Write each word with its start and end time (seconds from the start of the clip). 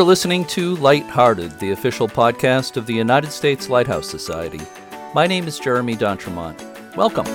are 0.00 0.04
listening 0.04 0.46
to 0.46 0.76
Lighthearted, 0.76 1.58
the 1.58 1.72
official 1.72 2.08
podcast 2.08 2.78
of 2.78 2.86
the 2.86 2.94
United 2.94 3.30
States 3.30 3.68
Lighthouse 3.68 4.08
Society. 4.08 4.60
My 5.14 5.26
name 5.26 5.46
is 5.46 5.58
Jeremy 5.58 5.94
D'Entremont. 5.94 6.56
Welcome. 6.96 7.26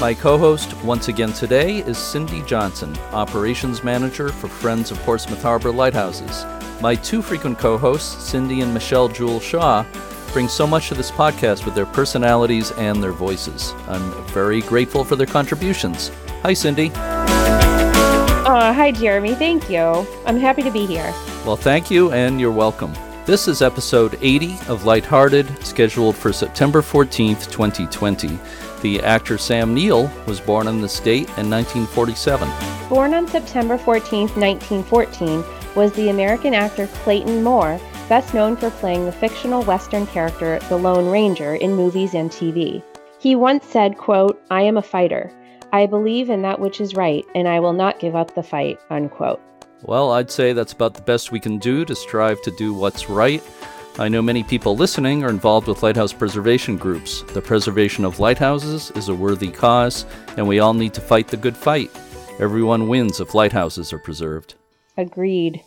My 0.00 0.16
co 0.18 0.38
host 0.38 0.74
once 0.82 1.08
again 1.08 1.34
today 1.34 1.80
is 1.80 1.98
Cindy 1.98 2.40
Johnson, 2.46 2.96
Operations 3.12 3.84
Manager 3.84 4.30
for 4.30 4.48
Friends 4.48 4.90
of 4.90 4.96
Portsmouth 5.00 5.42
Harbor 5.42 5.70
Lighthouses. 5.70 6.46
My 6.80 6.94
two 6.94 7.20
frequent 7.20 7.58
co 7.58 7.76
hosts, 7.76 8.24
Cindy 8.24 8.62
and 8.62 8.72
Michelle 8.72 9.08
Jewel 9.08 9.40
Shaw, 9.40 9.84
bring 10.32 10.48
so 10.48 10.66
much 10.66 10.88
to 10.88 10.94
this 10.94 11.10
podcast 11.10 11.66
with 11.66 11.74
their 11.74 11.84
personalities 11.84 12.70
and 12.72 13.02
their 13.02 13.12
voices. 13.12 13.74
I'm 13.86 14.24
very 14.28 14.62
grateful 14.62 15.04
for 15.04 15.14
their 15.14 15.26
contributions. 15.26 16.10
Hi, 16.42 16.54
Cindy. 16.54 16.90
Oh, 18.58 18.72
hi, 18.72 18.90
Jeremy. 18.90 19.34
Thank 19.34 19.68
you. 19.68 20.06
I'm 20.24 20.40
happy 20.40 20.62
to 20.62 20.70
be 20.70 20.86
here. 20.86 21.12
Well, 21.44 21.56
thank 21.56 21.90
you, 21.90 22.10
and 22.12 22.40
you're 22.40 22.50
welcome. 22.50 22.90
This 23.26 23.48
is 23.48 23.60
episode 23.60 24.16
80 24.22 24.56
of 24.68 24.86
Lighthearted, 24.86 25.62
scheduled 25.62 26.16
for 26.16 26.32
September 26.32 26.80
14th, 26.80 27.50
2020. 27.50 28.38
The 28.80 29.02
actor 29.02 29.36
Sam 29.36 29.74
Neill 29.74 30.10
was 30.26 30.40
born 30.40 30.68
in 30.68 30.80
the 30.80 30.88
state 30.88 31.28
in 31.36 31.50
1947. 31.50 32.48
Born 32.88 33.12
on 33.12 33.28
September 33.28 33.76
14, 33.76 34.20
1914, 34.20 35.44
was 35.74 35.92
the 35.92 36.08
American 36.08 36.54
actor 36.54 36.86
Clayton 37.04 37.42
Moore, 37.42 37.78
best 38.08 38.32
known 38.32 38.56
for 38.56 38.70
playing 38.70 39.04
the 39.04 39.12
fictional 39.12 39.64
Western 39.64 40.06
character 40.06 40.60
the 40.70 40.78
Lone 40.78 41.10
Ranger 41.10 41.56
in 41.56 41.74
movies 41.74 42.14
and 42.14 42.30
TV. 42.30 42.82
He 43.18 43.36
once 43.36 43.66
said, 43.66 43.98
quote, 43.98 44.42
I 44.50 44.62
am 44.62 44.78
a 44.78 44.82
fighter. 44.82 45.30
I 45.72 45.86
believe 45.86 46.30
in 46.30 46.42
that 46.42 46.60
which 46.60 46.80
is 46.80 46.94
right, 46.94 47.24
and 47.34 47.46
I 47.48 47.60
will 47.60 47.72
not 47.72 48.00
give 48.00 48.14
up 48.14 48.34
the 48.34 48.42
fight, 48.42 48.78
unquote. 48.90 49.40
Well, 49.82 50.12
I'd 50.12 50.30
say 50.30 50.52
that's 50.52 50.72
about 50.72 50.94
the 50.94 51.02
best 51.02 51.32
we 51.32 51.40
can 51.40 51.58
do 51.58 51.84
to 51.84 51.94
strive 51.94 52.40
to 52.42 52.50
do 52.52 52.72
what's 52.72 53.10
right. 53.10 53.42
I 53.98 54.08
know 54.08 54.20
many 54.20 54.42
people 54.42 54.76
listening 54.76 55.24
are 55.24 55.30
involved 55.30 55.68
with 55.68 55.82
lighthouse 55.82 56.12
preservation 56.12 56.76
groups. 56.76 57.22
The 57.32 57.40
preservation 57.40 58.04
of 58.04 58.20
lighthouses 58.20 58.90
is 58.92 59.08
a 59.08 59.14
worthy 59.14 59.50
cause, 59.50 60.06
and 60.36 60.46
we 60.46 60.60
all 60.60 60.74
need 60.74 60.94
to 60.94 61.00
fight 61.00 61.28
the 61.28 61.36
good 61.36 61.56
fight. 61.56 61.90
Everyone 62.38 62.88
wins 62.88 63.20
if 63.20 63.34
lighthouses 63.34 63.92
are 63.92 63.98
preserved. 63.98 64.54
Agreed. 64.98 65.62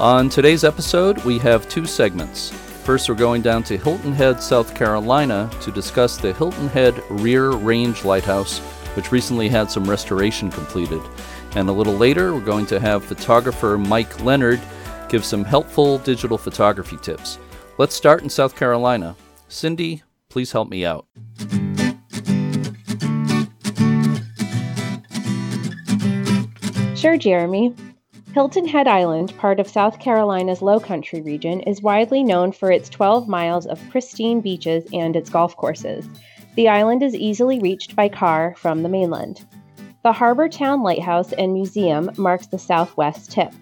On 0.00 0.30
today's 0.30 0.64
episode, 0.64 1.22
we 1.24 1.38
have 1.38 1.68
two 1.68 1.84
segments. 1.84 2.69
First, 2.90 3.08
we're 3.08 3.14
going 3.14 3.40
down 3.40 3.62
to 3.62 3.78
Hilton 3.78 4.12
Head, 4.12 4.42
South 4.42 4.74
Carolina 4.74 5.48
to 5.60 5.70
discuss 5.70 6.16
the 6.16 6.32
Hilton 6.32 6.66
Head 6.70 7.00
Rear 7.08 7.50
Range 7.50 8.04
Lighthouse, 8.04 8.58
which 8.96 9.12
recently 9.12 9.48
had 9.48 9.70
some 9.70 9.88
restoration 9.88 10.50
completed. 10.50 11.00
And 11.54 11.68
a 11.68 11.72
little 11.72 11.94
later, 11.94 12.34
we're 12.34 12.40
going 12.40 12.66
to 12.66 12.80
have 12.80 13.04
photographer 13.04 13.78
Mike 13.78 14.24
Leonard 14.24 14.60
give 15.08 15.24
some 15.24 15.44
helpful 15.44 15.98
digital 15.98 16.36
photography 16.36 16.96
tips. 16.96 17.38
Let's 17.78 17.94
start 17.94 18.24
in 18.24 18.28
South 18.28 18.56
Carolina. 18.56 19.14
Cindy, 19.46 20.02
please 20.28 20.50
help 20.50 20.68
me 20.68 20.84
out. 20.84 21.06
Sure, 26.96 27.16
Jeremy. 27.16 27.72
Hilton 28.32 28.68
Head 28.68 28.86
Island, 28.86 29.36
part 29.38 29.58
of 29.58 29.66
South 29.66 29.98
Carolina's 29.98 30.60
Lowcountry 30.60 31.24
region, 31.24 31.58
is 31.62 31.82
widely 31.82 32.22
known 32.22 32.52
for 32.52 32.70
its 32.70 32.88
12 32.88 33.26
miles 33.26 33.66
of 33.66 33.80
pristine 33.90 34.40
beaches 34.40 34.84
and 34.92 35.16
its 35.16 35.28
golf 35.28 35.56
courses. 35.56 36.08
The 36.54 36.68
island 36.68 37.02
is 37.02 37.16
easily 37.16 37.58
reached 37.58 37.96
by 37.96 38.08
car 38.08 38.54
from 38.56 38.84
the 38.84 38.88
mainland. 38.88 39.44
The 40.04 40.12
Harbor 40.12 40.48
Town 40.48 40.84
Lighthouse 40.84 41.32
and 41.32 41.52
Museum 41.52 42.08
marks 42.16 42.46
the 42.46 42.58
southwest 42.58 43.32
tip. 43.32 43.52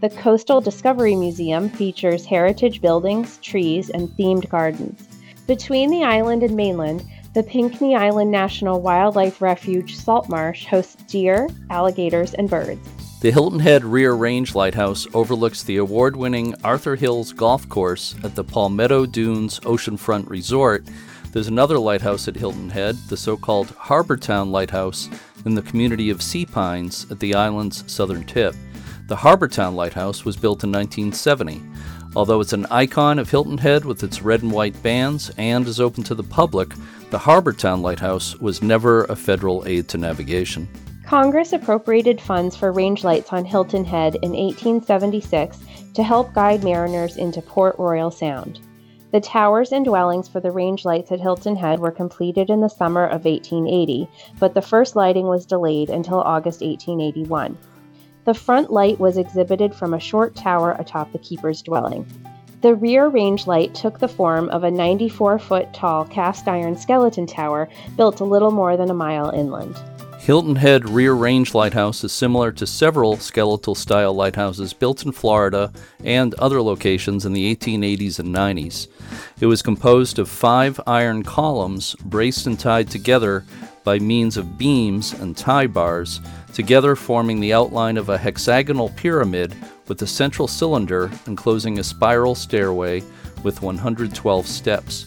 The 0.00 0.10
Coastal 0.10 0.60
Discovery 0.60 1.16
Museum 1.16 1.68
features 1.68 2.24
heritage 2.24 2.80
buildings, 2.80 3.38
trees, 3.38 3.90
and 3.90 4.08
themed 4.10 4.48
gardens. 4.48 5.08
Between 5.48 5.90
the 5.90 6.04
island 6.04 6.44
and 6.44 6.54
mainland, 6.54 7.04
the 7.34 7.42
Pinckney 7.42 7.96
Island 7.96 8.30
National 8.30 8.80
Wildlife 8.80 9.42
Refuge 9.42 9.96
Salt 9.96 10.28
Marsh 10.28 10.66
hosts 10.66 11.02
deer, 11.08 11.48
alligators, 11.68 12.32
and 12.34 12.48
birds. 12.48 13.03
The 13.24 13.30
Hilton 13.30 13.60
Head 13.60 13.86
Rear 13.86 14.12
Range 14.12 14.54
Lighthouse 14.54 15.06
overlooks 15.14 15.62
the 15.62 15.78
award 15.78 16.14
winning 16.14 16.54
Arthur 16.62 16.94
Hills 16.94 17.32
Golf 17.32 17.66
Course 17.70 18.14
at 18.22 18.34
the 18.34 18.44
Palmetto 18.44 19.06
Dunes 19.06 19.60
Oceanfront 19.60 20.28
Resort. 20.28 20.86
There's 21.32 21.48
another 21.48 21.78
lighthouse 21.78 22.28
at 22.28 22.36
Hilton 22.36 22.68
Head, 22.68 22.96
the 23.08 23.16
so 23.16 23.38
called 23.38 23.68
Harbortown 23.68 24.50
Lighthouse, 24.50 25.08
in 25.46 25.54
the 25.54 25.62
community 25.62 26.10
of 26.10 26.20
Sea 26.20 26.44
Pines 26.44 27.10
at 27.10 27.18
the 27.18 27.34
island's 27.34 27.90
southern 27.90 28.24
tip. 28.24 28.54
The 29.06 29.16
Harbortown 29.16 29.74
Lighthouse 29.74 30.26
was 30.26 30.36
built 30.36 30.62
in 30.62 30.70
1970. 30.70 31.62
Although 32.14 32.42
it's 32.42 32.52
an 32.52 32.66
icon 32.66 33.18
of 33.18 33.30
Hilton 33.30 33.56
Head 33.56 33.86
with 33.86 34.04
its 34.04 34.20
red 34.20 34.42
and 34.42 34.52
white 34.52 34.82
bands 34.82 35.32
and 35.38 35.66
is 35.66 35.80
open 35.80 36.04
to 36.04 36.14
the 36.14 36.22
public, 36.22 36.74
the 37.08 37.20
Harbortown 37.20 37.80
Lighthouse 37.80 38.36
was 38.36 38.60
never 38.60 39.04
a 39.04 39.16
federal 39.16 39.66
aid 39.66 39.88
to 39.88 39.96
navigation. 39.96 40.68
Congress 41.06 41.52
appropriated 41.52 42.18
funds 42.18 42.56
for 42.56 42.72
range 42.72 43.04
lights 43.04 43.30
on 43.30 43.44
Hilton 43.44 43.84
Head 43.84 44.14
in 44.16 44.32
1876 44.32 45.58
to 45.92 46.02
help 46.02 46.32
guide 46.32 46.64
mariners 46.64 47.18
into 47.18 47.42
Port 47.42 47.76
Royal 47.78 48.10
Sound. 48.10 48.60
The 49.12 49.20
towers 49.20 49.70
and 49.70 49.84
dwellings 49.84 50.28
for 50.28 50.40
the 50.40 50.50
range 50.50 50.86
lights 50.86 51.12
at 51.12 51.20
Hilton 51.20 51.56
Head 51.56 51.78
were 51.78 51.90
completed 51.90 52.48
in 52.48 52.62
the 52.62 52.68
summer 52.68 53.04
of 53.04 53.26
1880, 53.26 54.08
but 54.40 54.54
the 54.54 54.62
first 54.62 54.96
lighting 54.96 55.26
was 55.26 55.44
delayed 55.44 55.90
until 55.90 56.20
August 56.22 56.62
1881. 56.62 57.56
The 58.24 58.34
front 58.34 58.72
light 58.72 58.98
was 58.98 59.18
exhibited 59.18 59.74
from 59.74 59.92
a 59.92 60.00
short 60.00 60.34
tower 60.34 60.74
atop 60.78 61.12
the 61.12 61.18
keeper's 61.18 61.60
dwelling. 61.60 62.06
The 62.62 62.74
rear 62.74 63.08
range 63.08 63.46
light 63.46 63.74
took 63.74 63.98
the 63.98 64.08
form 64.08 64.48
of 64.48 64.64
a 64.64 64.70
94 64.70 65.38
foot 65.38 65.74
tall 65.74 66.06
cast 66.06 66.48
iron 66.48 66.76
skeleton 66.76 67.26
tower 67.26 67.68
built 67.94 68.20
a 68.20 68.24
little 68.24 68.50
more 68.50 68.78
than 68.78 68.90
a 68.90 68.94
mile 68.94 69.28
inland. 69.28 69.78
Hilton 70.24 70.56
Head 70.56 70.88
Rear 70.88 71.12
Range 71.12 71.52
Lighthouse 71.52 72.02
is 72.02 72.10
similar 72.10 72.50
to 72.52 72.66
several 72.66 73.18
skeletal 73.18 73.74
style 73.74 74.14
lighthouses 74.14 74.72
built 74.72 75.04
in 75.04 75.12
Florida 75.12 75.70
and 76.02 76.32
other 76.36 76.62
locations 76.62 77.26
in 77.26 77.34
the 77.34 77.54
1880s 77.54 78.18
and 78.18 78.34
90s. 78.34 78.88
It 79.40 79.44
was 79.44 79.60
composed 79.60 80.18
of 80.18 80.30
five 80.30 80.80
iron 80.86 81.24
columns 81.24 81.94
braced 81.96 82.46
and 82.46 82.58
tied 82.58 82.88
together 82.88 83.44
by 83.84 83.98
means 83.98 84.38
of 84.38 84.56
beams 84.56 85.12
and 85.12 85.36
tie 85.36 85.66
bars, 85.66 86.22
together 86.54 86.96
forming 86.96 87.38
the 87.38 87.52
outline 87.52 87.98
of 87.98 88.08
a 88.08 88.16
hexagonal 88.16 88.88
pyramid 88.96 89.54
with 89.88 90.00
a 90.00 90.06
central 90.06 90.48
cylinder 90.48 91.10
enclosing 91.26 91.78
a 91.78 91.84
spiral 91.84 92.34
stairway 92.34 93.02
with 93.42 93.60
112 93.60 94.46
steps. 94.46 95.04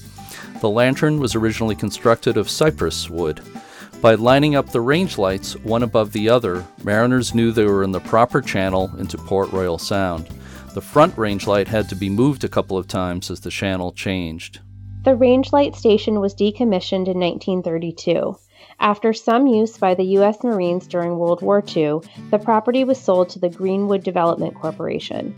The 0.62 0.70
lantern 0.70 1.20
was 1.20 1.34
originally 1.34 1.76
constructed 1.76 2.38
of 2.38 2.52
cypress 2.52 3.10
wood. 3.10 3.42
By 4.02 4.14
lining 4.14 4.56
up 4.56 4.70
the 4.70 4.80
range 4.80 5.18
lights 5.18 5.56
one 5.58 5.82
above 5.82 6.12
the 6.12 6.30
other, 6.30 6.64
mariners 6.84 7.34
knew 7.34 7.52
they 7.52 7.66
were 7.66 7.84
in 7.84 7.92
the 7.92 8.00
proper 8.00 8.42
channel 8.42 8.92
into 9.00 9.18
Port 9.18 9.52
Royal 9.52 9.80
Sound. 9.80 10.28
The 10.76 10.82
front 10.82 11.18
range 11.18 11.48
light 11.48 11.68
had 11.68 11.90
to 11.90 11.96
be 11.96 12.08
moved 12.08 12.44
a 12.44 12.50
couple 12.50 12.78
of 12.78 12.88
times 12.88 13.32
as 13.32 13.40
the 13.40 13.50
channel 13.50 13.92
changed. 13.92 14.60
The 15.04 15.16
range 15.16 15.52
light 15.52 15.76
station 15.76 16.20
was 16.20 16.36
decommissioned 16.36 17.08
in 17.08 17.20
1932. 17.20 18.38
After 18.80 19.14
some 19.14 19.48
use 19.48 19.80
by 19.80 19.96
the 19.96 20.04
U.S. 20.04 20.44
Marines 20.44 20.86
during 20.86 21.18
World 21.18 21.42
War 21.42 21.64
II, 21.76 22.02
the 22.30 22.38
property 22.38 22.84
was 22.84 23.00
sold 23.00 23.30
to 23.30 23.40
the 23.40 23.50
Greenwood 23.50 24.04
Development 24.04 24.54
Corporation. 24.54 25.36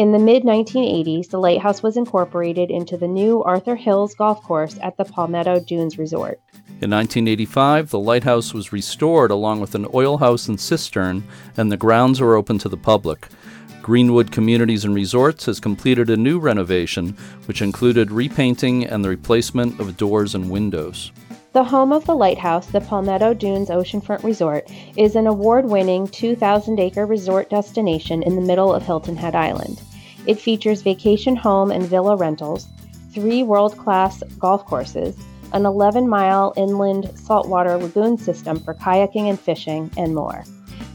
In 0.00 0.12
the 0.12 0.18
mid 0.18 0.44
1980s, 0.44 1.28
the 1.28 1.38
lighthouse 1.38 1.82
was 1.82 1.98
incorporated 1.98 2.70
into 2.70 2.96
the 2.96 3.06
new 3.06 3.42
Arthur 3.42 3.76
Hills 3.76 4.14
Golf 4.14 4.42
Course 4.42 4.78
at 4.82 4.96
the 4.96 5.04
Palmetto 5.04 5.60
Dunes 5.60 5.98
Resort. 5.98 6.40
In 6.80 6.90
1985, 6.90 7.90
the 7.90 7.98
lighthouse 7.98 8.54
was 8.54 8.72
restored 8.72 9.30
along 9.30 9.60
with 9.60 9.74
an 9.74 9.86
oil 9.92 10.16
house 10.16 10.48
and 10.48 10.58
cistern, 10.58 11.22
and 11.58 11.70
the 11.70 11.76
grounds 11.76 12.18
are 12.18 12.34
open 12.34 12.56
to 12.60 12.68
the 12.70 12.78
public. 12.78 13.28
Greenwood 13.82 14.32
Communities 14.32 14.86
and 14.86 14.94
Resorts 14.94 15.44
has 15.44 15.60
completed 15.60 16.08
a 16.08 16.16
new 16.16 16.38
renovation, 16.38 17.14
which 17.44 17.60
included 17.60 18.10
repainting 18.10 18.86
and 18.86 19.04
the 19.04 19.10
replacement 19.10 19.78
of 19.80 19.98
doors 19.98 20.34
and 20.34 20.48
windows. 20.48 21.12
The 21.52 21.64
home 21.64 21.92
of 21.92 22.06
the 22.06 22.14
lighthouse, 22.14 22.68
the 22.68 22.80
Palmetto 22.80 23.34
Dunes 23.34 23.68
Oceanfront 23.68 24.22
Resort, 24.22 24.66
is 24.96 25.14
an 25.14 25.26
award 25.26 25.66
winning 25.66 26.06
2,000 26.06 26.80
acre 26.80 27.04
resort 27.04 27.50
destination 27.50 28.22
in 28.22 28.36
the 28.36 28.40
middle 28.40 28.72
of 28.72 28.84
Hilton 28.84 29.16
Head 29.16 29.34
Island. 29.34 29.82
It 30.26 30.40
features 30.40 30.82
vacation 30.82 31.36
home 31.36 31.70
and 31.70 31.82
villa 31.82 32.16
rentals, 32.16 32.66
three 33.12 33.42
world 33.42 33.76
class 33.76 34.22
golf 34.38 34.64
courses, 34.66 35.16
an 35.52 35.66
11 35.66 36.08
mile 36.08 36.52
inland 36.56 37.10
saltwater 37.18 37.76
lagoon 37.76 38.16
system 38.16 38.60
for 38.60 38.74
kayaking 38.74 39.28
and 39.28 39.38
fishing, 39.38 39.90
and 39.96 40.14
more. 40.14 40.44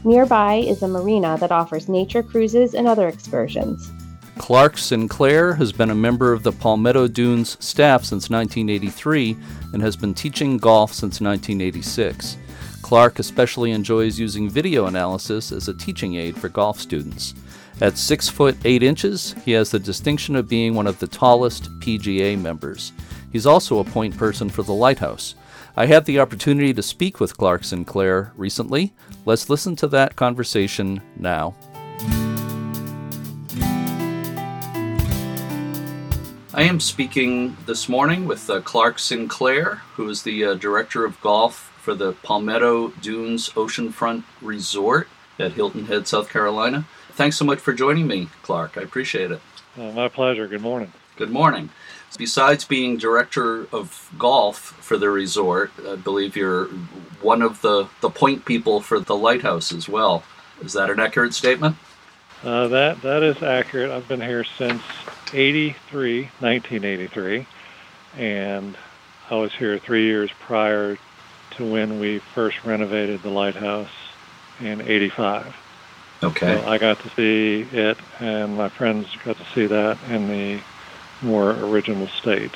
Nearby 0.04 0.56
is 0.56 0.82
a 0.82 0.88
marina 0.88 1.36
that 1.40 1.52
offers 1.52 1.88
nature 1.88 2.22
cruises 2.22 2.74
and 2.74 2.86
other 2.86 3.08
excursions. 3.08 3.90
Clark 4.38 4.78
Sinclair 4.78 5.54
has 5.54 5.72
been 5.72 5.90
a 5.90 5.94
member 5.94 6.32
of 6.32 6.42
the 6.42 6.52
Palmetto 6.52 7.08
Dunes 7.08 7.56
staff 7.64 8.04
since 8.04 8.30
1983 8.30 9.36
and 9.72 9.82
has 9.82 9.96
been 9.96 10.14
teaching 10.14 10.58
golf 10.58 10.92
since 10.92 11.20
1986. 11.20 12.36
Clark 12.82 13.18
especially 13.18 13.72
enjoys 13.72 14.18
using 14.18 14.48
video 14.48 14.86
analysis 14.86 15.50
as 15.50 15.68
a 15.68 15.74
teaching 15.74 16.14
aid 16.14 16.36
for 16.36 16.48
golf 16.48 16.78
students. 16.78 17.34
At 17.78 17.98
6 17.98 18.30
foot 18.30 18.56
8 18.64 18.82
inches, 18.82 19.34
he 19.44 19.52
has 19.52 19.70
the 19.70 19.78
distinction 19.78 20.34
of 20.34 20.48
being 20.48 20.74
one 20.74 20.86
of 20.86 20.98
the 20.98 21.06
tallest 21.06 21.70
PGA 21.80 22.38
members. 22.38 22.92
He's 23.30 23.44
also 23.44 23.80
a 23.80 23.84
point 23.84 24.16
person 24.16 24.48
for 24.48 24.62
the 24.62 24.72
Lighthouse. 24.72 25.34
I 25.76 25.84
had 25.84 26.06
the 26.06 26.18
opportunity 26.20 26.72
to 26.72 26.82
speak 26.82 27.20
with 27.20 27.36
Clark 27.36 27.64
Sinclair 27.64 28.32
recently. 28.34 28.94
Let's 29.26 29.50
listen 29.50 29.76
to 29.76 29.88
that 29.88 30.16
conversation 30.16 31.02
now. 31.16 31.54
I 36.54 36.62
am 36.62 36.80
speaking 36.80 37.58
this 37.66 37.90
morning 37.90 38.26
with 38.26 38.48
uh, 38.48 38.62
Clark 38.62 38.98
Sinclair, 38.98 39.82
who 39.96 40.08
is 40.08 40.22
the 40.22 40.46
uh, 40.46 40.54
director 40.54 41.04
of 41.04 41.20
golf 41.20 41.70
for 41.82 41.94
the 41.94 42.14
Palmetto 42.22 42.88
Dunes 43.02 43.50
Oceanfront 43.50 44.22
Resort 44.40 45.08
at 45.38 45.52
Hilton 45.52 45.84
Head, 45.84 46.08
South 46.08 46.30
Carolina. 46.30 46.86
Thanks 47.16 47.38
so 47.38 47.46
much 47.46 47.60
for 47.60 47.72
joining 47.72 48.06
me, 48.06 48.28
Clark. 48.42 48.76
I 48.76 48.82
appreciate 48.82 49.30
it. 49.30 49.40
Uh, 49.74 49.90
my 49.92 50.06
pleasure. 50.06 50.46
Good 50.46 50.60
morning. 50.60 50.92
Good 51.16 51.30
morning. 51.30 51.70
Besides 52.18 52.66
being 52.66 52.98
director 52.98 53.66
of 53.74 54.12
golf 54.18 54.58
for 54.58 54.98
the 54.98 55.08
resort, 55.08 55.70
I 55.88 55.96
believe 55.96 56.36
you're 56.36 56.66
one 57.22 57.40
of 57.40 57.62
the, 57.62 57.88
the 58.02 58.10
point 58.10 58.44
people 58.44 58.82
for 58.82 59.00
the 59.00 59.16
lighthouse 59.16 59.72
as 59.72 59.88
well. 59.88 60.24
Is 60.60 60.74
that 60.74 60.90
an 60.90 61.00
accurate 61.00 61.32
statement? 61.32 61.76
Uh, 62.44 62.68
that 62.68 63.00
that 63.00 63.22
is 63.22 63.42
accurate. 63.42 63.90
I've 63.90 64.06
been 64.06 64.20
here 64.20 64.44
since 64.44 64.82
83, 65.32 66.24
1983, 66.40 67.46
and 68.18 68.76
I 69.30 69.36
was 69.36 69.54
here 69.54 69.78
three 69.78 70.04
years 70.04 70.30
prior 70.38 70.98
to 71.52 71.72
when 71.72 71.98
we 71.98 72.18
first 72.18 72.62
renovated 72.62 73.22
the 73.22 73.30
lighthouse 73.30 73.88
in 74.60 74.82
85. 74.82 75.56
Okay. 76.22 76.60
So 76.60 76.68
I 76.68 76.78
got 76.78 76.98
to 77.00 77.10
see 77.10 77.66
it, 77.72 77.98
and 78.20 78.56
my 78.56 78.68
friends 78.68 79.06
got 79.24 79.36
to 79.36 79.44
see 79.54 79.66
that 79.66 79.98
in 80.08 80.28
the 80.28 80.60
more 81.22 81.50
original 81.50 82.06
state. 82.08 82.52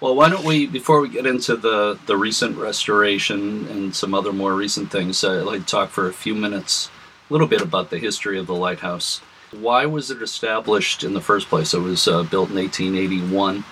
Well, 0.00 0.16
why 0.16 0.28
don't 0.28 0.44
we, 0.44 0.66
before 0.66 1.00
we 1.00 1.08
get 1.08 1.26
into 1.26 1.54
the, 1.54 1.96
the 2.06 2.16
recent 2.16 2.56
restoration 2.56 3.68
and 3.68 3.94
some 3.94 4.14
other 4.14 4.32
more 4.32 4.52
recent 4.52 4.90
things, 4.90 5.22
I'd 5.22 5.42
like 5.42 5.60
to 5.60 5.66
talk 5.66 5.90
for 5.90 6.08
a 6.08 6.12
few 6.12 6.34
minutes, 6.34 6.90
a 7.30 7.32
little 7.32 7.46
bit 7.46 7.60
about 7.60 7.90
the 7.90 7.98
history 7.98 8.36
of 8.36 8.48
the 8.48 8.54
lighthouse. 8.54 9.20
Why 9.52 9.86
was 9.86 10.10
it 10.10 10.20
established 10.20 11.04
in 11.04 11.14
the 11.14 11.20
first 11.20 11.46
place? 11.48 11.72
It 11.72 11.78
was 11.78 12.08
uh, 12.08 12.24
built 12.24 12.50
in 12.50 12.56
1881, 12.56 13.64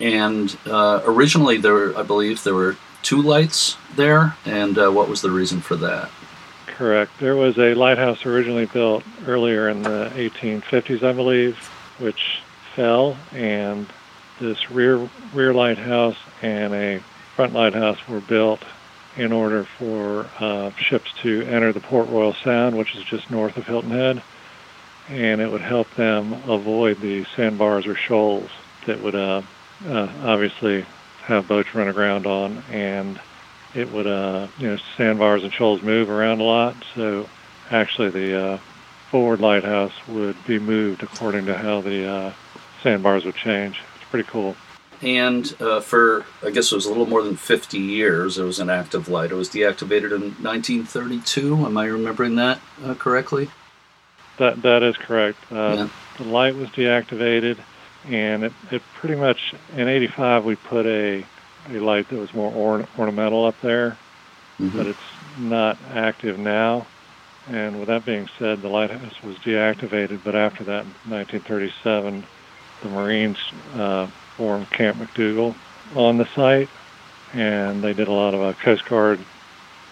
and 0.00 0.54
uh, 0.66 1.00
originally 1.06 1.56
there, 1.56 1.96
I 1.96 2.02
believe, 2.02 2.44
there 2.44 2.54
were 2.54 2.76
two 3.02 3.22
lights 3.22 3.78
there, 3.96 4.36
and 4.44 4.76
uh, 4.76 4.90
what 4.90 5.08
was 5.08 5.22
the 5.22 5.30
reason 5.30 5.62
for 5.62 5.76
that? 5.76 6.10
Correct. 6.80 7.12
There 7.20 7.36
was 7.36 7.58
a 7.58 7.74
lighthouse 7.74 8.24
originally 8.24 8.64
built 8.64 9.04
earlier 9.26 9.68
in 9.68 9.82
the 9.82 10.10
1850s, 10.14 11.02
I 11.02 11.12
believe, 11.12 11.58
which 11.98 12.40
fell, 12.74 13.18
and 13.34 13.86
this 14.40 14.70
rear 14.70 14.96
rear 15.34 15.52
lighthouse 15.52 16.16
and 16.40 16.72
a 16.72 17.02
front 17.36 17.52
lighthouse 17.52 17.98
were 18.08 18.22
built 18.22 18.62
in 19.18 19.30
order 19.30 19.64
for 19.64 20.24
uh, 20.38 20.70
ships 20.78 21.12
to 21.20 21.42
enter 21.42 21.70
the 21.70 21.80
Port 21.80 22.08
Royal 22.08 22.32
Sound, 22.32 22.78
which 22.78 22.96
is 22.96 23.04
just 23.04 23.30
north 23.30 23.58
of 23.58 23.66
Hilton 23.66 23.90
Head, 23.90 24.22
and 25.10 25.42
it 25.42 25.52
would 25.52 25.60
help 25.60 25.94
them 25.96 26.32
avoid 26.48 26.98
the 27.02 27.26
sandbars 27.36 27.86
or 27.86 27.94
shoals 27.94 28.48
that 28.86 29.02
would 29.02 29.14
uh, 29.14 29.42
uh, 29.86 30.08
obviously 30.22 30.86
have 31.24 31.46
boats 31.46 31.74
run 31.74 31.88
aground 31.88 32.26
on, 32.26 32.62
and 32.70 33.20
it 33.74 33.90
would, 33.92 34.06
uh, 34.06 34.48
you 34.58 34.68
know, 34.68 34.78
sandbars 34.96 35.42
and 35.42 35.52
shoals 35.52 35.82
move 35.82 36.10
around 36.10 36.40
a 36.40 36.44
lot. 36.44 36.76
So 36.94 37.28
actually, 37.70 38.10
the 38.10 38.38
uh, 38.38 38.58
forward 39.10 39.40
lighthouse 39.40 39.92
would 40.08 40.36
be 40.46 40.58
moved 40.58 41.02
according 41.02 41.46
to 41.46 41.56
how 41.56 41.80
the 41.80 42.06
uh, 42.06 42.32
sandbars 42.82 43.24
would 43.24 43.36
change. 43.36 43.80
It's 43.96 44.10
pretty 44.10 44.28
cool. 44.28 44.56
And 45.02 45.54
uh, 45.60 45.80
for, 45.80 46.26
I 46.42 46.50
guess 46.50 46.70
it 46.72 46.74
was 46.74 46.84
a 46.84 46.90
little 46.90 47.06
more 47.06 47.22
than 47.22 47.36
50 47.36 47.78
years, 47.78 48.36
it 48.36 48.44
was 48.44 48.58
an 48.60 48.68
active 48.68 49.08
light. 49.08 49.30
It 49.30 49.34
was 49.34 49.48
deactivated 49.48 50.12
in 50.12 50.34
1932. 50.42 51.64
Am 51.64 51.76
I 51.78 51.86
remembering 51.86 52.36
that 52.36 52.60
uh, 52.84 52.94
correctly? 52.94 53.48
That 54.36 54.62
that 54.62 54.82
is 54.82 54.96
correct. 54.96 55.38
Uh, 55.50 55.74
Yeah. 55.76 55.88
The 56.18 56.24
light 56.24 56.54
was 56.54 56.68
deactivated, 56.70 57.58
and 58.06 58.44
it, 58.44 58.52
it 58.70 58.82
pretty 58.94 59.14
much 59.14 59.54
in 59.74 59.88
'85 59.88 60.44
we 60.44 60.56
put 60.56 60.84
a 60.84 61.24
a 61.70 61.78
light 61.80 62.08
that 62.08 62.16
was 62.18 62.32
more 62.34 62.52
orn- 62.52 62.86
ornamental 62.98 63.44
up 63.46 63.60
there, 63.60 63.96
Mhm. 64.60 64.76
but 64.76 64.86
it's 64.86 64.98
not 65.38 65.78
active 65.94 66.38
now. 66.38 66.86
And 67.50 67.78
with 67.78 67.88
that 67.88 68.04
being 68.04 68.28
said, 68.38 68.62
the 68.62 68.68
lighthouse 68.68 69.22
was 69.22 69.36
deactivated. 69.38 70.20
But 70.22 70.34
after 70.34 70.62
that, 70.64 70.84
in 70.84 71.10
1937, 71.10 72.24
the 72.82 72.88
Marines 72.88 73.38
uh, 73.76 74.06
formed 74.36 74.70
Camp 74.70 74.98
McDougal 74.98 75.54
on 75.94 76.18
the 76.18 76.26
site, 76.34 76.68
and 77.34 77.82
they 77.82 77.92
did 77.92 78.08
a 78.08 78.12
lot 78.12 78.34
of 78.34 78.40
uh, 78.42 78.52
Coast 78.54 78.84
Guard 78.86 79.18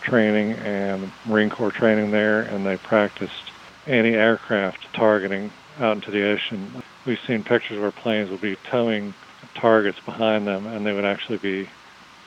training 0.02 0.52
and 0.52 1.10
Marine 1.26 1.50
Corps 1.50 1.72
training 1.72 2.10
there, 2.10 2.42
and 2.42 2.64
they 2.64 2.76
practiced 2.76 3.50
anti-aircraft 3.86 4.92
targeting 4.92 5.50
out 5.80 5.96
into 5.96 6.10
the 6.10 6.24
ocean. 6.28 6.82
We've 7.06 7.18
seen 7.26 7.42
pictures 7.42 7.78
where 7.80 7.90
planes 7.90 8.30
would 8.30 8.40
be 8.40 8.56
towing 8.70 9.14
targets 9.54 9.98
behind 10.00 10.46
them, 10.46 10.66
and 10.66 10.84
they 10.84 10.92
would 10.92 11.04
actually 11.04 11.38
be 11.38 11.68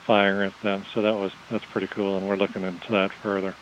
firing 0.06 0.48
at 0.48 0.62
them. 0.62 0.84
So 0.92 1.02
that 1.02 1.14
was 1.14 1.32
that's 1.50 1.64
pretty 1.66 1.86
cool, 1.86 2.16
and 2.16 2.28
we're 2.28 2.36
looking 2.36 2.62
into 2.62 2.92
that 2.92 3.12
further. 3.12 3.54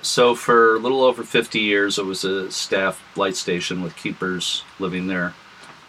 So, 0.00 0.36
for 0.36 0.76
a 0.76 0.78
little 0.78 1.02
over 1.02 1.24
50 1.24 1.58
years, 1.58 1.98
it 1.98 2.04
was 2.04 2.22
a 2.24 2.52
staff 2.52 3.02
light 3.16 3.34
station 3.34 3.82
with 3.82 3.96
keepers 3.96 4.62
living 4.78 5.08
there 5.08 5.34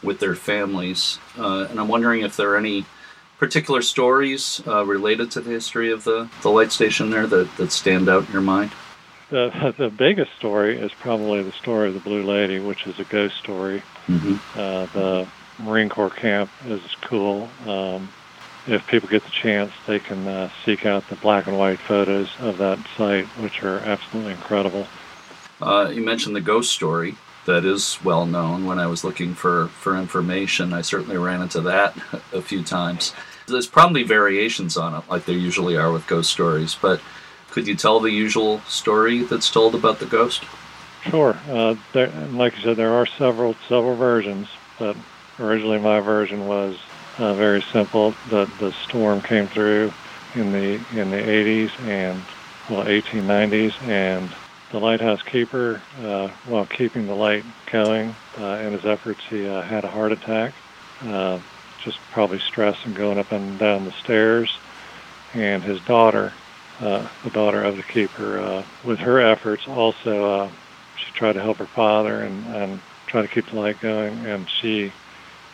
with 0.01 0.19
their 0.19 0.35
families. 0.35 1.19
Uh, 1.37 1.67
and 1.69 1.79
I'm 1.79 1.87
wondering 1.87 2.21
if 2.21 2.35
there 2.35 2.51
are 2.51 2.57
any 2.57 2.85
particular 3.37 3.81
stories 3.81 4.61
uh, 4.65 4.83
related 4.85 5.31
to 5.31 5.41
the 5.41 5.51
history 5.51 5.91
of 5.91 6.03
the, 6.05 6.29
the 6.41 6.49
light 6.49 6.71
station 6.71 7.09
there 7.09 7.27
that, 7.27 7.55
that 7.57 7.71
stand 7.71 8.09
out 8.09 8.25
in 8.25 8.33
your 8.33 8.41
mind. 8.41 8.71
The 9.29 9.73
the 9.77 9.89
biggest 9.89 10.31
story 10.37 10.77
is 10.77 10.91
probably 10.93 11.43
the 11.43 11.51
story 11.51 11.89
of 11.89 11.93
the 11.93 11.99
Blue 11.99 12.23
Lady, 12.23 12.59
which 12.59 12.87
is 12.87 12.99
a 12.99 13.03
ghost 13.03 13.37
story. 13.37 13.83
Mm-hmm. 14.07 14.59
Uh, 14.59 14.85
the 14.87 15.27
Marine 15.59 15.89
Corps 15.89 16.09
camp 16.09 16.49
is 16.65 16.81
cool. 17.01 17.49
Um, 17.65 18.09
if 18.67 18.85
people 18.87 19.09
get 19.09 19.23
the 19.23 19.29
chance, 19.29 19.71
they 19.87 19.99
can 19.99 20.27
uh, 20.27 20.49
seek 20.65 20.85
out 20.85 21.07
the 21.09 21.15
black 21.15 21.47
and 21.47 21.57
white 21.57 21.79
photos 21.79 22.29
of 22.39 22.57
that 22.57 22.79
site, 22.97 23.25
which 23.39 23.63
are 23.63 23.79
absolutely 23.79 24.33
incredible. 24.33 24.87
Uh, 25.61 25.89
you 25.93 26.03
mentioned 26.03 26.35
the 26.35 26.41
ghost 26.41 26.71
story. 26.71 27.15
That 27.45 27.65
is 27.65 27.97
well 28.03 28.25
known. 28.25 28.65
When 28.65 28.77
I 28.77 28.85
was 28.85 29.03
looking 29.03 29.33
for, 29.33 29.69
for 29.69 29.97
information, 29.97 30.71
I 30.71 30.81
certainly 30.81 31.17
ran 31.17 31.41
into 31.41 31.61
that 31.61 31.97
a 32.33 32.41
few 32.41 32.63
times. 32.63 33.13
There's 33.47 33.65
probably 33.65 34.03
variations 34.03 34.77
on 34.77 34.93
it, 34.93 35.09
like 35.09 35.25
there 35.25 35.35
usually 35.35 35.75
are 35.75 35.91
with 35.91 36.05
ghost 36.05 36.29
stories, 36.29 36.75
but 36.79 37.01
could 37.49 37.65
you 37.67 37.75
tell 37.75 37.99
the 37.99 38.11
usual 38.11 38.59
story 38.67 39.23
that's 39.23 39.49
told 39.49 39.73
about 39.73 39.99
the 39.99 40.05
ghost? 40.05 40.43
Sure. 41.09 41.35
Uh, 41.49 41.75
there, 41.93 42.09
like 42.31 42.55
you 42.57 42.63
said, 42.63 42.77
there 42.77 42.93
are 42.93 43.05
several 43.05 43.55
several 43.67 43.95
versions, 43.95 44.47
but 44.77 44.95
originally 45.39 45.79
my 45.79 45.99
version 45.99 46.47
was 46.47 46.77
uh, 47.17 47.33
very 47.35 47.63
simple. 47.73 48.13
The 48.29 48.45
the 48.59 48.73
storm 48.87 49.21
came 49.21 49.47
through 49.47 49.91
in 50.35 50.51
the 50.51 50.79
in 50.99 51.11
the 51.11 51.17
80s 51.17 51.71
and 51.81 52.21
well 52.69 52.85
1890s, 52.85 53.81
and 53.83 54.33
the 54.71 54.79
lighthouse 54.79 55.21
keeper, 55.23 55.81
uh, 56.03 56.29
while 56.47 56.65
keeping 56.65 57.07
the 57.07 57.15
light 57.15 57.43
going 57.71 58.15
uh, 58.37 58.59
in 58.59 58.73
his 58.73 58.85
efforts, 58.85 59.19
he 59.29 59.47
uh, 59.47 59.61
had 59.63 59.83
a 59.83 59.87
heart 59.87 60.11
attack. 60.11 60.53
Uh, 61.01 61.39
just 61.83 61.97
probably 62.11 62.39
stress 62.39 62.75
and 62.83 62.95
going 62.95 63.17
up 63.17 63.31
and 63.31 63.57
down 63.57 63.85
the 63.85 63.93
stairs, 64.03 64.51
and 65.33 65.63
his 65.63 65.79
daughter, 65.81 66.33
uh, 66.81 67.07
the 67.23 67.29
daughter 67.29 67.63
of 67.63 67.77
the 67.77 67.83
keeper, 67.83 68.63
with 68.83 68.99
her 68.99 69.19
efforts 69.21 69.67
also. 69.67 70.51
She 70.97 71.13
tried 71.13 71.33
to 71.33 71.41
help 71.41 71.57
her 71.57 71.65
father 71.65 72.19
and, 72.19 72.45
and 72.53 72.81
try 73.07 73.21
to 73.21 73.27
keep 73.29 73.49
the 73.49 73.55
light 73.55 73.79
going, 73.79 74.25
and 74.25 74.45
she 74.61 74.91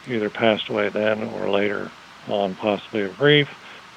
either 0.08 0.30
passed 0.30 0.70
away 0.70 0.90
then 0.90 1.24
or 1.24 1.50
later 1.50 1.92
on, 2.28 2.56
possibly 2.56 3.02
of 3.02 3.18
grief, 3.18 3.48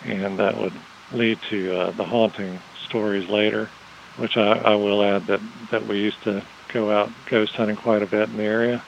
and 0.04 0.38
that 0.38 0.56
would 0.58 0.72
lead 1.12 1.38
to 1.50 1.76
uh, 1.78 1.90
the 1.92 2.04
haunting 2.04 2.58
stories 2.86 3.28
later, 3.28 3.68
which 4.16 4.36
I, 4.36 4.52
I 4.52 4.74
will 4.74 5.02
add 5.02 5.26
that, 5.26 5.40
that 5.70 5.86
we 5.86 5.98
used 5.98 6.22
to 6.24 6.42
go 6.72 6.90
out 6.90 7.10
ghost 7.30 7.54
hunting 7.54 7.76
quite 7.76 8.02
a 8.02 8.06
bit 8.06 8.28
in 8.28 8.36
the 8.36 8.42
area 8.42 8.82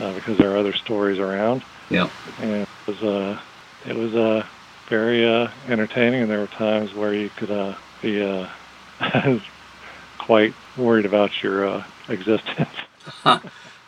uh, 0.00 0.14
because 0.14 0.38
there 0.38 0.52
are 0.52 0.56
other 0.56 0.72
stories 0.72 1.18
around, 1.18 1.62
Yeah. 1.90 2.08
and 2.40 2.62
it 2.62 2.68
was 2.86 3.02
uh, 3.02 3.40
it 3.86 3.94
was 3.96 4.14
uh, 4.14 4.46
very 4.88 5.26
uh, 5.26 5.48
entertaining, 5.68 6.22
and 6.22 6.30
there 6.30 6.40
were 6.40 6.46
times 6.46 6.94
where 6.94 7.14
you 7.14 7.30
could 7.36 7.50
uh, 7.50 7.74
be 8.00 8.22
uh, 8.22 8.48
quite 10.18 10.54
worried 10.76 11.06
about 11.06 11.42
your 11.42 11.68
uh, 11.68 11.84
existence. 12.08 12.68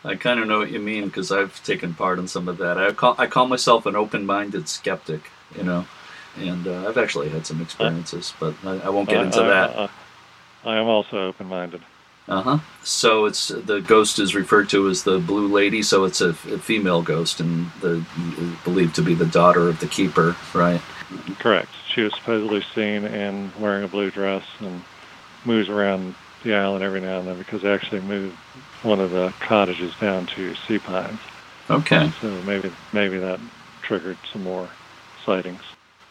I 0.05 0.15
kind 0.15 0.39
of 0.39 0.47
know 0.47 0.59
what 0.59 0.71
you 0.71 0.79
mean 0.79 1.05
because 1.05 1.31
I've 1.31 1.63
taken 1.63 1.93
part 1.95 2.19
in 2.19 2.27
some 2.27 2.47
of 2.47 2.57
that. 2.59 2.77
I 2.77 2.91
call 2.93 3.15
I 3.17 3.27
call 3.27 3.47
myself 3.47 3.85
an 3.85 3.95
open-minded 3.95 4.69
skeptic, 4.69 5.31
you 5.55 5.63
know, 5.63 5.85
and 6.37 6.67
uh, 6.67 6.87
I've 6.87 6.97
actually 6.97 7.29
had 7.29 7.47
some 7.47 7.61
experiences, 7.61 8.33
but 8.39 8.53
I, 8.63 8.79
I 8.79 8.89
won't 8.89 9.09
get 9.09 9.25
into 9.25 9.41
I, 9.41 9.47
that. 9.47 9.79
I, 9.79 9.89
I 10.65 10.77
am 10.77 10.87
also 10.87 11.27
open-minded. 11.27 11.81
Uh 12.27 12.41
huh. 12.41 12.59
So 12.83 13.25
it's 13.25 13.49
the 13.49 13.81
ghost 13.81 14.19
is 14.19 14.33
referred 14.33 14.69
to 14.69 14.89
as 14.89 15.03
the 15.03 15.19
Blue 15.19 15.47
Lady. 15.47 15.83
So 15.83 16.05
it's 16.05 16.21
a, 16.21 16.29
a 16.29 16.59
female 16.59 17.01
ghost, 17.01 17.39
and 17.39 17.71
the 17.81 18.03
believed 18.63 18.95
to 18.95 19.01
be 19.01 19.13
the 19.13 19.25
daughter 19.25 19.69
of 19.69 19.79
the 19.79 19.87
keeper, 19.87 20.35
right? 20.53 20.81
Correct. 21.39 21.69
She 21.87 22.01
was 22.01 22.13
supposedly 22.15 22.63
seen 22.73 23.05
in 23.05 23.51
wearing 23.59 23.83
a 23.83 23.87
blue 23.87 24.11
dress 24.11 24.43
and 24.59 24.83
moves 25.45 25.69
around 25.69 26.15
the 26.45 26.55
island 26.55 26.83
every 26.83 27.01
now 27.01 27.19
and 27.19 27.27
then 27.27 27.37
because 27.37 27.61
they 27.63 27.73
actually 27.73 28.01
moved 28.01 28.35
one 28.83 29.01
of 29.01 29.11
the 29.11 29.33
cottages 29.39 29.93
down 29.99 30.25
to 30.27 30.55
Sea 30.55 30.79
Pines. 30.79 31.19
Okay. 31.69 32.11
So 32.21 32.29
maybe 32.43 32.71
maybe 32.93 33.17
that 33.17 33.39
triggered 33.81 34.17
some 34.31 34.43
more 34.43 34.69
sightings. 35.25 35.61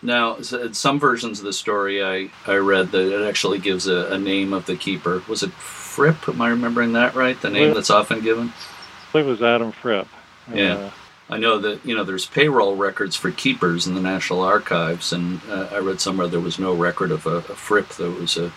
Now, 0.03 0.39
some 0.41 1.01
versions 1.01 1.39
of 1.39 1.47
the 1.47 1.53
story 1.55 2.05
I, 2.05 2.29
I 2.47 2.57
read 2.57 2.93
that 2.93 3.11
it 3.11 3.27
actually 3.27 3.59
gives 3.59 3.87
a, 3.87 4.13
a 4.13 4.19
name 4.19 4.53
of 4.53 4.67
the 4.67 4.77
keeper. 4.77 5.23
Was 5.27 5.43
it 5.43 5.51
Fripp? 5.53 6.29
Am 6.29 6.43
I 6.43 6.51
remembering 6.51 6.93
that 6.93 7.15
right? 7.15 7.41
The 7.41 7.49
name 7.49 7.73
that's 7.73 7.89
often 7.89 8.21
given? 8.21 8.49
I 8.49 9.13
believe 9.13 9.29
it 9.29 9.31
was 9.31 9.43
Adam 9.43 9.73
Fripp. 9.73 10.07
Yeah. 10.53 10.75
Uh, 10.75 10.91
I 11.31 11.39
know 11.39 11.59
that 11.59 11.87
you 11.87 11.97
know 11.97 12.05
there's 12.05 12.27
payroll 12.27 12.77
records 12.77 13.17
for 13.17 13.31
keepers 13.31 13.87
in 13.87 13.95
the 13.95 14.01
National 14.01 14.43
Archives, 14.43 15.13
and 15.13 15.41
uh, 15.49 15.69
I 15.73 15.79
read 15.79 16.01
somewhere 16.01 16.29
there 16.29 16.39
was 16.39 16.59
no 16.59 16.75
record 16.75 17.11
of 17.11 17.27
a, 17.27 17.37
a 17.37 17.41
Fripp 17.41 17.89
that 17.91 18.11
was 18.11 18.37
a 18.37 18.53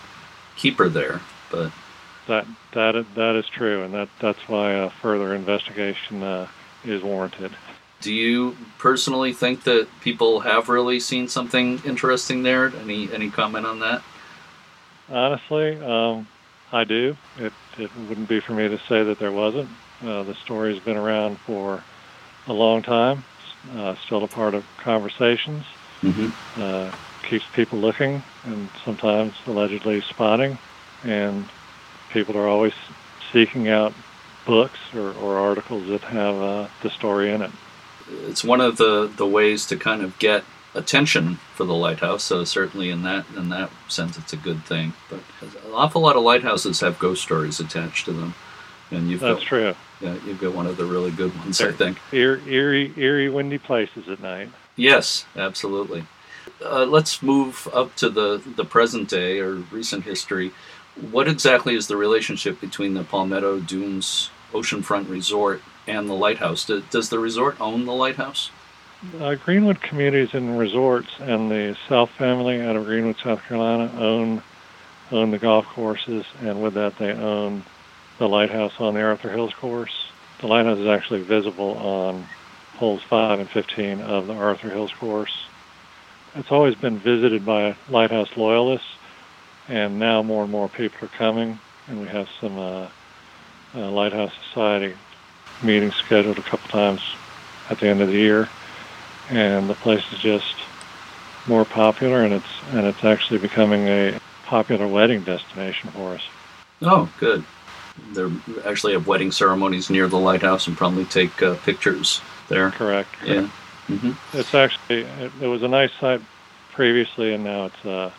keeper 0.56 0.90
there. 0.90 1.22
But 1.50 1.72
that 2.26 2.46
that 2.72 2.96
is, 2.96 3.06
that 3.14 3.36
is 3.36 3.46
true, 3.48 3.82
and 3.82 3.94
that 3.94 4.08
that's 4.20 4.48
why 4.48 4.72
a 4.72 4.90
further 4.90 5.34
investigation 5.34 6.22
uh, 6.22 6.48
is 6.84 7.02
warranted. 7.02 7.52
Do 8.00 8.12
you 8.12 8.56
personally 8.78 9.32
think 9.32 9.64
that 9.64 9.88
people 10.00 10.40
have 10.40 10.68
really 10.68 11.00
seen 11.00 11.26
something 11.26 11.80
interesting 11.84 12.42
there? 12.42 12.72
Any 12.76 13.12
any 13.12 13.30
comment 13.30 13.66
on 13.66 13.80
that? 13.80 14.02
Honestly, 15.08 15.80
um, 15.80 16.28
I 16.70 16.84
do. 16.84 17.16
It 17.38 17.52
it 17.78 17.90
wouldn't 18.08 18.28
be 18.28 18.40
for 18.40 18.52
me 18.52 18.68
to 18.68 18.78
say 18.88 19.02
that 19.02 19.18
there 19.18 19.32
wasn't. 19.32 19.68
Uh, 20.04 20.22
the 20.22 20.34
story's 20.34 20.78
been 20.80 20.96
around 20.96 21.38
for 21.40 21.82
a 22.46 22.52
long 22.52 22.82
time. 22.82 23.24
Uh, 23.74 23.96
still 23.96 24.22
a 24.22 24.28
part 24.28 24.54
of 24.54 24.64
conversations. 24.78 25.64
Mm-hmm. 26.02 26.62
Uh, 26.62 26.92
keeps 27.28 27.44
people 27.54 27.78
looking 27.78 28.22
and 28.44 28.68
sometimes 28.84 29.34
allegedly 29.46 30.00
spotting. 30.02 30.56
And 31.04 31.48
people 32.10 32.36
are 32.36 32.48
always 32.48 32.74
seeking 33.32 33.68
out 33.68 33.92
books 34.46 34.78
or, 34.94 35.12
or 35.14 35.38
articles 35.38 35.86
that 35.88 36.02
have 36.02 36.36
uh, 36.36 36.68
the 36.82 36.90
story 36.90 37.30
in 37.30 37.42
it 37.42 37.50
it's 38.26 38.44
one 38.44 38.60
of 38.60 38.76
the, 38.76 39.10
the 39.16 39.26
ways 39.26 39.66
to 39.66 39.76
kind 39.76 40.02
of 40.02 40.18
get 40.18 40.44
attention 40.74 41.36
for 41.54 41.64
the 41.64 41.74
lighthouse. 41.74 42.24
So 42.24 42.44
certainly 42.44 42.90
in 42.90 43.02
that 43.02 43.26
in 43.36 43.48
that 43.50 43.70
sense, 43.88 44.18
it's 44.18 44.32
a 44.32 44.36
good 44.36 44.64
thing. 44.64 44.92
But 45.10 45.20
an 45.40 45.72
awful 45.72 46.02
lot 46.02 46.16
of 46.16 46.22
lighthouses 46.22 46.80
have 46.80 46.98
ghost 46.98 47.22
stories 47.22 47.60
attached 47.60 48.04
to 48.06 48.12
them, 48.12 48.34
and 48.90 49.10
you've 49.10 49.20
that's 49.20 49.40
got, 49.40 49.46
true. 49.46 49.74
Yeah, 50.00 50.16
you've 50.26 50.40
got 50.40 50.54
one 50.54 50.66
of 50.66 50.76
the 50.76 50.84
really 50.84 51.10
good 51.10 51.36
ones, 51.38 51.58
They're 51.58 51.70
I 51.70 51.72
think. 51.72 51.98
Eerie, 52.12 52.42
eerie, 52.46 52.92
eerie, 52.96 53.28
windy 53.28 53.58
places 53.58 54.08
at 54.08 54.20
night. 54.20 54.48
Yes, 54.76 55.26
absolutely. 55.34 56.04
Uh, 56.64 56.84
let's 56.84 57.22
move 57.22 57.68
up 57.72 57.94
to 57.96 58.08
the 58.08 58.40
the 58.56 58.64
present 58.64 59.08
day 59.08 59.40
or 59.40 59.54
recent 59.54 60.04
history. 60.04 60.52
What 61.10 61.28
exactly 61.28 61.74
is 61.74 61.86
the 61.86 61.96
relationship 61.96 62.60
between 62.60 62.94
the 62.94 63.04
Palmetto 63.04 63.60
Dunes 63.60 64.30
Oceanfront 64.52 65.08
Resort 65.08 65.62
and 65.86 66.08
the 66.08 66.14
lighthouse. 66.14 66.64
Does 66.90 67.08
the 67.08 67.18
resort 67.18 67.60
own 67.60 67.86
the 67.86 67.94
lighthouse? 67.94 68.50
Uh, 69.20 69.36
Greenwood 69.36 69.80
Communities 69.80 70.34
and 70.34 70.58
Resorts 70.58 71.08
and 71.20 71.50
the 71.50 71.76
South 71.88 72.10
family 72.10 72.60
out 72.60 72.76
of 72.76 72.84
Greenwood, 72.84 73.16
South 73.22 73.42
Carolina, 73.44 73.90
own 73.98 74.42
own 75.10 75.30
the 75.30 75.38
golf 75.38 75.64
courses, 75.64 76.26
and 76.42 76.62
with 76.62 76.74
that, 76.74 76.98
they 76.98 77.12
own 77.12 77.64
the 78.18 78.28
lighthouse 78.28 78.74
on 78.78 78.92
the 78.92 79.00
Arthur 79.00 79.30
Hills 79.30 79.54
course. 79.54 80.10
The 80.40 80.46
lighthouse 80.46 80.78
is 80.78 80.86
actually 80.86 81.22
visible 81.22 81.78
on 81.78 82.26
holes 82.76 83.02
5 83.02 83.40
and 83.40 83.48
15 83.48 84.02
of 84.02 84.26
the 84.26 84.34
Arthur 84.34 84.68
Hills 84.68 84.92
course. 84.92 85.46
It's 86.34 86.52
always 86.52 86.74
been 86.74 86.98
visited 86.98 87.46
by 87.46 87.74
lighthouse 87.88 88.36
loyalists, 88.36 88.86
and 89.68 89.98
now 89.98 90.22
more 90.22 90.42
and 90.42 90.52
more 90.52 90.68
people 90.68 91.06
are 91.06 91.10
coming, 91.16 91.58
and 91.86 92.00
we 92.00 92.08
have 92.08 92.28
some 92.40 92.58
uh, 92.58 92.88
uh, 93.74 93.90
Lighthouse 93.90 94.32
Society 94.48 94.94
meetings 95.62 95.94
scheduled 95.96 96.38
a 96.38 96.42
couple 96.42 96.68
times 96.68 97.00
at 97.70 97.78
the 97.80 97.86
end 97.86 98.00
of 98.00 98.08
the 98.08 98.14
year, 98.14 98.48
and 99.30 99.68
the 99.68 99.74
place 99.74 100.04
is 100.12 100.18
just 100.18 100.54
more 101.46 101.64
popular, 101.64 102.24
and 102.24 102.32
it's 102.32 102.62
and 102.72 102.86
it's 102.86 103.04
actually 103.04 103.38
becoming 103.38 103.86
a 103.88 104.18
popular 104.44 104.86
wedding 104.86 105.22
destination 105.22 105.90
for 105.90 106.14
us. 106.14 106.22
Oh, 106.82 107.10
good. 107.18 107.44
They 108.12 108.30
actually 108.64 108.92
have 108.92 109.06
wedding 109.06 109.32
ceremonies 109.32 109.90
near 109.90 110.06
the 110.06 110.18
lighthouse 110.18 110.68
and 110.68 110.76
probably 110.76 111.04
take 111.04 111.42
uh, 111.42 111.56
pictures 111.56 112.20
there. 112.48 112.70
Correct. 112.70 113.10
Yeah. 113.24 113.48
Mm-hmm. 113.88 114.12
It's 114.38 114.54
actually 114.54 115.00
it, 115.00 115.32
it, 115.42 115.46
was 115.46 115.62
a 115.62 115.68
nice 115.68 115.90
site 115.98 116.20
previously, 116.72 117.34
and 117.34 117.42
now 117.42 117.66
it's 117.66 117.84
uh, 117.84 118.10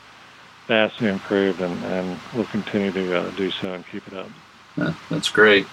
vastly 0.69 1.09
improved, 1.09 1.59
and, 1.61 1.83
and 1.85 2.19
we'll 2.33 2.45
continue 2.45 2.91
to 2.91 3.17
uh, 3.17 3.31
do 3.31 3.49
so 3.49 3.73
and 3.73 3.85
keep 3.87 4.07
it 4.07 4.13
up. 4.13 4.29
Yeah, 4.77 4.93
that's 5.09 5.29
great. 5.29 5.65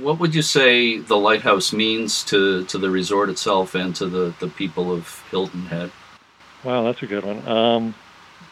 What 0.00 0.20
would 0.20 0.34
you 0.34 0.42
say 0.42 0.98
the 0.98 1.16
lighthouse 1.16 1.72
means 1.72 2.22
to, 2.24 2.64
to 2.66 2.76
the 2.76 2.90
resort 2.90 3.30
itself 3.30 3.74
and 3.74 3.96
to 3.96 4.06
the, 4.06 4.34
the 4.38 4.48
people 4.48 4.92
of 4.92 5.24
Hilton 5.30 5.62
Head? 5.66 5.90
Wow, 6.62 6.84
that's 6.84 7.02
a 7.02 7.06
good 7.06 7.24
one. 7.24 7.48
Um, 7.48 7.94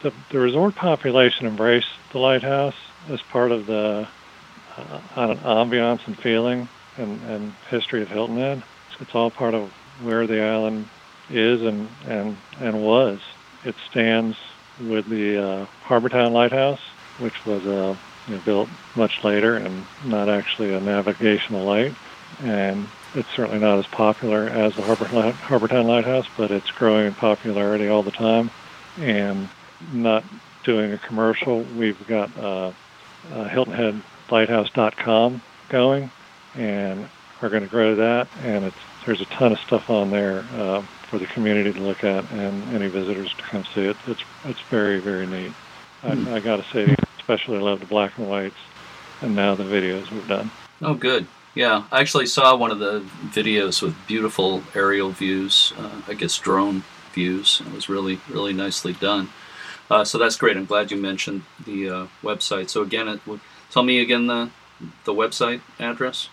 the, 0.02 0.12
the 0.30 0.38
resort 0.38 0.74
population 0.74 1.46
embraced 1.46 1.92
the 2.12 2.18
lighthouse 2.18 2.76
as 3.10 3.20
part 3.20 3.52
of 3.52 3.66
the 3.66 4.08
uh, 4.76 5.00
ambiance 5.16 6.06
and 6.06 6.18
feeling 6.18 6.66
and, 6.96 7.20
and 7.24 7.52
history 7.68 8.00
of 8.00 8.08
Hilton 8.08 8.38
Head. 8.38 8.62
It's 9.00 9.14
all 9.14 9.30
part 9.30 9.52
of 9.52 9.70
where 10.00 10.26
the 10.26 10.40
island 10.40 10.88
is 11.28 11.60
and, 11.60 11.88
and, 12.06 12.38
and 12.58 12.82
was. 12.82 13.20
It 13.64 13.74
stands 13.90 14.38
with 14.80 15.08
the 15.08 15.38
uh, 15.38 15.66
Harbortown 15.84 16.32
Lighthouse, 16.32 16.80
which 17.18 17.44
was 17.46 17.64
a 17.66 17.96
you 18.28 18.34
know, 18.34 18.40
built 18.44 18.68
much 18.94 19.24
later 19.24 19.56
and 19.56 19.84
not 20.04 20.28
actually 20.28 20.74
a 20.74 20.80
navigational 20.80 21.64
light. 21.64 21.94
And 22.42 22.86
it's 23.14 23.28
certainly 23.30 23.58
not 23.58 23.78
as 23.78 23.86
popular 23.86 24.46
as 24.48 24.76
the 24.76 24.82
Harbor, 24.82 25.06
Harbortown 25.06 25.86
Lighthouse, 25.86 26.26
but 26.36 26.50
it's 26.50 26.70
growing 26.70 27.06
in 27.06 27.14
popularity 27.14 27.88
all 27.88 28.02
the 28.02 28.10
time. 28.10 28.50
And 28.98 29.48
not 29.92 30.24
doing 30.64 30.92
a 30.92 30.98
commercial, 30.98 31.62
we've 31.76 32.06
got 32.06 32.36
uh, 32.36 32.72
uh, 33.32 33.48
HiltonHeadLighthouse.com 33.48 35.42
going, 35.68 36.10
and 36.54 37.08
are 37.40 37.48
going 37.48 37.62
to 37.62 37.68
grow 37.68 37.94
that. 37.96 38.28
And 38.42 38.64
it's 38.64 38.76
there's 39.06 39.20
a 39.20 39.26
ton 39.26 39.52
of 39.52 39.58
stuff 39.60 39.88
on 39.88 40.10
there 40.10 40.44
uh, 40.54 40.82
for 41.10 41.18
the 41.18 41.26
community 41.26 41.72
to 41.72 41.80
look 41.80 42.04
at 42.04 42.30
and 42.32 42.62
any 42.74 42.88
visitors 42.88 43.32
to 43.34 43.42
come 43.42 43.64
see 43.74 43.86
it. 43.86 43.96
It's 44.06 44.22
it's 44.44 44.60
very 44.70 45.00
very 45.00 45.26
neat. 45.26 45.52
Hmm. 46.02 46.28
I, 46.28 46.36
I 46.36 46.40
got 46.40 46.56
to 46.56 46.64
say 46.70 46.94
especially 47.28 47.58
love 47.58 47.80
the 47.80 47.86
black 47.86 48.16
and 48.16 48.26
whites, 48.26 48.56
and 49.20 49.36
now 49.36 49.54
the 49.54 49.64
videos 49.64 50.10
we've 50.10 50.26
done. 50.26 50.50
Oh, 50.80 50.94
good. 50.94 51.26
Yeah, 51.54 51.84
I 51.92 52.00
actually 52.00 52.24
saw 52.26 52.56
one 52.56 52.70
of 52.70 52.78
the 52.78 53.04
videos 53.26 53.82
with 53.82 53.94
beautiful 54.06 54.62
aerial 54.74 55.10
views, 55.10 55.74
uh, 55.76 56.00
I 56.08 56.14
guess 56.14 56.38
drone 56.38 56.84
views. 57.12 57.60
It 57.66 57.72
was 57.72 57.90
really, 57.90 58.18
really 58.30 58.54
nicely 58.54 58.94
done. 58.94 59.28
Uh, 59.90 60.04
so 60.04 60.16
that's 60.16 60.36
great. 60.36 60.56
I'm 60.56 60.64
glad 60.64 60.90
you 60.90 60.96
mentioned 60.96 61.42
the 61.64 61.90
uh, 61.90 62.06
website. 62.22 62.70
So 62.70 62.80
again, 62.82 63.08
it, 63.08 63.20
tell 63.70 63.82
me 63.82 64.00
again 64.00 64.26
the 64.26 64.48
the 65.04 65.12
website 65.12 65.60
address. 65.78 66.30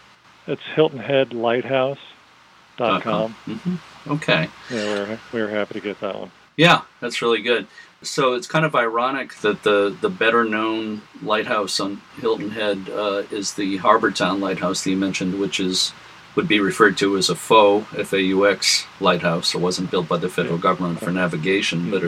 It's 0.47 0.61
HiltonHeadLighthouse.com. 0.75 3.35
Mm-hmm. 3.47 3.75
Okay. 4.07 4.49
Yeah, 4.69 4.85
we're 4.85 5.19
we're 5.33 5.49
happy 5.49 5.75
to 5.75 5.79
get 5.79 5.99
that 6.01 6.19
one. 6.19 6.31
Yeah, 6.57 6.81
that's 6.99 7.21
really 7.21 7.41
good. 7.41 7.67
So 8.01 8.33
it's 8.33 8.47
kind 8.47 8.65
of 8.65 8.75
ironic 8.75 9.35
that 9.37 9.63
the, 9.63 9.95
the 9.99 10.09
better 10.09 10.45
known 10.45 11.01
lighthouse 11.21 11.79
on 11.79 12.01
Hilton 12.19 12.51
Head 12.51 12.89
uh, 12.89 13.23
is 13.31 13.55
the 13.55 13.79
Harbortown 13.79 14.39
Lighthouse 14.39 14.83
that 14.83 14.91
you 14.91 14.97
mentioned, 14.97 15.39
which 15.39 15.59
is 15.59 15.91
would 16.35 16.47
be 16.47 16.59
referred 16.59 16.97
to 16.97 17.17
as 17.17 17.29
a 17.29 17.35
faux 17.35 17.87
FAUX 17.93 18.85
lighthouse. 18.99 19.55
It 19.55 19.61
wasn't 19.61 19.89
built 19.89 20.09
by 20.09 20.17
the 20.17 20.29
federal 20.29 20.57
government 20.57 20.99
for 20.99 21.11
navigation, 21.11 21.89
but 21.89 22.03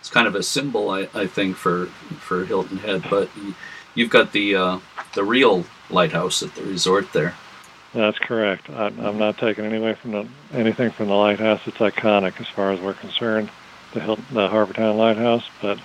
it's 0.00 0.10
kind 0.10 0.26
of 0.26 0.34
a 0.34 0.42
symbol, 0.42 0.90
I, 0.90 1.08
I 1.14 1.26
think, 1.26 1.56
for 1.56 1.86
for 2.20 2.44
Hilton 2.44 2.78
Head. 2.78 3.04
But 3.08 3.30
you've 3.94 4.10
got 4.10 4.32
the 4.32 4.56
uh, 4.56 4.78
the 5.14 5.24
real 5.24 5.64
lighthouse 5.90 6.42
at 6.42 6.54
the 6.54 6.62
resort 6.62 7.12
there. 7.12 7.34
That's 7.94 8.18
correct. 8.18 8.68
I, 8.70 8.86
I'm 8.86 9.18
not 9.18 9.38
taking 9.38 9.64
anyway 9.64 9.94
from 9.94 10.12
the, 10.12 10.28
anything 10.52 10.90
from 10.90 11.08
the 11.08 11.14
lighthouse. 11.14 11.60
It's 11.66 11.78
iconic 11.78 12.40
as 12.40 12.48
far 12.48 12.72
as 12.72 12.80
we're 12.80 12.94
concerned 12.94 13.50
the, 13.94 14.00
Hilton, 14.00 14.24
the 14.32 14.48
Harbortown 14.48 14.96
Lighthouse, 14.96 15.44
but 15.62 15.78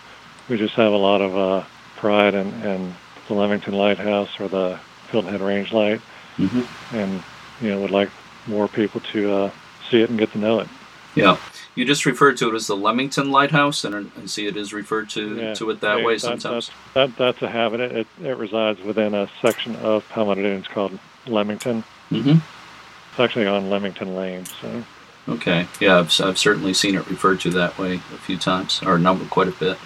we 0.50 0.58
just 0.58 0.74
have 0.76 0.92
a 0.92 0.98
lot 0.98 1.22
of 1.22 1.38
uh, 1.38 1.66
pride 1.98 2.34
in, 2.34 2.48
in 2.64 2.94
the 3.28 3.34
Leamington 3.34 3.74
Lighthouse 3.74 4.40
or 4.40 4.48
the 4.48 4.80
Hilton 5.10 5.32
Head 5.32 5.42
Range 5.42 5.72
Light, 5.72 6.02
mm-hmm. 6.38 6.96
and 6.96 7.24
you 7.62 7.70
know 7.70 7.82
would 7.82 7.92
like 7.92 8.10
more 8.48 8.68
people 8.68 9.00
to 9.14 9.32
uh, 9.32 9.52
see 9.90 10.02
it 10.02 10.10
and 10.10 10.20
get 10.20 10.32
to 10.34 10.38
know 10.38 10.60
it. 10.60 10.68
Yeah, 11.16 11.38
You 11.76 11.86
just 11.86 12.08
referred 12.08 12.38
to 12.38 12.50
it 12.50 12.56
as 12.56 12.66
the 12.66 12.76
Leamington 12.76 13.30
Lighthouse, 13.30 13.84
and 13.84 14.12
I 14.20 14.26
see 14.26 14.48
it 14.48 14.58
is 14.58 14.74
referred 14.74 15.12
to 15.12 15.36
Yeah, 15.36 15.54
to 15.54 15.70
it 15.70 15.82
that 15.82 16.00
yeah, 16.00 16.06
way 16.06 16.16
that- 16.16 16.20
sometimes. 16.20 16.72
That, 16.96 17.10
that, 17.10 17.18
that's 17.18 17.42
a 17.44 17.50
habit. 17.50 17.82
It, 17.82 17.92
it, 17.92 18.08
it 18.24 18.38
resides 18.38 18.82
within 18.82 19.14
a 19.14 19.30
section 19.40 19.76
of 19.76 20.08
Palmetto 20.10 20.42
Dunes 20.42 20.68
called 20.68 20.98
Leamington. 21.28 21.84
Hmm 22.14 22.38
It's 23.12 23.20
actually 23.20 23.48
on 23.48 23.70
Leamington 23.70 24.16
Lane. 24.16 24.46
So 24.62 24.84
Okay. 25.28 25.68
Yeah, 25.80 26.00
I've, 26.00 26.12
I've 26.22 26.38
certainly 26.38 26.74
seen 26.74 26.96
it 26.96 27.10
referred 27.10 27.40
to 27.42 27.50
that 27.52 27.78
way 27.78 27.96
a 27.96 28.00
few 28.00 28.38
times, 28.38 28.82
or 28.86 28.98
number 29.00 29.26
quite 29.26 29.48
a 29.48 29.52
bit. 29.52 29.78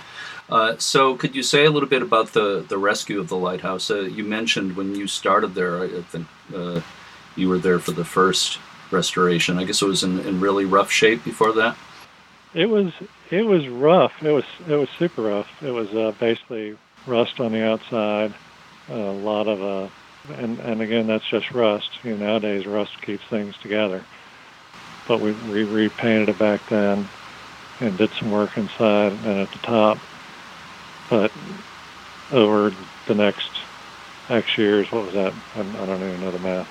Uh, 0.49 0.75
so, 0.77 1.15
could 1.15 1.35
you 1.35 1.43
say 1.43 1.65
a 1.65 1.69
little 1.69 1.89
bit 1.89 2.01
about 2.01 2.31
the, 2.33 2.65
the 2.67 2.77
rescue 2.77 3.19
of 3.19 3.27
the 3.27 3.35
lighthouse? 3.35 3.91
Uh, 3.91 3.99
you 4.01 4.23
mentioned 4.23 4.75
when 4.77 4.95
you 4.95 5.05
started 5.05 5.53
there, 5.55 5.79
I 5.81 5.85
I 5.85 6.01
think 6.03 6.27
uh, 6.55 6.81
you 7.35 7.49
were 7.49 7.59
there 7.59 7.79
for 7.79 7.91
the 7.91 8.05
first 8.05 8.57
restoration. 8.89 9.59
I 9.59 9.65
guess 9.65 9.81
it 9.81 9.85
was 9.85 10.03
in, 10.03 10.19
in 10.21 10.39
really 10.39 10.63
rough 10.65 10.89
shape 10.89 11.23
before 11.25 11.51
that. 11.53 11.75
it 12.53 12.67
was 12.67 12.93
it 13.29 13.45
was 13.45 13.67
rough. 13.67 14.13
It 14.23 14.31
was 14.31 14.45
it 14.67 14.75
was 14.75 14.89
super 14.97 15.21
rough. 15.23 15.47
It 15.61 15.71
was 15.71 15.89
uh, 15.93 16.13
basically 16.19 16.77
rust 17.05 17.39
on 17.39 17.51
the 17.51 17.63
outside. 17.63 18.33
a 18.89 18.95
lot 18.95 19.47
of 19.47 19.61
uh, 19.61 19.89
and 20.29 20.59
and 20.59 20.81
again 20.81 21.07
that's 21.07 21.23
just 21.29 21.51
rust. 21.51 21.89
You 22.03 22.15
know, 22.17 22.25
nowadays 22.25 22.65
rust 22.65 22.91
keeps 23.05 23.23
things 23.29 23.53
together. 23.61 24.03
But 25.07 25.21
we, 25.21 25.31
we 25.31 25.63
repainted 25.63 26.29
it 26.29 26.39
back 26.39 26.61
then 26.69 27.07
and 27.79 27.97
did 27.97 28.11
some 28.19 28.31
work 28.31 28.49
inside 28.57 29.13
and 29.13 29.39
at 29.39 29.51
the 29.51 29.59
top. 29.59 29.97
But 31.09 31.31
over 32.31 32.71
the 33.07 33.15
next 33.15 33.49
X 34.29 34.45
years, 34.57 34.87
what 34.91 35.05
was 35.05 35.13
that? 35.13 35.33
I, 35.55 35.59
I 35.59 35.85
don't 35.85 36.01
even 36.01 36.21
know 36.21 36.31
the 36.31 36.39
math. 36.39 36.67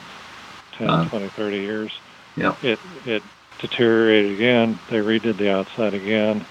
10, 0.78 0.90
Uh, 0.90 1.08
20, 1.08 1.30
30 1.34 1.56
years. 1.56 1.90
Yeah. 2.36 2.54
It, 2.62 2.78
it 3.06 3.22
deteriorated 3.58 4.32
again. 4.32 4.78
They 4.90 4.96
redid 4.96 5.38
the 5.38 5.50
outside 5.50 5.94
again 5.94 6.44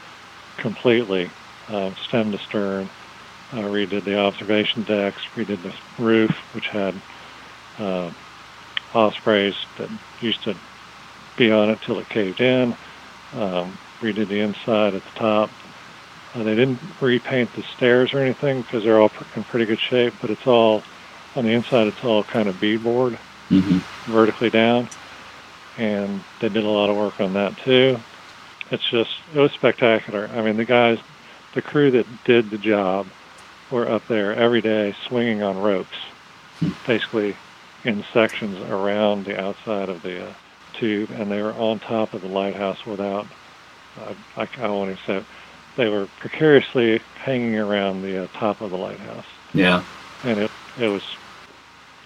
completely, 0.57 1.29
uh, 1.69 1.91
stem 2.07 2.31
to 2.31 2.39
stern. 2.49 2.89
Uh, 3.55 3.59
redid 3.59 4.03
the 4.03 4.17
observation 4.17 4.83
decks, 4.83 5.21
redid 5.37 5.63
the 5.63 6.03
roof, 6.03 6.31
which 6.53 6.65
had 6.73 6.93
uh, 7.79 8.11
ospreys 8.93 9.53
that 9.77 9.87
used 10.19 10.43
to 10.43 10.53
be 11.37 11.49
on 11.49 11.69
it 11.69 11.79
till 11.85 11.97
it 11.99 12.09
caved 12.09 12.41
in. 12.41 12.75
Um, 13.31 13.77
redid 14.01 14.27
the 14.27 14.41
inside 14.41 14.93
at 14.95 15.03
the 15.05 15.19
top. 15.19 15.49
Uh, 16.33 16.43
they 16.43 16.53
didn't 16.55 16.79
repaint 17.01 17.49
the 17.55 17.63
stairs 17.77 18.11
or 18.13 18.19
anything 18.19 18.61
because 18.61 18.83
they're 18.83 18.99
all 18.99 19.07
pr- 19.07 19.39
in 19.39 19.45
pretty 19.45 19.65
good 19.65 19.79
shape, 19.89 20.13
but 20.19 20.29
it's 20.29 20.45
all 20.45 20.83
on 21.37 21.45
the 21.45 21.51
inside. 21.51 21.87
It's 21.87 22.03
all 22.03 22.23
kind 22.25 22.49
of 22.49 22.55
beadboard 22.55 23.17
Mm-hmm. 23.51 24.11
vertically 24.11 24.49
down, 24.49 24.89
and 25.77 26.19
they 26.41 26.49
did 26.49 26.63
a 26.63 26.67
lot 26.67 26.89
of 26.89 26.95
work 26.97 27.13
on 27.19 27.33
that 27.35 27.55
too. 27.63 27.95
It's 28.71 28.83
just 28.89 29.11
it 29.35 29.39
was 29.39 29.51
spectacular. 29.53 30.27
I 30.29 30.41
mean, 30.41 30.57
the 30.57 30.65
guys, 30.65 30.97
the 31.53 31.61
crew 31.61 31.91
that 31.91 32.05
did 32.25 32.49
the 32.49 32.57
job, 32.57 33.05
were 33.71 33.89
up 33.89 34.03
there 34.07 34.35
every 34.35 34.61
day 34.61 34.95
swinging 35.07 35.41
on 35.41 35.57
ropes, 35.57 35.97
basically 36.85 37.35
in 37.83 38.03
sections 38.13 38.57
around 38.69 39.25
the 39.25 39.39
outside 39.39 39.89
of 39.89 40.01
the 40.01 40.27
uh, 40.27 40.33
tube, 40.79 41.09
and 41.11 41.31
they 41.31 41.41
were 41.41 41.53
on 41.53 41.79
top 41.79 42.13
of 42.13 42.21
the 42.21 42.27
lighthouse 42.27 42.83
without. 42.85 43.25
Uh, 43.99 44.13
I, 44.37 44.41
I 44.41 44.45
don't 44.57 44.77
want 44.77 44.97
to 44.97 45.03
say 45.05 45.25
they 45.77 45.87
were 45.87 46.07
precariously 46.19 47.01
hanging 47.23 47.55
around 47.55 48.01
the 48.01 48.23
uh, 48.23 48.27
top 48.39 48.61
of 48.61 48.71
the 48.71 48.77
lighthouse 48.77 49.25
Yeah. 49.53 49.83
and 50.23 50.39
it 50.39 50.51
it 50.79 50.87
was 50.87 51.01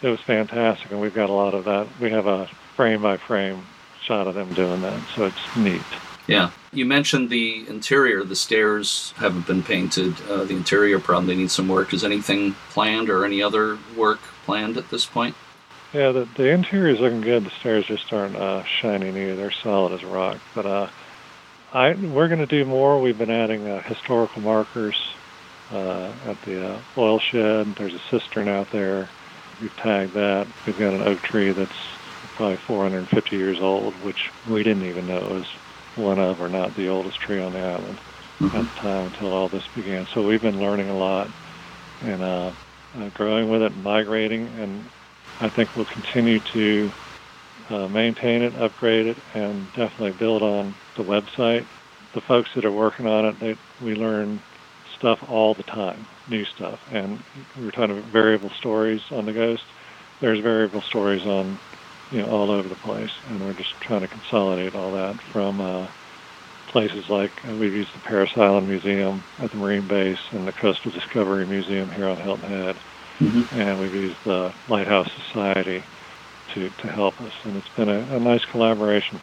it 0.01 0.07
was 0.07 0.19
fantastic 0.25 0.91
and 0.91 1.01
we've 1.01 1.13
got 1.13 1.29
a 1.29 1.33
lot 1.33 1.53
of 1.53 1.65
that 1.65 1.87
we 2.01 2.09
have 2.11 2.25
a 2.27 2.47
frame 2.75 3.01
by 3.01 3.17
frame 3.17 3.63
shot 4.07 4.27
of 4.27 4.35
them 4.35 4.53
doing 4.53 4.81
that 4.81 5.01
so 5.15 5.23
it's 5.25 5.57
neat 5.57 5.81
Yeah. 6.29 6.51
You 6.71 6.85
mentioned 6.85 7.29
the 7.29 7.67
interior. 7.67 8.23
The 8.23 8.35
stairs 8.35 9.13
haven't 9.17 9.47
been 9.47 9.63
painted. 9.63 10.15
Uh, 10.29 10.43
the 10.43 10.55
interior 10.55 10.99
probably 10.99 11.35
needs 11.35 11.53
some 11.53 11.67
work. 11.67 11.93
Is 11.93 12.03
anything 12.03 12.53
planned 12.69 13.09
or 13.09 13.25
any 13.25 13.41
other 13.41 13.79
work 13.97 14.19
planned 14.45 14.77
at 14.77 14.89
this 14.89 15.05
point? 15.05 15.35
yeah 15.93 16.11
the 16.11 16.27
the 16.35 16.47
interior 16.49 16.93
is 16.93 16.99
looking 16.99 17.21
good 17.21 17.43
the 17.43 17.49
stairs 17.49 17.85
just 17.85 18.11
aren't 18.13 18.35
uh 18.35 18.63
shiny 18.63 19.11
new 19.11 19.35
they're 19.35 19.51
solid 19.51 19.91
as 19.93 20.03
rock 20.03 20.37
but 20.53 20.65
uh 20.65 20.87
i 21.73 21.93
we're 21.93 22.27
going 22.27 22.39
to 22.39 22.45
do 22.45 22.65
more 22.65 23.01
we've 23.01 23.17
been 23.17 23.31
adding 23.31 23.67
uh, 23.67 23.81
historical 23.81 24.41
markers 24.41 24.95
uh, 25.71 26.11
at 26.25 26.41
the 26.43 26.73
uh, 26.73 26.79
oil 26.97 27.19
shed 27.19 27.75
there's 27.75 27.93
a 27.93 27.99
cistern 28.09 28.47
out 28.47 28.69
there 28.71 29.09
we've 29.61 29.75
tagged 29.77 30.13
that 30.13 30.47
we've 30.65 30.77
got 30.79 30.93
an 30.93 31.01
oak 31.01 31.19
tree 31.21 31.51
that's 31.51 31.71
probably 32.35 32.57
450 32.57 33.35
years 33.35 33.59
old 33.59 33.93
which 33.95 34.29
we 34.47 34.63
didn't 34.63 34.85
even 34.85 35.07
know 35.07 35.19
was 35.21 35.47
one 35.99 36.19
of 36.19 36.41
or 36.41 36.49
not 36.49 36.75
the 36.75 36.88
oldest 36.88 37.19
tree 37.21 37.41
on 37.41 37.53
the 37.53 37.59
island 37.59 37.99
at 38.53 38.65
the 38.65 38.81
time 38.81 39.07
until 39.13 39.33
all 39.33 39.49
this 39.49 39.63
began. 39.75 40.07
So 40.13 40.25
we've 40.25 40.41
been 40.41 40.59
learning 40.59 40.89
a 40.89 40.97
lot 40.97 41.27
and 42.01 42.21
uh, 42.21 42.51
uh, 42.97 43.09
growing 43.15 43.49
with 43.49 43.62
it, 43.62 43.75
migrating, 43.77 44.47
and 44.47 44.85
I 45.39 45.49
think 45.49 45.69
we'll 45.75 45.85
continue 45.85 46.39
to 46.53 46.91
uh, 47.69 47.88
maintain 47.88 48.41
it, 48.41 48.55
upgrade 48.55 49.07
it, 49.07 49.17
and 49.33 49.67
definitely 49.73 50.13
build 50.17 50.41
on 50.41 50.75
the 50.97 51.03
website. 51.03 51.65
The 52.15 52.21
folks 52.21 52.49
that 52.55 52.65
are 52.65 52.71
working 52.71 53.05
on 53.05 53.25
it, 53.25 53.39
they, 53.39 53.55
we 53.85 53.93
learn 53.93 54.41
stuff 54.97 55.19
all 55.29 55.53
the 55.53 55.63
time, 55.63 56.05
new 56.29 56.43
stuff. 56.55 56.79
And 56.91 57.19
we 57.57 57.65
were 57.65 57.71
talking 57.71 57.97
about 57.97 58.12
variable 58.12 58.51
stories 58.59 59.01
on 59.12 59.25
the 59.25 59.33
Ghost. 59.33 59.63
There's 60.19 60.39
variable 60.41 60.81
stories 60.81 61.25
on, 61.25 61.59
you 62.12 62.22
know, 62.22 62.28
all 62.30 62.50
over 62.52 62.67
the 62.67 62.76
place, 62.76 63.12
and 63.30 63.39
we're 63.45 63.54
just 63.54 63.74
trying 63.82 64.02
to 64.02 64.08
consolidate 64.08 64.76
all 64.76 64.91
that 64.93 65.15
from 65.22 65.62
uh, 65.62 65.88
places 66.67 67.10
like 67.10 67.32
uh, 67.48 67.54
we've 67.56 67.74
used 67.74 67.93
the 67.93 68.00
Parris 68.00 68.32
Island 68.36 68.67
Museum 68.67 69.24
at 69.39 69.52
the 69.52 69.58
Marine 69.58 69.88
Base 69.88 70.19
and 70.32 70.48
the 70.48 70.52
Coastal 70.52 70.91
Discovery 70.91 71.45
Museum 71.45 71.89
here 71.91 72.08
on 72.08 72.17
Hilton 72.17 72.50
Head, 72.50 72.76
Mhm. 73.19 73.52
and 73.54 73.80
we've 73.80 73.93
used 73.93 74.24
the 74.24 74.54
Lighthouse 74.69 75.10
Society 75.28 75.84
to, 76.54 76.69
to 76.69 76.88
help 76.88 77.19
us, 77.22 77.34
and 77.43 77.58
it's 77.58 77.67
been 77.76 77.89
a, 77.89 78.00
a 78.15 78.19
nice 78.19 78.45
collaboration. 78.45 79.19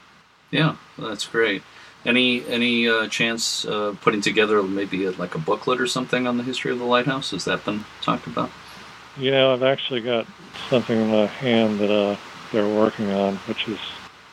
Yeah, 0.50 0.76
well, 0.96 1.08
that's 1.08 1.26
great. 1.26 1.62
Any 2.04 2.46
any 2.46 2.88
uh, 2.88 3.08
chance 3.08 3.64
uh, 3.64 3.96
putting 4.00 4.20
together 4.20 4.62
maybe 4.62 5.06
a, 5.06 5.10
like 5.12 5.34
a 5.34 5.38
booklet 5.38 5.80
or 5.80 5.88
something 5.88 6.28
on 6.28 6.36
the 6.36 6.44
history 6.44 6.70
of 6.70 6.78
the 6.78 6.84
lighthouse? 6.84 7.32
Has 7.32 7.44
that 7.46 7.64
been 7.64 7.84
talked 8.00 8.28
about? 8.28 8.50
Yeah, 9.16 9.48
I've 9.48 9.64
actually 9.64 10.02
got 10.02 10.26
something 10.70 10.96
in 11.00 11.08
my 11.10 11.26
hand 11.26 11.80
that 11.80 11.90
uh, 11.90 12.16
they're 12.52 12.68
working 12.68 13.10
on, 13.10 13.36
which 13.48 13.68
is 13.68 13.78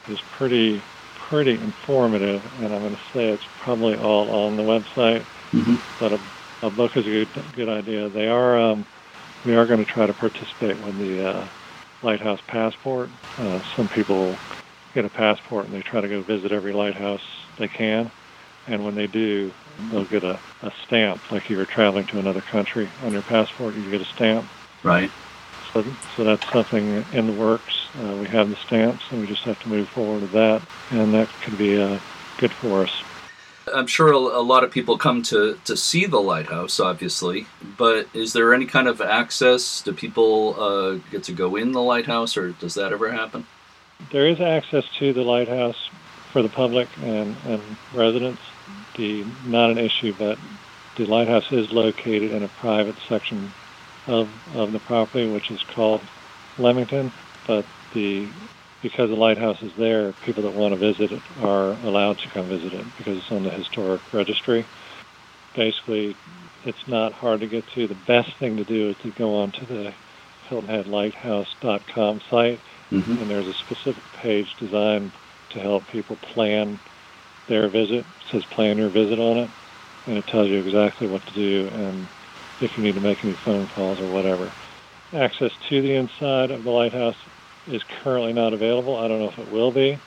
is 0.09 0.19
pretty 0.31 0.81
pretty 1.15 1.53
informative, 1.53 2.43
and 2.61 2.73
I'm 2.73 2.81
going 2.81 2.95
to 2.95 3.01
say 3.13 3.29
it's 3.29 3.43
probably 3.59 3.95
all 3.95 4.29
on 4.29 4.57
the 4.57 4.63
website. 4.63 5.21
Mm-hmm. 5.51 5.75
But 5.99 6.13
a, 6.13 6.19
a 6.67 6.69
book 6.69 6.95
is 6.97 7.07
a 7.07 7.09
good 7.09 7.29
good 7.55 7.69
idea. 7.69 8.09
They 8.09 8.27
are 8.27 8.59
um, 8.59 8.85
we 9.45 9.55
are 9.55 9.65
going 9.65 9.83
to 9.83 9.91
try 9.91 10.05
to 10.05 10.13
participate 10.13 10.77
with 10.83 10.97
the 10.97 11.27
uh, 11.27 11.47
lighthouse 12.01 12.41
passport. 12.47 13.09
Uh, 13.37 13.61
some 13.75 13.87
people 13.87 14.35
get 14.93 15.05
a 15.05 15.09
passport 15.09 15.65
and 15.65 15.73
they 15.73 15.81
try 15.81 16.01
to 16.01 16.07
go 16.07 16.21
visit 16.21 16.51
every 16.51 16.73
lighthouse 16.73 17.23
they 17.57 17.67
can, 17.67 18.11
and 18.67 18.83
when 18.85 18.95
they 18.95 19.07
do, 19.07 19.51
they'll 19.91 20.05
get 20.05 20.23
a, 20.23 20.39
a 20.61 20.71
stamp 20.85 21.31
like 21.31 21.49
you 21.49 21.57
were 21.57 21.65
traveling 21.65 22.05
to 22.07 22.19
another 22.19 22.41
country 22.41 22.89
on 23.03 23.13
your 23.13 23.23
passport. 23.23 23.75
You 23.75 23.89
get 23.89 24.01
a 24.01 24.05
stamp. 24.05 24.45
Right. 24.83 25.09
So, 25.73 25.83
so 26.15 26.23
that's 26.23 26.47
something 26.51 27.03
in 27.13 27.27
the 27.27 27.33
works. 27.33 27.87
Uh, 27.99 28.17
we 28.21 28.27
have 28.27 28.49
the 28.49 28.55
stamps, 28.55 29.03
and 29.09 29.21
we 29.21 29.27
just 29.27 29.43
have 29.43 29.59
to 29.63 29.69
move 29.69 29.89
forward 29.89 30.21
with 30.21 30.31
that, 30.33 30.61
and 30.91 31.13
that 31.15 31.27
could 31.43 31.57
be 31.57 31.81
uh, 31.81 31.99
good 32.37 32.51
for 32.51 32.83
us. 32.83 32.91
I'm 33.73 33.87
sure 33.87 34.11
a, 34.11 34.41
lot 34.41 34.63
of 34.63 34.71
people 34.71 34.97
come 34.97 35.23
to, 35.23 35.57
to 35.65 35.77
see 35.77 36.05
the 36.05 36.19
lighthouse, 36.19 36.79
obviously, 36.79 37.47
but 37.77 38.07
is 38.13 38.33
there 38.33 38.53
any 38.53 38.65
kind 38.65 38.87
of 38.87 39.01
access? 39.01 39.81
Do 39.81 39.93
people 39.93 40.61
uh, 40.61 40.91
get 41.09 41.23
to 41.23 41.31
go 41.31 41.55
in 41.55 41.71
the 41.71 41.81
lighthouse, 41.81 42.35
or 42.35 42.51
does 42.51 42.75
that 42.75 42.91
ever 42.91 43.11
happen? 43.11 43.47
There 44.11 44.27
is 44.27 44.41
access 44.41 44.85
to 44.99 45.13
the 45.13 45.21
lighthouse 45.21 45.89
for 46.31 46.41
the 46.41 46.49
public 46.49 46.89
and, 47.01 47.35
and 47.45 47.61
residents. 47.93 48.41
The 48.97 49.25
not 49.45 49.71
an 49.71 49.77
issue, 49.77 50.13
but 50.19 50.37
the 50.97 51.05
lighthouse 51.05 51.51
is 51.51 51.71
located 51.71 52.31
in 52.31 52.43
a 52.43 52.47
private 52.47 52.95
section 53.07 53.53
of 54.07 54.27
of 54.53 54.71
the 54.71 54.79
property, 54.79 55.27
which 55.27 55.49
is 55.51 55.59
called 55.75 56.01
Leamington. 56.57 57.11
But 57.47 57.65
the 57.93 58.31
because 58.81 59.09
the 59.09 59.15
lighthouse 59.15 59.57
is 59.61 59.71
there, 59.77 60.13
people 60.25 60.43
that 60.43 60.51
want 60.51 60.73
to 60.73 60.79
visit 60.79 61.11
it 61.11 61.23
are 61.37 61.71
allowed 61.73 62.17
to 62.19 62.29
come 62.33 62.49
visit 62.49 62.73
it 62.73 62.85
because 62.97 63.17
it's 63.17 63.31
on 63.31 63.43
the 63.43 63.51
historic 63.51 64.01
registry. 64.13 64.67
Basically, 65.55 66.17
it's 66.65 66.87
not 66.87 67.13
hard 67.13 67.39
to 67.41 67.47
get 67.47 67.65
to. 67.75 67.87
The 67.87 67.95
best 67.95 68.29
thing 68.39 68.57
to 68.57 68.65
do 68.65 68.89
is 68.89 68.97
to 69.03 69.11
go 69.11 69.35
onto 69.35 69.65
the 69.65 69.91
HiltonHeadLighthouse.com 70.51 72.21
site 72.29 72.59
Mm-hmm. 72.93 73.21
and 73.21 73.29
there's 73.29 73.47
a 73.47 73.53
specific 73.65 74.03
page 74.21 74.47
designed 74.59 75.11
to 75.49 75.59
help 75.59 75.87
people 75.87 76.17
plan 76.33 76.79
their 77.47 77.69
visit. 77.69 78.05
It 78.05 78.25
says 78.31 78.43
plan 78.51 78.77
your 78.77 78.91
visit 78.91 79.17
on 79.19 79.37
it, 79.39 79.51
and 80.05 80.17
it 80.17 80.27
tells 80.27 80.47
you 80.47 80.59
exactly 80.59 81.07
what 81.07 81.25
to 81.25 81.33
do 81.33 81.69
and 81.73 82.07
if 82.63 82.77
you 82.77 82.83
need 82.83 82.95
to 82.95 83.01
make 83.01 83.23
any 83.23 83.33
phone 83.33 83.67
calls 83.67 83.99
or 83.99 84.11
whatever. 84.11 84.51
Access 85.13 85.51
to 85.69 85.81
the 85.81 85.93
inside 85.93 86.51
of 86.51 86.63
the 86.63 86.71
lighthouse 86.71 87.17
is 87.67 87.83
currently 87.83 88.33
not 88.33 88.53
available. 88.53 88.97
I 88.97 89.07
don't 89.07 89.19
know 89.19 89.29
if 89.29 89.37
it 89.37 89.51
will 89.51 89.71
be, 89.71 89.99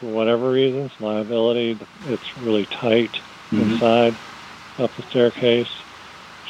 for 0.00 0.06
whatever 0.06 0.50
reasons, 0.50 0.92
liability, 1.00 1.78
it's 2.06 2.38
really 2.38 2.66
tight 2.66 3.12
mm-hmm. 3.50 3.72
inside 3.72 4.16
up 4.78 4.94
the 4.96 5.02
staircase. 5.02 5.70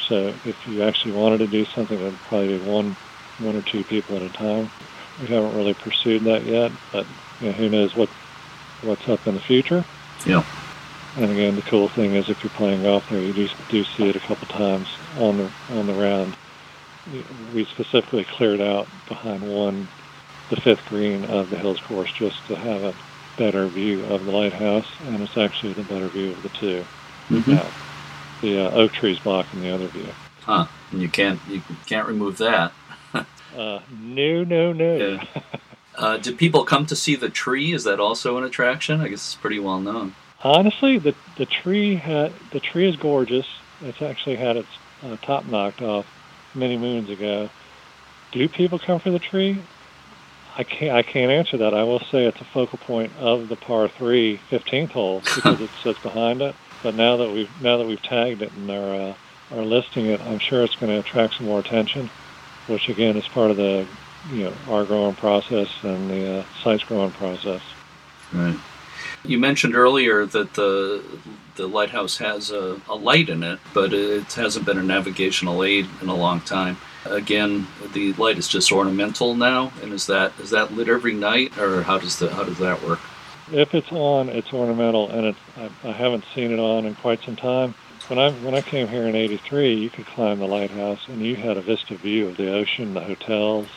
So 0.07 0.33
if 0.45 0.67
you 0.67 0.83
actually 0.83 1.13
wanted 1.13 1.39
to 1.39 1.47
do 1.47 1.65
something, 1.65 1.99
it 1.99 2.03
would 2.03 2.19
probably 2.27 2.57
be 2.57 2.63
one, 2.63 2.95
one 3.39 3.55
or 3.55 3.61
two 3.61 3.83
people 3.83 4.15
at 4.15 4.21
a 4.21 4.29
time. 4.29 4.69
We 5.19 5.27
haven't 5.27 5.55
really 5.55 5.73
pursued 5.73 6.23
that 6.25 6.43
yet, 6.43 6.71
but 6.91 7.05
you 7.39 7.47
know, 7.47 7.53
who 7.53 7.69
knows 7.69 7.95
what 7.95 8.09
what's 8.81 9.07
up 9.07 9.25
in 9.27 9.35
the 9.35 9.41
future. 9.41 9.83
Yeah. 10.25 10.43
And 11.17 11.31
again, 11.31 11.55
the 11.55 11.61
cool 11.61 11.87
thing 11.87 12.13
is 12.15 12.29
if 12.29 12.43
you're 12.43 12.51
playing 12.51 12.83
golf 12.83 13.09
there, 13.09 13.21
you 13.21 13.31
do, 13.31 13.47
do 13.69 13.83
see 13.83 14.09
it 14.09 14.15
a 14.15 14.19
couple 14.19 14.47
times 14.47 14.87
on 15.17 15.37
the 15.37 15.51
on 15.71 15.87
the 15.87 15.93
round. 15.93 16.35
We 17.53 17.65
specifically 17.65 18.25
cleared 18.25 18.59
out 18.59 18.87
behind 19.07 19.47
one, 19.49 19.87
the 20.49 20.57
fifth 20.57 20.85
green 20.87 21.23
of 21.25 21.49
the 21.49 21.57
Hills 21.57 21.79
course, 21.79 22.11
just 22.11 22.45
to 22.47 22.55
have 22.55 22.83
a 22.83 22.93
better 23.37 23.67
view 23.67 24.03
of 24.05 24.25
the 24.25 24.31
lighthouse, 24.31 24.87
and 25.05 25.21
it's 25.21 25.37
actually 25.37 25.73
the 25.73 25.83
better 25.83 26.07
view 26.07 26.31
of 26.31 26.41
the 26.43 26.49
2 26.49 26.85
mm-hmm. 27.29 27.51
Now, 27.51 27.65
the 28.41 28.65
uh, 28.65 28.71
oak 28.71 28.91
trees 28.91 29.19
blocking 29.19 29.61
the 29.61 29.69
other 29.69 29.87
view. 29.87 30.07
Huh? 30.41 30.67
And 30.91 31.01
you 31.01 31.09
can't 31.09 31.39
you 31.47 31.61
can't 31.85 32.07
remove 32.07 32.37
that. 32.39 32.73
uh, 33.13 33.79
no, 34.01 34.43
no, 34.43 34.73
no. 34.73 34.95
Yeah. 34.95 35.23
Uh, 35.97 36.17
do 36.17 36.35
people 36.35 36.65
come 36.65 36.85
to 36.85 36.93
see 36.93 37.15
the 37.15 37.29
tree? 37.29 37.71
Is 37.71 37.85
that 37.85 38.01
also 38.01 38.37
an 38.37 38.43
attraction? 38.43 38.99
I 38.99 39.07
guess 39.07 39.19
it's 39.19 39.35
pretty 39.35 39.59
well 39.59 39.79
known. 39.79 40.13
Honestly, 40.45 40.99
the 40.99 41.15
the 41.39 41.47
tree 41.47 41.95
had 41.95 42.31
the 42.51 42.59
tree 42.59 42.87
is 42.87 42.95
gorgeous. 42.97 43.47
It's 43.81 43.99
actually 43.99 44.35
had 44.35 44.57
its 44.57 44.67
uh, 45.01 45.17
top 45.25 45.43
knocked 45.47 45.81
off 45.81 46.05
many 46.53 46.77
moons 46.77 47.09
ago. 47.09 47.49
Do 48.31 48.47
people 48.47 48.77
come 48.77 48.99
for 48.99 49.09
the 49.09 49.17
tree? 49.17 49.59
I 50.55 50.63
can't 50.63 50.95
I 50.95 51.01
can't 51.01 51.31
answer 51.31 51.57
that. 51.57 51.73
I 51.73 51.81
will 51.81 51.99
say 52.11 52.25
it's 52.25 52.39
a 52.39 52.47
focal 52.53 52.77
point 52.77 53.11
of 53.17 53.49
the 53.49 53.55
par 53.55 53.89
three 53.97 54.39
15th 54.51 54.91
hole 54.91 55.21
because 55.35 55.61
it 55.61 55.71
sits 55.81 55.97
behind 56.03 56.43
it. 56.43 56.53
But 56.83 56.93
now 56.93 57.17
that 57.17 57.31
we've 57.31 57.49
now 57.63 57.77
that 57.77 57.87
we've 57.87 58.03
tagged 58.03 58.43
it 58.43 58.51
and 58.51 58.69
are 58.69 58.93
uh, 58.93 59.13
are 59.55 59.65
listing 59.65 60.05
it, 60.05 60.21
I'm 60.21 60.37
sure 60.37 60.63
it's 60.63 60.75
going 60.75 60.91
to 60.91 60.99
attract 60.99 61.37
some 61.37 61.47
more 61.47 61.59
attention, 61.59 62.11
which 62.67 62.87
again 62.87 63.17
is 63.17 63.27
part 63.29 63.49
of 63.49 63.57
the 63.57 63.87
you 64.29 64.43
know 64.43 64.53
our 64.69 64.85
growing 64.85 65.15
process 65.15 65.69
and 65.81 66.07
the 66.07 66.41
uh, 66.41 66.45
site's 66.63 66.83
growing 66.83 67.13
process. 67.13 67.63
Right. 68.31 68.59
You 69.27 69.39
mentioned 69.39 69.75
earlier 69.75 70.25
that 70.25 70.53
the 70.53 71.03
the 71.55 71.67
lighthouse 71.67 72.17
has 72.17 72.51
a, 72.51 72.79
a 72.87 72.95
light 72.95 73.29
in 73.29 73.41
it, 73.43 73.59
but 73.73 73.93
it 73.93 74.31
hasn't 74.33 74.65
been 74.65 74.77
a 74.77 74.83
navigational 74.83 75.63
aid 75.63 75.87
in 76.01 76.09
a 76.09 76.15
long 76.15 76.41
time. 76.41 76.77
Again, 77.05 77.67
the 77.93 78.13
light 78.13 78.37
is 78.37 78.47
just 78.47 78.71
ornamental 78.71 79.35
now, 79.35 79.71
and 79.81 79.93
is 79.93 80.07
that 80.07 80.33
is 80.39 80.49
that 80.51 80.73
lit 80.73 80.89
every 80.89 81.13
night, 81.13 81.57
or 81.57 81.83
how 81.83 81.97
does 81.97 82.19
the 82.19 82.29
how 82.29 82.43
does 82.43 82.59
that 82.59 82.83
work? 82.83 82.99
If 83.51 83.73
it's 83.73 83.91
on, 83.91 84.29
it's 84.29 84.51
ornamental, 84.51 85.09
and 85.09 85.35
I, 85.57 85.69
I 85.83 85.91
haven't 85.91 86.25
seen 86.33 86.51
it 86.51 86.59
on 86.59 86.85
in 86.85 86.95
quite 86.95 87.23
some 87.23 87.35
time. 87.35 87.75
When 88.07 88.19
I 88.19 88.31
when 88.31 88.53
I 88.53 88.61
came 88.61 88.87
here 88.87 89.07
in 89.07 89.15
'83, 89.15 89.73
you 89.75 89.89
could 89.89 90.05
climb 90.05 90.39
the 90.39 90.47
lighthouse, 90.47 91.07
and 91.07 91.21
you 91.21 91.35
had 91.35 91.57
a 91.57 91.61
vista 91.61 91.95
view 91.95 92.27
of 92.27 92.37
the 92.37 92.53
ocean, 92.53 92.93
the 92.93 93.01
hotels, 93.01 93.67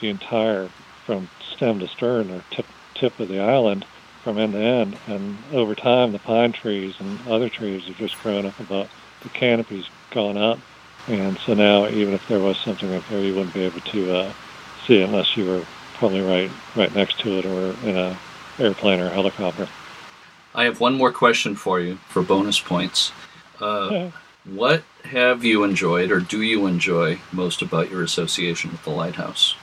the 0.00 0.08
entire 0.08 0.68
from 1.04 1.28
stem 1.54 1.78
to 1.80 1.88
stern 1.88 2.30
or 2.30 2.42
tip 2.50 2.66
tip 2.94 3.20
of 3.20 3.28
the 3.28 3.40
island 3.40 3.84
from 4.26 4.38
end 4.38 4.54
to 4.54 4.58
end. 4.58 4.98
And 5.06 5.38
over 5.52 5.76
time, 5.76 6.10
the 6.10 6.18
pine 6.18 6.50
trees 6.50 6.96
and 6.98 7.16
other 7.28 7.48
trees 7.48 7.84
have 7.84 7.96
just 7.96 8.20
grown 8.24 8.44
up 8.44 8.58
about 8.58 8.88
the 9.22 9.28
canopy's 9.28 9.88
gone 10.10 10.36
up, 10.36 10.58
and 11.06 11.38
so 11.38 11.54
now 11.54 11.86
even 11.86 12.12
if 12.12 12.26
there 12.26 12.40
was 12.40 12.58
something 12.58 12.92
up 12.92 13.04
there, 13.08 13.20
you 13.20 13.36
wouldn't 13.36 13.54
be 13.54 13.62
able 13.62 13.80
to 13.80 14.16
uh, 14.16 14.32
see 14.84 15.00
it 15.00 15.04
unless 15.04 15.36
you 15.36 15.44
were 15.46 15.64
probably 15.94 16.22
right 16.22 16.50
right 16.74 16.92
next 16.94 17.20
to 17.20 17.38
it 17.38 17.46
or 17.46 17.76
in 17.88 17.96
a 17.96 18.18
airplane 18.58 18.98
or 18.98 19.10
helicopter. 19.10 19.68
I 20.56 20.64
have 20.64 20.80
one 20.80 20.94
more 20.94 21.12
question 21.12 21.54
for 21.54 21.78
you 21.78 21.96
for 22.08 22.20
bonus 22.20 22.58
points. 22.58 23.12
Uh, 23.60 23.88
yeah. 23.92 24.10
What 24.44 24.82
have 25.04 25.44
you 25.44 25.62
enjoyed 25.62 26.10
or 26.10 26.18
do 26.18 26.42
you 26.42 26.66
enjoy 26.66 27.20
most 27.32 27.62
about 27.62 27.90
your 27.90 28.02
association 28.02 28.72
with 28.72 28.82
the 28.82 28.90
lighthouse? 28.90 29.54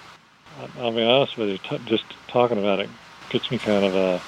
I'll 0.80 0.93
be 0.93 1.04
honest 1.04 1.38
with 1.38 1.49
you, 1.49 1.58
t- 1.58 1.82
just 1.86 2.06
talking 2.28 2.58
about 2.58 2.80
it 2.80 2.89
gets 3.34 3.49
me 3.49 3.58
kind 3.58 3.84
of 3.84 3.95
a, 3.95 4.21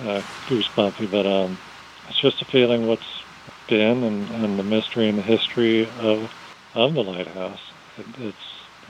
a 0.00 0.22
goosebumpy, 0.50 1.10
but 1.10 1.26
um, 1.26 1.58
it's 2.08 2.20
just 2.20 2.42
a 2.42 2.46
feeling 2.52 2.86
what's 2.86 3.02
been 3.68 4.04
and, 4.04 4.30
and 4.30 4.58
the 4.58 4.62
mystery 4.64 5.08
and 5.08 5.18
the 5.18 5.22
history 5.22 5.88
of 5.90 6.30
of 6.74 6.94
the 6.94 7.00
lighthouse. 7.00 7.60
It, 7.98 8.06
it's 8.18 8.38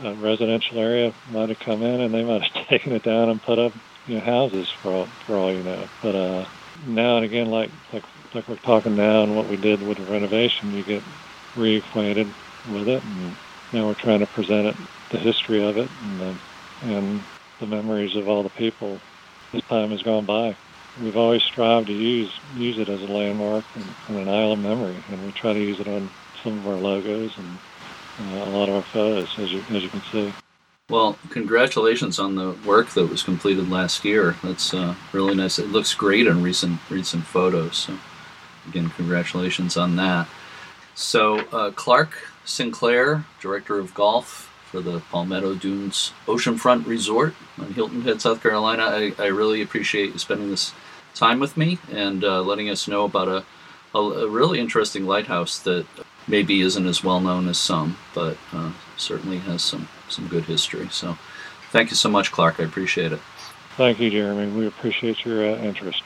a 0.05 0.15
residential 0.17 0.79
area 0.79 1.13
might 1.27 1.49
have 1.49 1.59
come 1.65 1.83
in 1.83 2.01
and 2.01 2.15
they 2.15 2.23
might 2.25 2.43
have 2.43 2.67
taken 2.71 2.93
it 2.93 3.03
down 3.05 3.31
and 3.31 3.43
put 3.43 3.59
up 3.59 3.73
you 4.05 4.17
know 4.19 4.25
houses 4.25 4.69
for 4.83 4.93
all, 4.93 5.13
for 5.27 5.39
all 5.39 5.55
you 5.55 5.63
know. 5.63 5.89
But 6.03 6.15
uh, 6.17 6.45
now 6.77 7.17
and 7.17 7.27
again, 7.27 7.47
like 7.49 7.71
like 7.93 8.05
like 8.35 8.49
we're 8.49 8.57
talking 8.59 8.97
now 8.97 9.25
and 9.25 9.35
what 9.37 9.49
we 9.49 9.57
did 9.57 9.83
with 9.83 9.99
the 9.99 10.05
renovation, 10.05 10.73
you 10.73 10.85
get 10.85 11.05
reacquainted 11.57 12.35
with 12.65 12.89
it, 12.89 13.05
and 13.05 13.37
now 13.73 13.87
we're 13.87 13.95
trying 13.95 14.21
to 14.21 14.27
present 14.29 14.67
it, 14.67 14.77
the 15.11 15.19
history 15.19 15.69
of 15.69 15.77
it, 15.77 15.91
and 16.03 16.21
the 16.21 16.41
and 16.83 17.27
the 17.61 17.67
memories 17.67 18.17
of 18.17 18.29
all 18.29 18.43
the 18.45 18.51
people 18.51 19.03
as 19.55 19.63
time 19.71 19.91
has 19.91 20.03
gone 20.03 20.27
by. 20.27 20.57
We've 21.03 21.17
always 21.17 21.43
strived 21.43 21.87
to 21.89 21.93
use 21.93 22.33
use 22.57 22.79
it 22.79 22.89
as 22.89 23.03
a 23.03 23.07
landmark 23.07 23.65
and, 23.75 23.85
and 24.09 24.19
an 24.19 24.29
island 24.29 24.63
memory, 24.63 24.97
and 25.11 25.25
we 25.25 25.33
try 25.33 25.53
to 25.53 25.61
use 25.61 25.79
it 25.81 25.87
on 25.89 26.11
some 26.43 26.59
of 26.59 26.67
our 26.67 26.75
logos 26.75 27.37
and 27.37 27.59
uh, 28.21 28.45
a 28.45 28.51
lot 28.51 28.69
of 28.69 28.77
our 28.77 28.83
photos, 28.83 29.39
as 29.39 29.53
you 29.53 29.63
as 29.71 29.83
you 29.83 29.89
can 29.89 30.03
see. 30.11 30.33
Well, 30.91 31.19
congratulations 31.29 32.19
on 32.19 32.35
the 32.35 32.53
work 32.67 32.89
that 32.91 33.07
was 33.07 33.23
completed 33.23 33.69
last 33.69 34.05
year. 34.05 34.37
That's 34.43 34.73
uh, 34.73 34.95
really 35.13 35.35
nice. 35.35 35.59
It 35.59 35.69
looks 35.69 35.95
great 35.95 36.27
in 36.27 36.43
recent 36.43 36.81
recent 36.89 37.25
photos. 37.25 37.77
So, 37.77 37.99
again, 38.67 38.89
congratulations 38.91 39.77
on 39.77 39.97
that. 39.97 40.29
So, 40.95 41.41
uh, 41.53 41.71
Clark 41.73 42.29
Sinclair, 42.45 43.25
director 43.41 43.79
of 43.79 43.95
golf 43.95 44.51
for 44.71 44.81
the 44.81 45.01
Palmetto 45.11 45.55
Dunes 45.55 46.13
Oceanfront 46.27 46.87
Resort 46.87 47.35
on 47.59 47.73
Hilton 47.73 48.03
Head, 48.03 48.21
South 48.21 48.43
Carolina. 48.43 48.85
I, 48.85 49.13
I 49.19 49.27
really 49.27 49.63
appreciate 49.63 50.13
you 50.13 50.19
spending 50.19 50.51
this 50.51 50.73
time 51.19 51.41
with 51.41 51.57
me 51.57 51.79
and 51.91 52.25
uh, 52.25 52.41
letting 52.43 52.71
us 52.71 52.89
know 52.89 53.05
about 53.05 53.29
a, 53.29 53.45
a, 53.95 53.99
a, 53.99 54.29
really 54.29 54.61
interesting 54.61 55.05
lighthouse 55.05 55.59
that 55.61 55.85
maybe 56.29 56.61
isn't 56.61 56.87
as 56.87 57.03
well 57.03 57.21
known 57.21 57.49
as 57.49 57.59
some, 57.59 57.99
but 58.15 58.37
uh, 58.53 58.71
certainly 58.97 59.39
has 59.39 59.63
some, 59.63 59.89
some 60.09 60.29
good 60.29 60.45
history. 60.45 60.89
So 60.91 61.19
thank 61.73 61.91
you 61.91 61.97
so 61.97 62.09
much, 62.09 62.31
Clark. 62.31 62.61
I 62.61 62.65
appreciate 62.65 63.13
it. 63.13 63.21
Thank 63.77 64.01
you, 64.01 64.11
Jeremy. 64.11 64.51
We 64.53 64.67
appreciate 64.67 65.25
your 65.25 65.45
uh, 65.45 65.59
interest. 65.59 66.03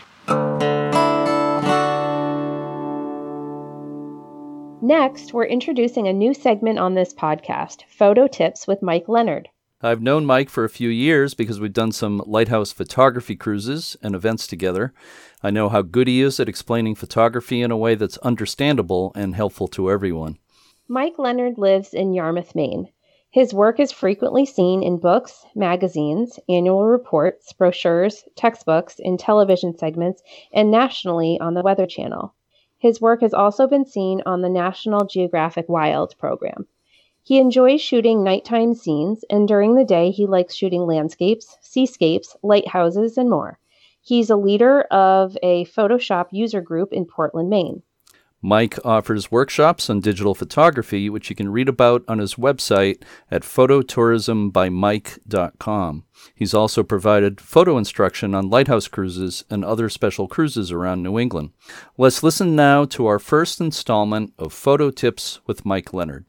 Next, 4.84 5.32
we're 5.32 5.46
introducing 5.46 6.08
a 6.08 6.12
new 6.12 6.34
segment 6.34 6.78
on 6.78 6.94
this 6.94 7.14
podcast 7.14 7.84
Photo 7.88 8.26
Tips 8.26 8.66
with 8.66 8.82
Mike 8.82 9.08
Leonard. 9.08 9.48
I've 9.84 10.00
known 10.00 10.24
Mike 10.24 10.48
for 10.48 10.62
a 10.64 10.68
few 10.68 10.88
years 10.88 11.34
because 11.34 11.58
we've 11.58 11.72
done 11.72 11.90
some 11.90 12.22
lighthouse 12.24 12.70
photography 12.70 13.34
cruises 13.34 13.96
and 14.00 14.14
events 14.14 14.46
together. 14.46 14.94
I 15.42 15.50
know 15.50 15.68
how 15.68 15.82
good 15.82 16.06
he 16.06 16.22
is 16.22 16.38
at 16.38 16.48
explaining 16.48 16.94
photography 16.94 17.62
in 17.62 17.72
a 17.72 17.76
way 17.76 17.96
that's 17.96 18.16
understandable 18.18 19.10
and 19.16 19.34
helpful 19.34 19.66
to 19.68 19.90
everyone. 19.90 20.38
Mike 20.86 21.18
Leonard 21.18 21.58
lives 21.58 21.94
in 21.94 22.12
Yarmouth, 22.12 22.54
Maine. 22.54 22.90
His 23.30 23.52
work 23.52 23.80
is 23.80 23.90
frequently 23.90 24.46
seen 24.46 24.84
in 24.84 24.98
books, 24.98 25.44
magazines, 25.56 26.38
annual 26.48 26.86
reports, 26.86 27.52
brochures, 27.52 28.22
textbooks, 28.36 29.00
in 29.00 29.16
television 29.16 29.76
segments, 29.76 30.22
and 30.52 30.70
nationally 30.70 31.40
on 31.40 31.54
the 31.54 31.62
Weather 31.62 31.86
Channel. 31.86 32.34
His 32.78 33.00
work 33.00 33.20
has 33.22 33.34
also 33.34 33.66
been 33.66 33.84
seen 33.84 34.22
on 34.26 34.42
the 34.42 34.48
National 34.48 35.06
Geographic 35.06 35.68
Wild 35.68 36.14
program. 36.18 36.68
He 37.24 37.38
enjoys 37.38 37.80
shooting 37.80 38.24
nighttime 38.24 38.74
scenes, 38.74 39.24
and 39.30 39.46
during 39.46 39.74
the 39.74 39.84
day, 39.84 40.10
he 40.10 40.26
likes 40.26 40.54
shooting 40.54 40.86
landscapes, 40.86 41.56
seascapes, 41.60 42.36
lighthouses, 42.42 43.16
and 43.16 43.30
more. 43.30 43.58
He's 44.00 44.30
a 44.30 44.36
leader 44.36 44.82
of 44.90 45.36
a 45.42 45.64
Photoshop 45.66 46.28
user 46.32 46.60
group 46.60 46.92
in 46.92 47.06
Portland, 47.06 47.48
Maine. 47.48 47.82
Mike 48.44 48.76
offers 48.84 49.30
workshops 49.30 49.88
on 49.88 50.00
digital 50.00 50.34
photography, 50.34 51.08
which 51.08 51.30
you 51.30 51.36
can 51.36 51.52
read 51.52 51.68
about 51.68 52.02
on 52.08 52.18
his 52.18 52.34
website 52.34 53.00
at 53.30 53.42
phototourismbymike.com. 53.42 56.04
He's 56.34 56.52
also 56.52 56.82
provided 56.82 57.40
photo 57.40 57.78
instruction 57.78 58.34
on 58.34 58.50
lighthouse 58.50 58.88
cruises 58.88 59.44
and 59.48 59.64
other 59.64 59.88
special 59.88 60.26
cruises 60.26 60.72
around 60.72 61.04
New 61.04 61.20
England. 61.20 61.50
Let's 61.96 62.24
listen 62.24 62.56
now 62.56 62.84
to 62.86 63.06
our 63.06 63.20
first 63.20 63.60
installment 63.60 64.32
of 64.40 64.52
Photo 64.52 64.90
Tips 64.90 65.40
with 65.46 65.64
Mike 65.64 65.94
Leonard. 65.94 66.26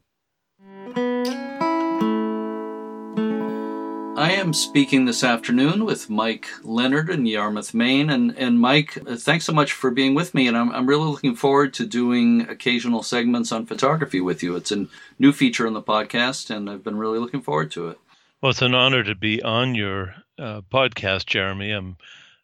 I 4.16 4.30
am 4.32 4.52
speaking 4.52 5.04
this 5.04 5.24
afternoon 5.24 5.84
with 5.84 6.08
Mike 6.08 6.46
Leonard 6.62 7.10
in 7.10 7.26
Yarmouth, 7.26 7.74
Maine. 7.74 8.10
And, 8.10 8.36
and 8.38 8.60
Mike, 8.60 8.92
thanks 8.92 9.44
so 9.44 9.52
much 9.52 9.72
for 9.72 9.90
being 9.90 10.14
with 10.14 10.34
me. 10.34 10.46
And 10.46 10.56
I'm, 10.56 10.70
I'm 10.72 10.86
really 10.86 11.08
looking 11.08 11.34
forward 11.34 11.74
to 11.74 11.86
doing 11.86 12.42
occasional 12.48 13.02
segments 13.02 13.50
on 13.50 13.66
photography 13.66 14.20
with 14.20 14.42
you. 14.42 14.54
It's 14.54 14.70
a 14.70 14.86
new 15.18 15.32
feature 15.32 15.66
on 15.66 15.72
the 15.72 15.82
podcast, 15.82 16.54
and 16.54 16.70
I've 16.70 16.84
been 16.84 16.96
really 16.96 17.18
looking 17.18 17.42
forward 17.42 17.72
to 17.72 17.88
it. 17.88 17.98
Well, 18.40 18.50
it's 18.50 18.62
an 18.62 18.74
honor 18.74 19.02
to 19.02 19.14
be 19.16 19.42
on 19.42 19.74
your 19.74 20.14
uh, 20.38 20.60
podcast, 20.72 21.26
Jeremy. 21.26 21.72
I'm 21.72 21.96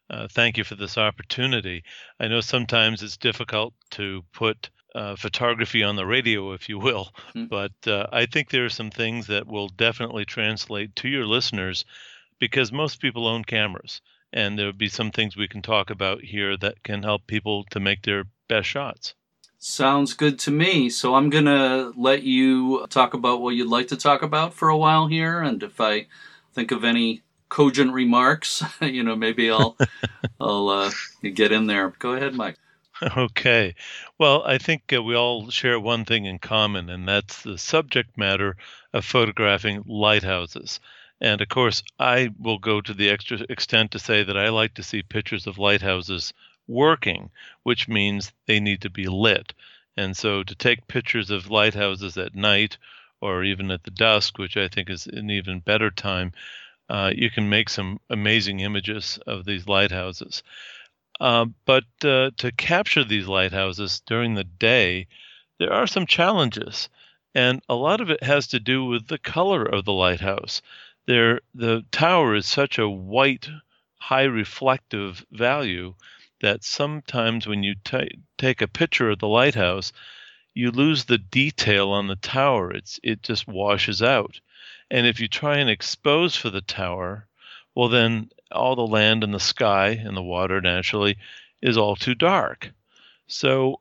Uh, 0.09 0.27
thank 0.27 0.57
you 0.57 0.65
for 0.65 0.75
this 0.75 0.97
opportunity. 0.97 1.85
I 2.19 2.27
know 2.27 2.41
sometimes 2.41 3.01
it's 3.01 3.15
difficult 3.15 3.73
to 3.91 4.25
put 4.33 4.69
uh, 4.93 5.15
photography 5.15 5.83
on 5.83 5.95
the 5.95 6.05
radio, 6.05 6.53
if 6.53 6.69
you 6.69 6.77
will, 6.77 7.11
mm-hmm. 7.35 7.45
but 7.45 7.71
uh, 7.87 8.07
I 8.11 8.25
think 8.25 8.49
there 8.49 8.65
are 8.65 8.69
some 8.69 8.91
things 8.91 9.27
that 9.27 9.47
will 9.47 9.69
definitely 9.69 10.25
translate 10.25 10.95
to 10.97 11.07
your 11.07 11.25
listeners 11.25 11.85
because 12.39 12.71
most 12.71 12.99
people 12.99 13.27
own 13.27 13.43
cameras. 13.43 14.01
And 14.33 14.57
there'll 14.57 14.73
be 14.73 14.89
some 14.89 15.11
things 15.11 15.35
we 15.35 15.47
can 15.47 15.61
talk 15.61 15.89
about 15.89 16.21
here 16.21 16.55
that 16.57 16.83
can 16.83 17.03
help 17.03 17.27
people 17.27 17.65
to 17.71 17.79
make 17.79 18.03
their 18.03 18.25
best 18.47 18.67
shots. 18.67 19.13
Sounds 19.57 20.13
good 20.13 20.39
to 20.39 20.51
me. 20.51 20.89
So 20.89 21.15
I'm 21.15 21.29
going 21.29 21.45
to 21.45 21.93
let 21.95 22.23
you 22.23 22.87
talk 22.89 23.13
about 23.13 23.41
what 23.41 23.55
you'd 23.55 23.67
like 23.67 23.89
to 23.89 23.97
talk 23.97 24.23
about 24.23 24.53
for 24.53 24.69
a 24.69 24.77
while 24.77 25.07
here. 25.07 25.39
And 25.41 25.61
if 25.61 25.79
I 25.79 26.07
think 26.53 26.71
of 26.71 26.83
any 26.83 27.21
cogent 27.49 27.93
remarks, 27.93 28.63
you 28.81 29.03
know, 29.03 29.15
maybe 29.15 29.51
I'll 29.51 29.77
I'll 30.39 30.69
uh, 30.69 30.91
get 31.21 31.51
in 31.51 31.67
there. 31.67 31.93
Go 31.99 32.13
ahead, 32.13 32.33
Mike. 32.33 32.57
Okay. 33.17 33.75
Well, 34.19 34.43
I 34.43 34.57
think 34.57 34.91
uh, 34.93 35.01
we 35.01 35.15
all 35.15 35.49
share 35.49 35.79
one 35.79 36.05
thing 36.05 36.25
in 36.25 36.39
common, 36.39 36.89
and 36.89 37.07
that's 37.07 37.41
the 37.43 37.57
subject 37.57 38.17
matter 38.17 38.57
of 38.93 39.05
photographing 39.05 39.83
lighthouses. 39.87 40.79
And 41.19 41.41
of 41.41 41.49
course, 41.49 41.83
I 41.99 42.29
will 42.39 42.57
go 42.59 42.81
to 42.81 42.93
the 42.93 43.09
extra 43.09 43.39
extent 43.49 43.91
to 43.91 43.99
say 43.99 44.23
that 44.23 44.37
I 44.37 44.49
like 44.49 44.73
to 44.75 44.83
see 44.83 45.01
pictures 45.03 45.47
of 45.47 45.57
lighthouses 45.57 46.33
working, 46.67 47.29
which 47.63 47.87
means 47.87 48.31
they 48.47 48.59
need 48.59 48.81
to 48.81 48.89
be 48.89 49.05
lit. 49.07 49.53
And 49.97 50.15
so 50.15 50.43
to 50.43 50.55
take 50.55 50.87
pictures 50.87 51.29
of 51.31 51.49
lighthouses 51.51 52.17
at 52.17 52.35
night 52.35 52.77
or 53.19 53.43
even 53.43 53.69
at 53.71 53.83
the 53.83 53.91
dusk, 53.91 54.37
which 54.37 54.57
I 54.57 54.67
think 54.67 54.89
is 54.89 55.05
an 55.07 55.29
even 55.29 55.59
better 55.59 55.91
time, 55.91 56.33
uh, 56.89 57.11
you 57.15 57.29
can 57.29 57.49
make 57.49 57.69
some 57.69 57.99
amazing 58.09 58.59
images 58.59 59.19
of 59.27 59.45
these 59.45 59.67
lighthouses. 59.67 60.43
Uh, 61.21 61.45
but 61.65 61.85
uh, 62.03 62.31
to 62.37 62.51
capture 62.57 63.03
these 63.03 63.27
lighthouses 63.27 64.01
during 64.07 64.33
the 64.33 64.43
day, 64.43 65.07
there 65.59 65.71
are 65.71 65.87
some 65.87 66.05
challenges. 66.05 66.89
And 67.35 67.61
a 67.69 67.75
lot 67.75 68.01
of 68.01 68.09
it 68.09 68.23
has 68.23 68.47
to 68.47 68.59
do 68.59 68.83
with 68.85 69.07
the 69.07 69.19
color 69.19 69.63
of 69.63 69.85
the 69.85 69.93
lighthouse 69.93 70.61
there 71.07 71.41
the 71.53 71.83
tower 71.91 72.35
is 72.35 72.45
such 72.45 72.77
a 72.77 72.89
white 72.89 73.49
high 73.99 74.23
reflective 74.23 75.25
value 75.31 75.95
that 76.41 76.63
sometimes 76.63 77.47
when 77.47 77.63
you 77.63 77.75
t- 77.83 78.19
take 78.37 78.61
a 78.61 78.67
picture 78.67 79.09
of 79.09 79.19
the 79.19 79.27
lighthouse 79.27 79.91
you 80.53 80.69
lose 80.71 81.05
the 81.05 81.17
detail 81.17 81.89
on 81.89 82.07
the 82.07 82.15
tower 82.15 82.71
it's 82.71 82.99
it 83.03 83.23
just 83.23 83.47
washes 83.47 84.01
out 84.01 84.39
and 84.91 85.07
if 85.07 85.19
you 85.19 85.27
try 85.27 85.57
and 85.57 85.69
expose 85.69 86.35
for 86.35 86.49
the 86.49 86.61
tower 86.61 87.27
well 87.75 87.89
then 87.89 88.29
all 88.51 88.75
the 88.75 88.85
land 88.85 89.23
and 89.23 89.33
the 89.33 89.39
sky 89.39 89.89
and 89.89 90.15
the 90.15 90.21
water 90.21 90.61
naturally 90.61 91.17
is 91.61 91.77
all 91.77 91.95
too 91.95 92.15
dark 92.15 92.71
so 93.27 93.79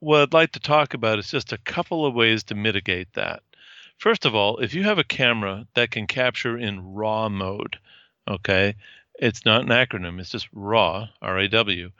what 0.00 0.22
i'd 0.22 0.32
like 0.32 0.52
to 0.52 0.60
talk 0.60 0.94
about 0.94 1.18
is 1.18 1.30
just 1.30 1.52
a 1.52 1.58
couple 1.58 2.06
of 2.06 2.14
ways 2.14 2.44
to 2.44 2.54
mitigate 2.54 3.12
that 3.14 3.42
First 3.98 4.24
of 4.24 4.32
all, 4.32 4.58
if 4.58 4.74
you 4.74 4.84
have 4.84 4.98
a 4.98 5.04
camera 5.04 5.66
that 5.74 5.90
can 5.90 6.06
capture 6.06 6.56
in 6.56 6.94
RAW 6.94 7.28
mode, 7.28 7.80
okay, 8.28 8.76
it's 9.18 9.44
not 9.44 9.62
an 9.62 9.70
acronym, 9.70 10.20
it's 10.20 10.30
just 10.30 10.48
RAW, 10.52 11.08
R 11.20 11.38
A 11.38 11.48
W. 11.48 11.90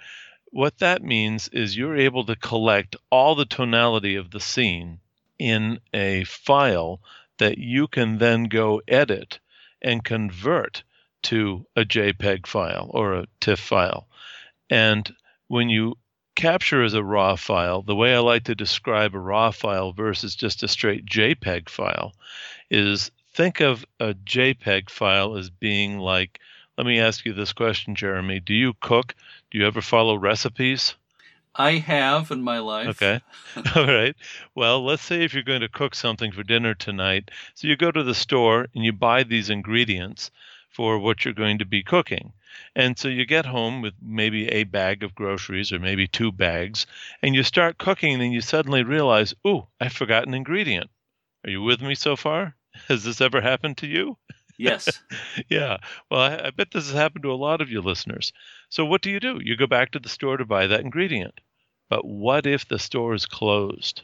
What 0.52 0.78
that 0.78 1.02
means 1.02 1.48
is 1.48 1.76
you're 1.76 1.96
able 1.96 2.24
to 2.26 2.36
collect 2.36 2.94
all 3.10 3.34
the 3.34 3.44
tonality 3.44 4.14
of 4.14 4.30
the 4.30 4.38
scene 4.38 5.00
in 5.40 5.80
a 5.92 6.22
file 6.22 7.00
that 7.38 7.58
you 7.58 7.88
can 7.88 8.18
then 8.18 8.44
go 8.44 8.80
edit 8.86 9.40
and 9.82 10.04
convert 10.04 10.84
to 11.22 11.66
a 11.76 11.84
JPEG 11.84 12.46
file 12.46 12.90
or 12.92 13.14
a 13.14 13.26
TIFF 13.40 13.58
file. 13.58 14.08
And 14.70 15.10
when 15.48 15.68
you 15.68 15.96
capture 16.34 16.84
as 16.84 16.94
a 16.94 17.02
raw 17.02 17.34
file, 17.34 17.82
the 17.82 17.96
way 17.96 18.14
I 18.14 18.20
like 18.20 18.44
to 18.44 18.54
describe 18.54 19.14
a 19.14 19.18
raw 19.18 19.50
file 19.50 19.92
versus 19.92 20.36
just 20.36 20.62
a 20.62 20.68
straight 20.68 21.04
JPEG 21.04 21.68
file 21.68 22.14
is 22.70 23.10
think 23.34 23.60
of 23.60 23.84
a 23.98 24.14
JPEG 24.14 24.90
file 24.90 25.36
as 25.36 25.50
being 25.50 25.98
like, 25.98 26.40
let 26.76 26.86
me 26.86 27.00
ask 27.00 27.24
you 27.24 27.32
this 27.32 27.52
question, 27.52 27.96
Jeremy. 27.96 28.38
Do 28.38 28.54
you 28.54 28.74
cook? 28.80 29.16
Do 29.50 29.58
you 29.58 29.66
ever 29.66 29.80
follow 29.80 30.14
recipes? 30.16 30.94
I 31.56 31.72
have 31.72 32.30
in 32.30 32.42
my 32.42 32.60
life. 32.60 32.88
Okay. 32.88 33.20
All 33.74 33.86
right. 33.86 34.14
Well, 34.54 34.84
let's 34.84 35.02
say 35.02 35.24
if 35.24 35.34
you're 35.34 35.42
going 35.42 35.62
to 35.62 35.68
cook 35.68 35.96
something 35.96 36.30
for 36.30 36.44
dinner 36.44 36.74
tonight. 36.74 37.32
So 37.54 37.66
you 37.66 37.76
go 37.76 37.90
to 37.90 38.04
the 38.04 38.14
store 38.14 38.68
and 38.76 38.84
you 38.84 38.92
buy 38.92 39.24
these 39.24 39.50
ingredients 39.50 40.30
for 40.68 40.98
what 40.98 41.24
you're 41.24 41.34
going 41.34 41.58
to 41.58 41.64
be 41.64 41.82
cooking. 41.82 42.32
And 42.74 42.98
so 42.98 43.08
you 43.08 43.26
get 43.26 43.46
home 43.46 43.82
with 43.82 43.94
maybe 44.00 44.48
a 44.48 44.64
bag 44.64 45.02
of 45.02 45.14
groceries 45.14 45.72
or 45.72 45.78
maybe 45.78 46.06
two 46.06 46.32
bags, 46.32 46.86
and 47.22 47.34
you 47.34 47.42
start 47.42 47.78
cooking, 47.78 48.14
and 48.14 48.22
then 48.22 48.32
you 48.32 48.40
suddenly 48.40 48.82
realize, 48.82 49.34
ooh, 49.46 49.66
I 49.80 49.88
forgot 49.88 50.26
an 50.26 50.34
ingredient. 50.34 50.90
Are 51.44 51.50
you 51.50 51.62
with 51.62 51.82
me 51.82 51.94
so 51.94 52.16
far? 52.16 52.54
Has 52.88 53.04
this 53.04 53.20
ever 53.20 53.40
happened 53.40 53.78
to 53.78 53.86
you? 53.86 54.16
Yes. 54.56 55.02
yeah. 55.48 55.78
Well, 56.10 56.20
I, 56.20 56.46
I, 56.46 56.50
bet 56.50 56.70
this 56.72 56.86
has 56.86 56.94
happened 56.94 57.22
to 57.22 57.32
a 57.32 57.34
lot 57.34 57.60
of 57.60 57.70
you 57.70 57.80
listeners. 57.80 58.32
So 58.68 58.84
what 58.84 59.02
do 59.02 59.10
you 59.10 59.20
do? 59.20 59.38
You 59.40 59.56
go 59.56 59.68
back 59.68 59.92
to 59.92 60.00
the 60.00 60.08
store 60.08 60.36
to 60.36 60.44
buy 60.44 60.66
that 60.66 60.80
ingredient. 60.80 61.40
But 61.88 62.04
what 62.04 62.44
if 62.44 62.66
the 62.66 62.78
store 62.78 63.14
is 63.14 63.24
closed? 63.24 64.02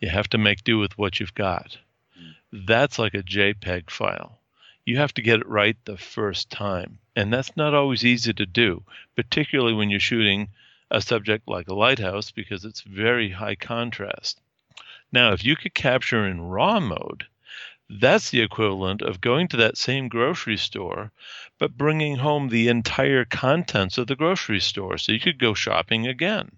You 0.00 0.08
have 0.08 0.28
to 0.30 0.38
make 0.38 0.64
do 0.64 0.78
with 0.78 0.96
what 0.96 1.20
you've 1.20 1.34
got. 1.34 1.76
Mm. 2.18 2.66
That's 2.66 2.98
like 2.98 3.14
a 3.14 3.22
JPEG 3.22 3.90
file 3.90 4.38
you 4.86 4.96
have 4.96 5.12
to 5.14 5.22
get 5.22 5.40
it 5.40 5.48
right 5.48 5.76
the 5.84 5.98
first 5.98 6.48
time. 6.48 6.98
And 7.14 7.32
that's 7.32 7.56
not 7.56 7.74
always 7.74 8.04
easy 8.04 8.32
to 8.32 8.46
do, 8.46 8.84
particularly 9.16 9.74
when 9.74 9.90
you're 9.90 10.00
shooting 10.00 10.48
a 10.90 11.02
subject 11.02 11.48
like 11.48 11.68
a 11.68 11.74
lighthouse 11.74 12.30
because 12.30 12.64
it's 12.64 12.80
very 12.82 13.30
high 13.30 13.56
contrast. 13.56 14.40
Now, 15.12 15.32
if 15.32 15.44
you 15.44 15.56
could 15.56 15.74
capture 15.74 16.26
in 16.26 16.40
RAW 16.40 16.80
mode, 16.80 17.26
that's 17.90 18.30
the 18.30 18.40
equivalent 18.40 19.02
of 19.02 19.20
going 19.20 19.48
to 19.48 19.56
that 19.58 19.76
same 19.76 20.08
grocery 20.08 20.56
store, 20.56 21.12
but 21.58 21.76
bringing 21.76 22.16
home 22.16 22.48
the 22.48 22.68
entire 22.68 23.24
contents 23.24 23.98
of 23.98 24.06
the 24.06 24.16
grocery 24.16 24.60
store. 24.60 24.98
So 24.98 25.12
you 25.12 25.20
could 25.20 25.38
go 25.38 25.54
shopping 25.54 26.06
again. 26.06 26.50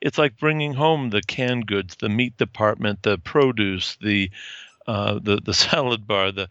It's 0.00 0.18
like 0.18 0.38
bringing 0.38 0.74
home 0.74 1.10
the 1.10 1.22
canned 1.22 1.66
goods, 1.66 1.96
the 1.96 2.08
meat 2.08 2.36
department, 2.36 3.02
the 3.02 3.18
produce, 3.18 3.96
the 4.00 4.30
uh, 4.86 5.18
the 5.22 5.40
the 5.44 5.54
salad 5.66 6.06
bar, 6.06 6.32
the 6.32 6.48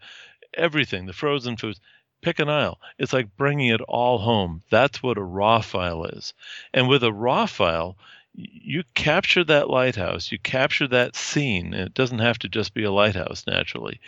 everything, 0.54 1.06
the 1.06 1.12
frozen 1.12 1.56
foods. 1.56 1.80
Pick 2.20 2.40
an 2.40 2.48
aisle. 2.48 2.80
It's 2.98 3.12
like 3.12 3.36
bringing 3.36 3.68
it 3.68 3.80
all 3.82 4.18
home. 4.18 4.62
That's 4.70 5.02
what 5.02 5.18
a 5.18 5.22
raw 5.22 5.60
file 5.60 6.04
is. 6.04 6.34
And 6.74 6.88
with 6.88 7.04
a 7.04 7.12
raw 7.12 7.46
file, 7.46 7.96
you 8.34 8.82
capture 8.94 9.44
that 9.44 9.70
lighthouse, 9.70 10.30
you 10.30 10.38
capture 10.38 10.86
that 10.88 11.16
scene. 11.16 11.74
It 11.74 11.94
doesn't 11.94 12.18
have 12.18 12.38
to 12.40 12.48
just 12.48 12.74
be 12.74 12.84
a 12.84 12.90
lighthouse, 12.90 13.44
naturally. 13.46 14.00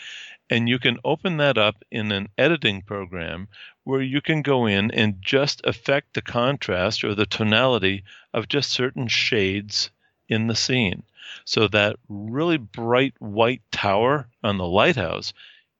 And 0.48 0.68
you 0.68 0.79
can 0.81 0.98
open 1.05 1.37
that 1.37 1.57
up 1.57 1.85
in 1.90 2.11
an 2.11 2.29
editing 2.37 2.83
program 2.83 3.48
where 3.85 4.03
you 4.03 4.20
can 4.20 4.42
go 4.42 4.66
in 4.66 4.90
and 4.90 5.22
just 5.22 5.61
affect 5.64 6.14
the 6.14 6.22
contrast 6.22 7.05
or 7.05 7.14
the 7.14 7.26
tonality 7.26 8.03
of 8.35 8.48
just 8.48 8.70
certain 8.70 9.07
shades 9.07 9.90
in 10.29 10.48
the 10.48 10.57
scene. 10.57 11.05
So 11.44 11.68
that 11.68 11.96
really 12.09 12.57
bright 12.57 13.14
white 13.20 13.62
tower 13.70 14.29
on 14.42 14.59
the 14.59 14.66
lighthouse 14.66 15.33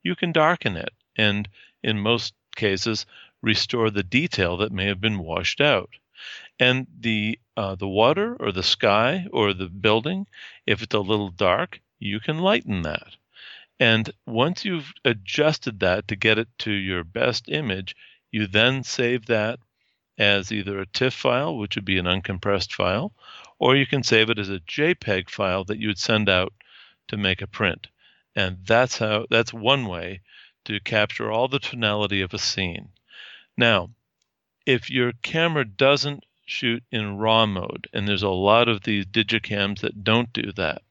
you 0.03 0.17
can 0.17 0.33
darken 0.33 0.77
it 0.77 0.93
and, 1.17 1.49
in 1.83 1.99
most 1.99 2.35
cases, 2.57 3.07
restore 3.43 3.91
the 3.91 4.03
detail 4.03 4.57
that 4.59 4.73
may 4.73 4.87
have 4.87 5.01
been 5.01 5.19
washed 5.19 5.61
out. 5.61 5.91
And 6.59 6.87
the 6.99 7.39
uh, 7.57 7.75
the 7.75 7.89
water 7.89 8.37
or 8.39 8.53
the 8.53 8.63
sky 8.63 9.27
or 9.33 9.55
the 9.55 9.69
building, 9.69 10.27
if 10.67 10.83
it's 10.83 10.95
a 10.95 11.01
little 11.01 11.31
dark, 11.31 11.81
you 11.99 12.21
can 12.21 12.39
lighten 12.39 12.83
that. 12.83 13.17
And 13.79 14.11
once 14.27 14.65
you've 14.65 14.93
adjusted 15.05 15.81
that 15.81 16.09
to 16.09 16.17
get 16.17 16.39
it 16.39 16.49
to 16.59 16.71
your 16.71 17.03
best 17.03 17.49
image, 17.49 17.97
you 18.31 18.47
then 18.47 18.85
save 18.85 19.27
that 19.27 19.59
as 20.19 20.53
either 20.53 20.79
a 20.79 20.87
TIFF 20.87 21.15
file, 21.15 21.57
which 21.57 21.77
would 21.77 21.87
be 21.87 21.99
an 21.99 22.05
uncompressed 22.05 22.73
file, 22.75 23.13
or 23.59 23.75
you 23.75 23.87
can 23.87 24.03
save 24.03 24.29
it 24.29 24.39
as 24.39 24.51
a 24.51 24.61
JPEG 24.61 25.31
file 25.31 25.65
that 25.65 25.79
you 25.79 25.89
would 25.89 25.99
send 25.99 26.29
out 26.29 26.53
to 27.09 27.17
make 27.17 27.41
a 27.41 27.47
print. 27.47 27.87
And 28.37 28.59
that's 28.65 28.99
how 28.99 29.27
that's 29.31 29.53
one 29.53 29.87
way 29.87 30.21
to 30.65 30.81
capture 30.81 31.31
all 31.31 31.49
the 31.49 31.59
tonality 31.59 32.21
of 32.21 32.33
a 32.33 32.39
scene. 32.39 32.91
Now, 33.57 33.91
if 34.67 34.91
your 34.91 35.13
camera 35.23 35.65
doesn't 35.65 36.25
shoot 36.51 36.83
in 36.91 37.17
raw 37.17 37.47
mode, 37.47 37.89
and 37.93 38.09
there's 38.09 38.25
a 38.25 38.29
lot 38.29 38.69
of 38.69 38.83
these 38.83 39.07
digicams 39.07 39.81
that 39.81 40.03
don't 40.03 40.33
do 40.33 40.51
that. 40.53 40.83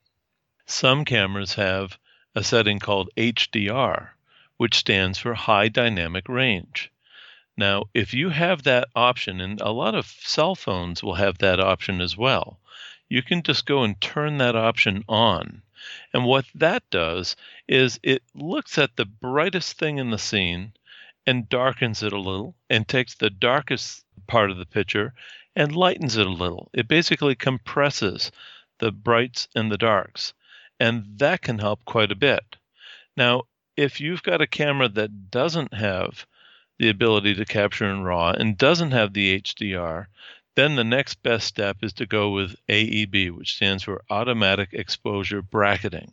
Some 0.64 1.04
cameras 1.04 1.54
have 1.54 1.98
a 2.34 2.42
setting 2.42 2.78
called 2.78 3.10
HDR, 3.16 4.10
which 4.56 4.76
stands 4.76 5.18
for 5.18 5.34
high 5.34 5.68
dynamic 5.68 6.28
range. 6.28 6.90
Now, 7.56 7.84
if 7.92 8.14
you 8.14 8.30
have 8.30 8.62
that 8.62 8.88
option, 8.94 9.40
and 9.40 9.60
a 9.60 9.70
lot 9.70 9.94
of 9.94 10.06
cell 10.06 10.54
phones 10.54 11.02
will 11.02 11.16
have 11.16 11.38
that 11.38 11.60
option 11.60 12.00
as 12.00 12.16
well, 12.16 12.58
you 13.08 13.22
can 13.22 13.42
just 13.42 13.66
go 13.66 13.82
and 13.82 14.00
turn 14.00 14.38
that 14.38 14.56
option 14.56 15.04
on. 15.08 15.62
And 16.12 16.24
what 16.24 16.46
that 16.54 16.82
does 16.90 17.36
is 17.68 18.00
it 18.02 18.22
looks 18.34 18.78
at 18.78 18.96
the 18.96 19.04
brightest 19.04 19.78
thing 19.78 19.98
in 19.98 20.10
the 20.10 20.18
scene 20.18 20.72
and 21.26 21.48
darkens 21.48 22.02
it 22.02 22.12
a 22.12 22.18
little 22.18 22.56
and 22.68 22.86
takes 22.86 23.14
the 23.14 23.30
darkest 23.30 24.04
part 24.26 24.50
of 24.50 24.58
the 24.58 24.66
picture 24.66 25.14
and 25.56 25.74
lightens 25.74 26.16
it 26.16 26.26
a 26.26 26.30
little. 26.30 26.70
It 26.72 26.88
basically 26.88 27.34
compresses 27.34 28.30
the 28.78 28.92
brights 28.92 29.48
and 29.54 29.70
the 29.70 29.78
darks, 29.78 30.32
and 30.78 31.18
that 31.18 31.42
can 31.42 31.58
help 31.58 31.84
quite 31.84 32.10
a 32.10 32.16
bit. 32.16 32.56
Now, 33.16 33.42
if 33.76 34.00
you've 34.00 34.22
got 34.22 34.40
a 34.40 34.46
camera 34.46 34.88
that 34.88 35.30
doesn't 35.30 35.74
have 35.74 36.26
the 36.78 36.88
ability 36.88 37.34
to 37.34 37.44
capture 37.44 37.90
in 37.90 38.02
RAW 38.02 38.30
and 38.30 38.56
doesn't 38.56 38.92
have 38.92 39.12
the 39.12 39.40
HDR, 39.40 40.06
then 40.56 40.76
the 40.76 40.84
next 40.84 41.22
best 41.22 41.46
step 41.46 41.78
is 41.82 41.92
to 41.94 42.06
go 42.06 42.30
with 42.30 42.56
AEB, 42.68 43.30
which 43.30 43.54
stands 43.54 43.84
for 43.84 44.04
Automatic 44.10 44.70
Exposure 44.72 45.42
Bracketing. 45.42 46.12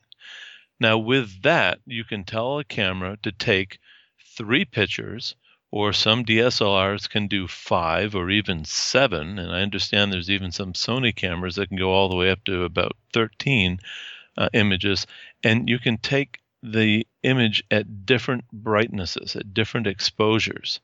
Now, 0.80 0.98
with 1.00 1.42
that, 1.42 1.80
you 1.86 2.04
can 2.04 2.24
tell 2.24 2.60
a 2.60 2.64
camera 2.64 3.18
to 3.24 3.32
take 3.32 3.80
three 4.38 4.64
pictures, 4.64 5.36
or 5.72 5.92
some 5.92 6.24
DSLRs 6.24 7.10
can 7.10 7.28
do 7.28 7.48
five 7.48 8.16
or 8.16 8.30
even 8.30 8.64
seven. 8.64 9.40
And 9.40 9.52
I 9.52 9.62
understand 9.62 10.14
there's 10.14 10.30
even 10.30 10.52
some 10.52 10.74
Sony 10.74 11.16
cameras 11.16 11.56
that 11.56 11.70
can 11.70 11.78
go 11.78 11.92
all 11.92 12.10
the 12.10 12.16
way 12.16 12.30
up 12.30 12.44
to 12.46 12.64
about 12.64 12.96
13 13.14 13.80
uh, 14.38 14.50
images. 14.54 15.08
And 15.44 15.68
you 15.68 15.80
can 15.80 15.98
take 15.98 16.40
the 16.62 17.08
image 17.24 17.64
at 17.72 18.06
different 18.06 18.46
brightnesses, 18.52 19.36
at 19.36 19.54
different 19.54 19.88
exposures. 19.88 20.80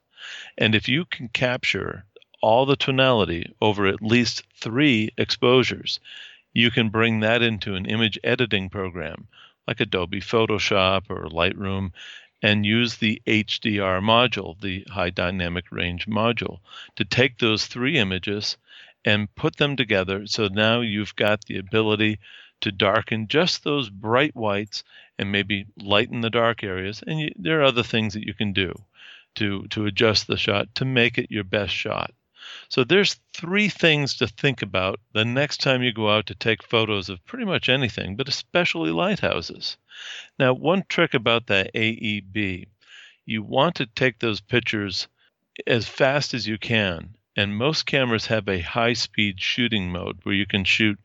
And 0.58 0.74
if 0.74 0.90
you 0.90 1.06
can 1.06 1.28
capture 1.30 2.06
all 2.44 2.66
the 2.66 2.76
tonality 2.76 3.50
over 3.62 3.88
at 3.88 4.02
least 4.02 4.44
three 4.54 5.10
exposures, 5.18 6.02
you 6.52 6.70
can 6.70 6.90
bring 6.90 7.22
that 7.22 7.42
into 7.42 7.74
an 7.76 7.86
image 7.86 8.20
editing 8.22 8.70
program 8.70 9.26
like 9.66 9.80
Adobe 9.80 10.20
Photoshop 10.20 11.04
or 11.10 11.30
Lightroom 11.30 11.94
and 12.42 12.66
use 12.66 12.98
the 12.98 13.22
HDR 13.26 14.02
module, 14.02 14.60
the 14.60 14.86
high 14.90 15.10
dynamic 15.10 15.72
range 15.72 16.06
module, 16.06 16.60
to 16.98 17.06
take 17.06 17.38
those 17.38 17.66
three 17.66 17.98
images 17.98 18.58
and 19.06 19.34
put 19.36 19.56
them 19.56 19.78
together. 19.78 20.28
So 20.28 20.50
now 20.50 20.82
you've 20.82 21.16
got 21.16 21.46
the 21.46 21.60
ability 21.60 22.20
to 22.60 22.74
darken 22.74 23.30
just 23.30 23.64
those 23.64 23.90
bright 23.90 24.36
whites 24.36 24.84
and 25.18 25.32
maybe 25.32 25.66
lighten 25.78 26.20
the 26.20 26.30
dark 26.30 26.62
areas. 26.62 27.02
And 27.08 27.22
you, 27.22 27.32
there 27.38 27.62
are 27.62 27.64
other 27.72 27.84
things 27.84 28.16
that 28.16 28.28
you 28.28 28.34
can 28.34 28.52
do 28.52 28.74
to, 29.36 29.66
to 29.70 29.86
adjust 29.86 30.28
the 30.28 30.36
shot 30.36 30.76
to 30.76 30.84
make 30.84 31.18
it 31.18 31.32
your 31.32 31.46
best 31.46 31.74
shot. 31.74 32.12
So 32.70 32.84
there's 32.84 33.20
three 33.34 33.70
things 33.70 34.16
to 34.16 34.28
think 34.28 34.62
about 34.62 35.00
the 35.14 35.26
next 35.26 35.62
time 35.62 35.84
you 35.84 35.94
go 35.94 36.10
out 36.10 36.26
to 36.28 36.36
take 36.36 36.64
photos 36.64 37.10
of 37.10 37.26
pretty 37.26 37.46
much 37.46 37.70
anything, 37.70 38.16
but 38.16 38.28
especially 38.28 38.92
lighthouses. 38.92 39.78
Now, 40.40 40.54
one 40.54 40.84
trick 40.90 41.14
about 41.14 41.48
that 41.48 41.74
AEB, 41.74 42.68
you 43.26 43.44
want 43.44 43.76
to 43.76 43.86
take 43.86 44.20
those 44.20 44.42
pictures 44.42 45.08
as 45.68 45.88
fast 45.88 46.34
as 46.34 46.48
you 46.48 46.58
can. 46.58 47.16
And 47.36 47.58
most 47.58 47.86
cameras 47.86 48.28
have 48.28 48.48
a 48.48 48.62
high 48.62 48.94
speed 48.94 49.42
shooting 49.42 49.92
mode 49.92 50.20
where 50.24 50.36
you 50.36 50.46
can 50.46 50.64
shoot 50.64 51.00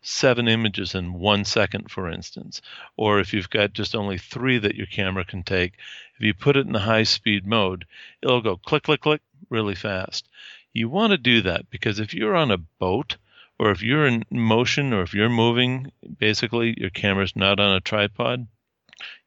seven 0.00 0.46
images 0.48 0.94
in 0.94 1.14
one 1.14 1.44
second, 1.44 1.90
for 1.90 2.10
instance. 2.10 2.60
Or 2.96 3.20
if 3.20 3.32
you've 3.32 3.50
got 3.50 3.72
just 3.72 3.94
only 3.94 4.18
three 4.18 4.58
that 4.58 4.76
your 4.76 4.86
camera 4.86 5.24
can 5.24 5.42
take, 5.42 5.74
if 6.16 6.20
you 6.20 6.34
put 6.34 6.56
it 6.56 6.66
in 6.66 6.72
the 6.72 6.80
high 6.80 7.04
speed 7.04 7.46
mode, 7.46 7.86
it'll 8.22 8.42
go 8.42 8.56
click, 8.56 8.82
click, 8.84 9.00
click 9.00 9.22
really 9.50 9.74
fast. 9.74 10.28
You 10.76 10.88
want 10.88 11.12
to 11.12 11.18
do 11.18 11.40
that 11.42 11.70
because 11.70 12.00
if 12.00 12.12
you're 12.12 12.34
on 12.34 12.50
a 12.50 12.58
boat 12.58 13.16
or 13.60 13.70
if 13.70 13.80
you're 13.80 14.08
in 14.08 14.24
motion 14.28 14.92
or 14.92 15.02
if 15.02 15.14
you're 15.14 15.28
moving, 15.28 15.92
basically 16.18 16.74
your 16.76 16.90
camera's 16.90 17.36
not 17.36 17.60
on 17.60 17.76
a 17.76 17.80
tripod, 17.80 18.48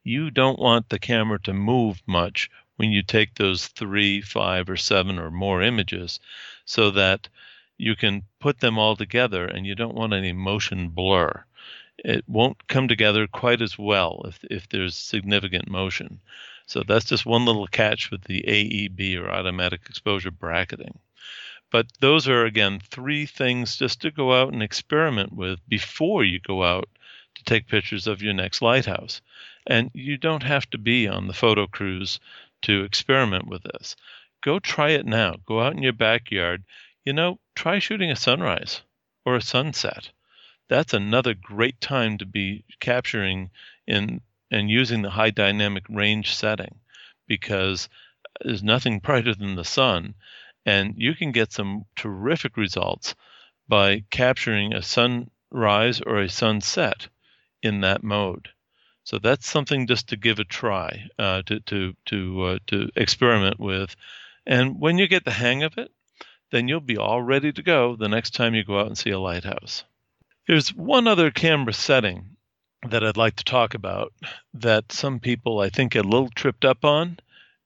you 0.04 0.30
don't 0.30 0.60
want 0.60 0.90
the 0.90 1.00
camera 1.00 1.40
to 1.44 1.54
move 1.54 2.04
much 2.06 2.50
when 2.76 2.92
you 2.92 3.02
take 3.02 3.36
those 3.36 3.68
three, 3.68 4.20
five, 4.20 4.70
or 4.70 4.76
seven 4.76 5.18
or 5.18 5.32
more 5.32 5.62
images 5.62 6.20
so 6.66 6.92
that 6.92 7.30
you 7.78 7.96
can 7.96 8.24
put 8.42 8.60
them 8.60 8.78
all 8.78 8.98
together 8.98 9.46
and 9.46 9.66
you 9.66 9.74
don't 9.74 9.96
want 9.96 10.12
any 10.12 10.34
motion 10.34 10.90
blur. 10.90 11.46
It 12.00 12.28
won't 12.28 12.68
come 12.68 12.90
together 12.90 13.26
quite 13.26 13.62
as 13.62 13.78
well 13.78 14.22
if, 14.26 14.44
if 14.52 14.68
there's 14.68 14.98
significant 14.98 15.70
motion. 15.70 16.20
So 16.66 16.84
that's 16.86 17.06
just 17.06 17.26
one 17.26 17.46
little 17.46 17.68
catch 17.68 18.12
with 18.12 18.26
the 18.26 18.44
AEB 18.44 19.18
or 19.18 19.32
automatic 19.32 19.84
exposure 19.90 20.32
bracketing. 20.32 21.00
But 21.70 21.88
those 22.00 22.28
are, 22.28 22.46
again, 22.46 22.80
three 22.80 23.26
things 23.26 23.76
just 23.76 24.02
to 24.02 24.12
go 24.12 24.34
out 24.34 24.54
and 24.54 24.64
experiment 24.64 25.34
with 25.34 25.60
before 25.68 26.24
you 26.24 26.40
go 26.40 26.64
out 26.64 26.88
to 27.36 27.44
take 27.44 27.68
pictures 27.68 28.08
of 28.08 28.22
your 28.22 28.34
next 28.34 28.62
lighthouse. 28.62 29.22
And 29.66 29.92
you 29.94 30.18
don't 30.18 30.44
have 30.44 30.70
to 30.70 30.78
be 30.78 31.08
on 31.08 31.28
the 31.28 31.34
photo 31.34 31.68
cruise 31.68 32.20
to 32.62 32.84
experiment 32.84 33.48
with 33.48 33.64
this. 33.64 33.96
Go 34.42 34.60
try 34.60 34.92
it 34.92 35.06
now. 35.06 35.36
Go 35.46 35.60
out 35.60 35.74
in 35.74 35.84
your 35.84 35.94
backyard. 35.94 36.64
You 37.04 37.14
know, 37.14 37.40
try 37.54 37.80
shooting 37.80 38.12
a 38.12 38.16
sunrise 38.16 38.82
or 39.26 39.36
a 39.36 39.42
sunset. 39.42 40.10
That's 40.70 40.94
another 40.94 41.34
great 41.34 41.82
time 41.82 42.18
to 42.20 42.26
be 42.26 42.64
capturing 42.80 43.52
in 43.86 44.22
and 44.50 44.70
using 44.70 45.02
the 45.02 45.10
high 45.10 45.32
dynamic 45.32 45.84
range 45.90 46.34
setting 46.34 46.80
because 47.28 47.90
uh, 48.24 48.46
there's 48.46 48.64
nothing 48.64 49.00
brighter 49.04 49.36
than 49.36 49.56
the 49.56 49.66
sun 49.66 50.16
and 50.68 50.96
you 50.98 51.16
can 51.16 51.32
get 51.32 51.54
some 51.54 51.86
terrific 51.96 52.58
results 52.58 53.16
by 53.70 54.04
capturing 54.10 54.74
a 54.74 54.82
sunrise 54.82 56.02
or 56.02 56.22
a 56.22 56.30
sunset 56.30 57.08
in 57.64 57.82
that 57.82 58.04
mode. 58.04 58.50
So 59.06 59.18
that's 59.18 59.50
something 59.50 59.88
just 59.88 60.10
to 60.10 60.18
give 60.18 60.40
a 60.40 60.44
try, 60.44 61.08
uh, 61.18 61.42
to 61.44 61.62
to 61.62 61.94
to 62.08 62.44
uh, 62.44 62.60
to 62.68 62.90
experiment 62.98 63.58
with, 63.60 63.96
and 64.46 64.80
when 64.80 64.98
you 64.98 65.08
get 65.08 65.24
the 65.24 65.32
hang 65.32 65.64
of 65.64 65.78
it, 65.78 65.90
then 66.52 66.68
you'll 66.68 66.82
be 66.82 66.98
all 66.98 67.22
ready 67.22 67.54
to 67.54 67.62
go 67.64 67.96
the 67.96 68.10
next 68.10 68.32
time 68.32 68.54
you 68.54 68.66
go 68.66 68.80
out 68.80 68.88
and 68.88 68.98
see 68.98 69.12
a 69.12 69.20
lighthouse. 69.20 69.86
There's 70.48 70.74
one 70.74 71.08
other 71.08 71.32
camera 71.32 71.74
setting 71.74 72.36
that 72.90 73.04
I'd 73.06 73.18
like 73.18 73.38
to 73.38 73.44
talk 73.46 73.74
about 73.74 74.14
that 74.54 74.92
some 74.92 75.20
people 75.20 75.60
I 75.60 75.70
think 75.70 75.94
get 75.94 76.06
a 76.06 76.10
little 76.10 76.30
tripped 76.30 76.66
up 76.66 76.84
on, 76.84 77.20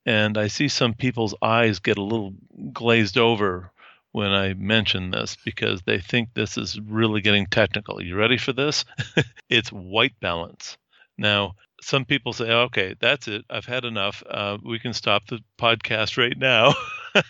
and 0.06 0.38
I 0.38 0.48
see 0.48 0.68
some 0.68 0.94
people's 0.94 1.36
eyes 1.42 1.80
get 1.80 1.98
a 1.98 2.04
little 2.04 2.34
glazed 2.74 3.18
over 3.18 3.72
when 4.12 4.32
I 4.32 4.54
mention 4.54 5.12
this 5.12 5.38
because 5.46 5.82
they 5.84 6.00
think 6.00 6.30
this 6.34 6.58
is 6.58 6.80
really 6.80 7.22
getting 7.22 7.46
technical. 7.46 8.04
You 8.04 8.16
ready 8.16 8.38
for 8.38 8.54
this? 8.54 8.84
it's 9.50 9.72
white 9.72 10.20
balance. 10.20 10.78
Now, 11.18 11.56
some 11.82 12.06
people 12.06 12.34
say, 12.34 12.50
okay, 12.50 12.96
that's 13.00 13.28
it. 13.28 13.46
I've 13.50 13.66
had 13.66 13.86
enough. 13.86 14.24
Uh, 14.30 14.58
we 14.64 14.80
can 14.80 14.94
stop 14.94 15.28
the 15.28 15.40
podcast 15.58 16.18
right 16.18 16.38
now. 16.38 16.74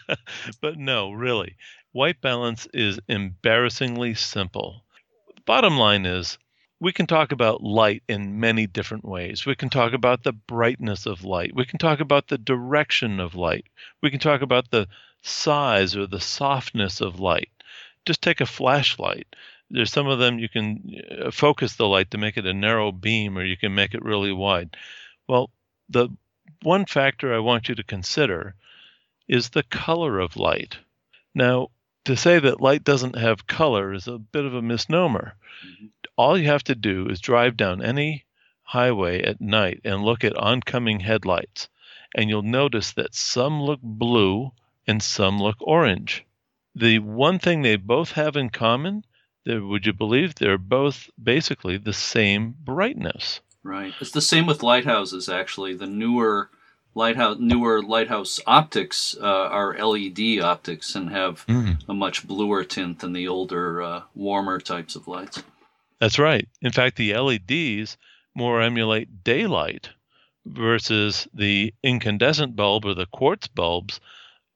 but 0.62 0.77
no, 0.77 1.12
really. 1.12 1.55
White 1.91 2.21
balance 2.21 2.67
is 2.73 2.99
embarrassingly 3.07 4.13
simple. 4.15 4.84
Bottom 5.45 5.77
line 5.77 6.05
is 6.05 6.38
we 6.81 6.91
can 6.91 7.05
talk 7.05 7.31
about 7.31 7.61
light 7.61 8.01
in 8.09 8.39
many 8.39 8.65
different 8.65 9.05
ways. 9.05 9.45
We 9.45 9.55
can 9.55 9.69
talk 9.69 9.93
about 9.93 10.23
the 10.23 10.33
brightness 10.33 11.05
of 11.05 11.23
light. 11.23 11.55
We 11.55 11.63
can 11.63 11.77
talk 11.77 11.99
about 11.99 12.27
the 12.27 12.39
direction 12.39 13.19
of 13.19 13.35
light. 13.35 13.67
We 14.01 14.09
can 14.09 14.19
talk 14.19 14.41
about 14.41 14.71
the 14.71 14.87
size 15.21 15.95
or 15.95 16.07
the 16.07 16.19
softness 16.19 16.99
of 16.99 17.19
light. 17.19 17.51
Just 18.03 18.23
take 18.23 18.41
a 18.41 18.47
flashlight. 18.47 19.27
There's 19.69 19.91
some 19.91 20.07
of 20.07 20.17
them 20.17 20.39
you 20.39 20.49
can 20.49 20.99
uh, 21.23 21.29
focus 21.29 21.75
the 21.75 21.87
light 21.87 22.09
to 22.11 22.17
make 22.17 22.35
it 22.35 22.47
a 22.47 22.53
narrow 22.53 22.91
beam 22.91 23.37
or 23.37 23.45
you 23.45 23.57
can 23.57 23.75
make 23.75 23.93
it 23.93 24.03
really 24.03 24.33
wide. 24.33 24.75
Well, 25.27 25.51
the 25.87 26.09
one 26.63 26.87
factor 26.87 27.31
I 27.31 27.39
want 27.39 27.69
you 27.69 27.75
to 27.75 27.83
consider 27.83 28.55
is 29.27 29.49
the 29.49 29.63
color 29.63 30.19
of 30.19 30.35
light. 30.35 30.79
Now, 31.35 31.69
to 32.05 32.17
say 32.17 32.39
that 32.39 32.59
light 32.59 32.83
doesn't 32.83 33.15
have 33.15 33.45
color 33.45 33.93
is 33.93 34.07
a 34.07 34.17
bit 34.17 34.45
of 34.45 34.55
a 34.55 34.63
misnomer. 34.63 35.35
Mm-hmm 35.63 35.85
all 36.21 36.38
you 36.38 36.45
have 36.45 36.63
to 36.63 36.75
do 36.75 37.07
is 37.10 37.19
drive 37.19 37.57
down 37.57 37.84
any 37.84 38.24
highway 38.61 39.24
at 39.24 39.41
night 39.41 39.82
and 39.84 40.03
look 40.03 40.24
at 40.24 40.38
oncoming 40.38 40.99
headlights, 40.99 41.67
and 42.13 42.30
you'll 42.30 42.43
notice 42.43 42.91
that 42.91 43.15
some 43.15 43.59
look 43.59 43.80
blue 43.82 44.51
and 44.86 45.01
some 45.01 45.41
look 45.41 45.57
orange. 45.61 46.24
The 46.76 46.99
one 46.99 47.39
thing 47.39 47.63
they 47.63 47.76
both 47.76 48.11
have 48.11 48.36
in 48.36 48.51
common, 48.51 49.03
would 49.47 49.88
you 49.88 49.93
believe, 49.93 50.36
they're 50.36 50.59
both 50.59 51.09
basically 51.22 51.78
the 51.78 51.91
same 51.91 52.55
brightness. 52.63 53.41
Right. 53.63 53.95
It's 53.99 54.11
the 54.11 54.22
same 54.22 54.45
with 54.45 54.61
lighthouses. 54.61 55.28
Actually, 55.28 55.74
the 55.74 55.88
newer 55.88 56.51
lighthouse 56.93 57.38
newer 57.39 57.82
lighthouse 57.82 58.39
optics 58.45 59.17
uh, 59.19 59.26
are 59.26 59.76
LED 59.76 60.39
optics 60.39 60.93
and 60.93 61.09
have 61.09 61.47
mm. 61.47 61.78
a 61.89 61.95
much 61.95 62.28
bluer 62.28 62.63
tint 62.63 62.99
than 62.99 63.13
the 63.13 63.28
older, 63.28 63.82
uh, 63.82 64.01
warmer 64.13 64.59
types 64.59 64.95
of 64.95 65.07
lights. 65.07 65.41
That's 66.02 66.18
right. 66.18 66.49
In 66.64 66.72
fact, 66.72 66.95
the 66.95 67.14
LEDs 67.14 67.95
more 68.34 68.60
emulate 68.60 69.24
daylight 69.24 69.89
versus 70.47 71.28
the 71.32 71.76
incandescent 71.84 72.56
bulb 72.56 72.86
or 72.86 72.95
the 72.95 73.06
quartz 73.06 73.45
bulbs 73.45 73.99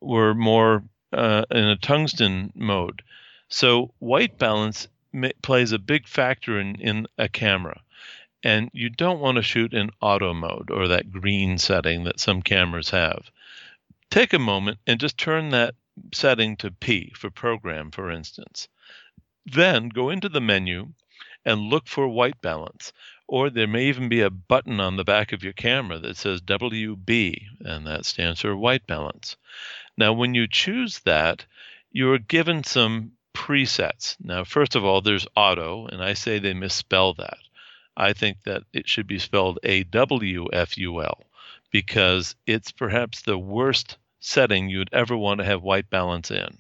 were 0.01 0.33
more 0.33 0.83
uh, 1.13 1.45
in 1.51 1.65
a 1.65 1.77
tungsten 1.77 2.51
mode. 2.55 3.03
So 3.47 3.93
white 3.99 4.39
balance 4.39 4.87
plays 5.43 5.71
a 5.71 5.77
big 5.77 6.07
factor 6.07 6.59
in, 6.59 6.81
in 6.81 7.05
a 7.19 7.29
camera. 7.29 7.79
And 8.43 8.71
you 8.73 8.89
don't 8.89 9.19
want 9.19 9.35
to 9.35 9.43
shoot 9.43 9.71
in 9.71 9.91
auto 10.01 10.33
mode 10.33 10.71
or 10.71 10.87
that 10.87 11.11
green 11.11 11.59
setting 11.59 12.05
that 12.05 12.19
some 12.19 12.41
cameras 12.41 12.89
have. 12.89 13.29
Take 14.09 14.33
a 14.33 14.39
moment 14.39 14.79
and 14.87 14.99
just 14.99 15.19
turn 15.19 15.49
that 15.49 15.75
setting 16.11 16.57
to 16.57 16.71
P 16.71 17.11
for 17.15 17.29
program, 17.29 17.91
for 17.91 18.09
instance. 18.09 18.67
Then 19.45 19.89
go 19.89 20.09
into 20.09 20.27
the 20.27 20.41
menu 20.41 20.93
and 21.45 21.69
look 21.69 21.87
for 21.87 22.07
white 22.07 22.41
balance. 22.41 22.91
Or 23.27 23.49
there 23.49 23.67
may 23.67 23.85
even 23.85 24.09
be 24.09 24.21
a 24.21 24.29
button 24.29 24.79
on 24.79 24.97
the 24.97 25.03
back 25.03 25.31
of 25.31 25.43
your 25.43 25.53
camera 25.53 25.99
that 25.99 26.17
says 26.17 26.41
WB, 26.41 27.41
and 27.61 27.87
that 27.87 28.05
stands 28.05 28.41
for 28.41 28.55
white 28.55 28.85
balance. 28.85 29.35
Now, 29.97 30.13
when 30.13 30.33
you 30.33 30.47
choose 30.47 30.99
that, 30.99 31.45
you're 31.91 32.19
given 32.19 32.63
some 32.63 33.13
presets. 33.33 34.15
Now, 34.23 34.43
first 34.43 34.75
of 34.75 34.83
all, 34.85 35.01
there's 35.01 35.27
auto, 35.35 35.87
and 35.87 36.03
I 36.03 36.13
say 36.13 36.39
they 36.39 36.53
misspell 36.53 37.13
that. 37.15 37.37
I 37.97 38.13
think 38.13 38.43
that 38.43 38.63
it 38.73 38.89
should 38.89 39.07
be 39.07 39.19
spelled 39.19 39.59
A 39.63 39.83
W 39.83 40.47
F 40.51 40.77
U 40.77 41.01
L 41.01 41.23
because 41.71 42.35
it's 42.45 42.71
perhaps 42.71 43.21
the 43.21 43.37
worst 43.37 43.97
setting 44.19 44.69
you'd 44.69 44.89
ever 44.93 45.15
want 45.15 45.39
to 45.39 45.45
have 45.45 45.61
white 45.63 45.89
balance 45.89 46.31
in. 46.31 46.57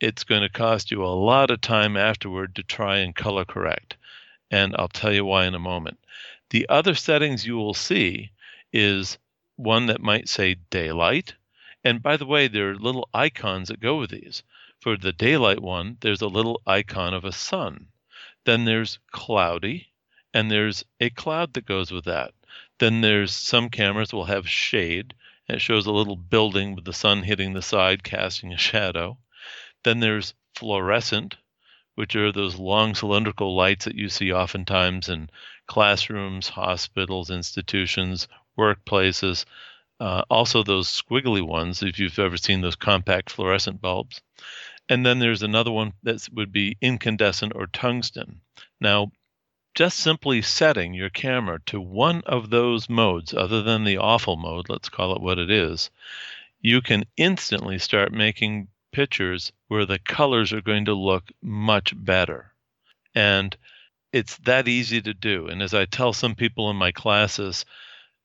It's 0.00 0.24
going 0.24 0.42
to 0.42 0.48
cost 0.48 0.90
you 0.90 1.04
a 1.04 1.08
lot 1.08 1.50
of 1.50 1.60
time 1.60 1.96
afterward 1.96 2.54
to 2.56 2.62
try 2.62 2.98
and 2.98 3.14
color 3.14 3.44
correct. 3.44 3.96
And 4.50 4.74
I'll 4.76 4.88
tell 4.88 5.12
you 5.12 5.24
why 5.24 5.46
in 5.46 5.54
a 5.54 5.60
moment. 5.60 5.98
The 6.50 6.68
other 6.68 6.94
settings 6.94 7.46
you 7.46 7.56
will 7.56 7.74
see 7.74 8.32
is 8.72 9.18
one 9.56 9.86
that 9.86 10.00
might 10.00 10.28
say 10.28 10.56
daylight. 10.70 11.34
And 11.84 12.02
by 12.02 12.16
the 12.16 12.26
way, 12.26 12.48
there 12.48 12.70
are 12.70 12.76
little 12.76 13.08
icons 13.14 13.68
that 13.68 13.80
go 13.80 13.98
with 13.98 14.10
these. 14.10 14.42
For 14.80 14.96
the 14.96 15.12
daylight 15.12 15.60
one, 15.60 15.98
there's 16.00 16.22
a 16.22 16.26
little 16.26 16.60
icon 16.66 17.14
of 17.14 17.24
a 17.24 17.32
sun. 17.32 17.88
Then 18.44 18.64
there's 18.64 18.98
cloudy, 19.12 19.88
and 20.32 20.50
there's 20.50 20.84
a 20.98 21.10
cloud 21.10 21.52
that 21.52 21.66
goes 21.66 21.90
with 21.90 22.04
that. 22.06 22.32
Then 22.78 23.02
there's 23.02 23.32
some 23.32 23.68
cameras 23.68 24.12
will 24.12 24.24
have 24.24 24.48
shade, 24.48 25.14
and 25.46 25.56
it 25.56 25.60
shows 25.60 25.86
a 25.86 25.92
little 25.92 26.16
building 26.16 26.74
with 26.74 26.84
the 26.84 26.92
sun 26.92 27.22
hitting 27.22 27.52
the 27.52 27.62
side, 27.62 28.02
casting 28.02 28.52
a 28.52 28.58
shadow. 28.58 29.18
Then 29.84 30.00
there's 30.00 30.34
fluorescent, 30.54 31.36
which 32.00 32.16
are 32.16 32.32
those 32.32 32.56
long 32.56 32.94
cylindrical 32.94 33.54
lights 33.54 33.84
that 33.84 33.94
you 33.94 34.08
see 34.08 34.32
oftentimes 34.32 35.10
in 35.10 35.28
classrooms, 35.66 36.48
hospitals, 36.48 37.28
institutions, 37.28 38.26
workplaces. 38.56 39.44
Uh, 40.00 40.22
also, 40.30 40.62
those 40.62 40.88
squiggly 40.88 41.46
ones, 41.46 41.82
if 41.82 41.98
you've 41.98 42.18
ever 42.18 42.38
seen 42.38 42.62
those 42.62 42.74
compact 42.74 43.28
fluorescent 43.28 43.82
bulbs. 43.82 44.22
And 44.88 45.04
then 45.04 45.18
there's 45.18 45.42
another 45.42 45.70
one 45.70 45.92
that 46.02 46.26
would 46.32 46.50
be 46.50 46.78
incandescent 46.80 47.52
or 47.54 47.66
tungsten. 47.66 48.40
Now, 48.80 49.12
just 49.74 49.98
simply 49.98 50.40
setting 50.40 50.94
your 50.94 51.10
camera 51.10 51.60
to 51.66 51.82
one 51.82 52.22
of 52.24 52.48
those 52.48 52.88
modes, 52.88 53.34
other 53.34 53.62
than 53.62 53.84
the 53.84 53.98
awful 53.98 54.36
mode, 54.36 54.70
let's 54.70 54.88
call 54.88 55.14
it 55.14 55.20
what 55.20 55.38
it 55.38 55.50
is, 55.50 55.90
you 56.62 56.80
can 56.80 57.04
instantly 57.18 57.78
start 57.78 58.10
making 58.10 58.68
pictures 58.92 59.52
where 59.68 59.86
the 59.86 59.98
colors 59.98 60.52
are 60.52 60.60
going 60.60 60.86
to 60.86 60.94
look 60.94 61.30
much 61.42 61.92
better. 61.96 62.52
And 63.14 63.56
it's 64.12 64.36
that 64.38 64.68
easy 64.68 65.00
to 65.02 65.14
do. 65.14 65.46
And 65.46 65.62
as 65.62 65.74
I 65.74 65.84
tell 65.84 66.12
some 66.12 66.34
people 66.34 66.70
in 66.70 66.76
my 66.76 66.92
classes, 66.92 67.64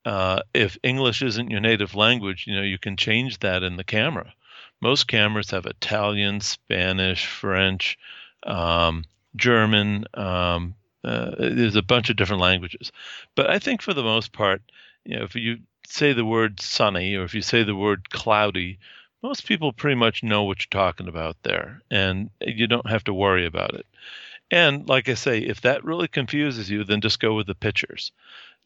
uh, 0.05 0.41
if 0.53 0.77
English 0.83 1.21
isn't 1.21 1.49
your 1.49 1.59
native 1.59 1.95
language, 1.95 2.45
you 2.47 2.55
know, 2.55 2.61
you 2.61 2.77
can 2.77 2.97
change 2.97 3.39
that 3.39 3.63
in 3.63 3.75
the 3.75 3.83
camera. 3.83 4.33
Most 4.81 5.07
cameras 5.07 5.51
have 5.51 5.65
Italian, 5.65 6.41
Spanish, 6.41 7.25
French, 7.25 7.97
um, 8.45 9.05
German. 9.35 10.05
Um, 10.13 10.75
uh, 11.03 11.31
there's 11.37 11.75
a 11.75 11.81
bunch 11.81 12.09
of 12.09 12.15
different 12.15 12.41
languages, 12.41 12.91
but 13.35 13.49
I 13.49 13.59
think 13.59 13.81
for 13.81 13.93
the 13.93 14.03
most 14.03 14.31
part, 14.31 14.61
you 15.05 15.17
know, 15.17 15.23
if 15.23 15.35
you 15.35 15.59
say 15.87 16.13
the 16.13 16.25
word 16.25 16.59
sunny 16.59 17.15
or 17.15 17.23
if 17.23 17.35
you 17.35 17.41
say 17.41 17.63
the 17.63 17.75
word 17.75 18.09
cloudy, 18.09 18.79
most 19.25 19.47
people 19.47 19.73
pretty 19.73 19.95
much 19.95 20.21
know 20.21 20.43
what 20.43 20.59
you're 20.59 20.83
talking 20.83 21.07
about 21.07 21.35
there, 21.41 21.81
and 21.89 22.29
you 22.41 22.67
don't 22.67 22.87
have 22.87 23.03
to 23.03 23.11
worry 23.11 23.47
about 23.47 23.73
it. 23.73 23.87
And 24.51 24.87
like 24.87 25.09
I 25.09 25.15
say, 25.15 25.39
if 25.39 25.61
that 25.61 25.83
really 25.83 26.07
confuses 26.07 26.69
you, 26.69 26.83
then 26.83 27.01
just 27.01 27.19
go 27.19 27.33
with 27.33 27.47
the 27.47 27.55
pictures. 27.55 28.11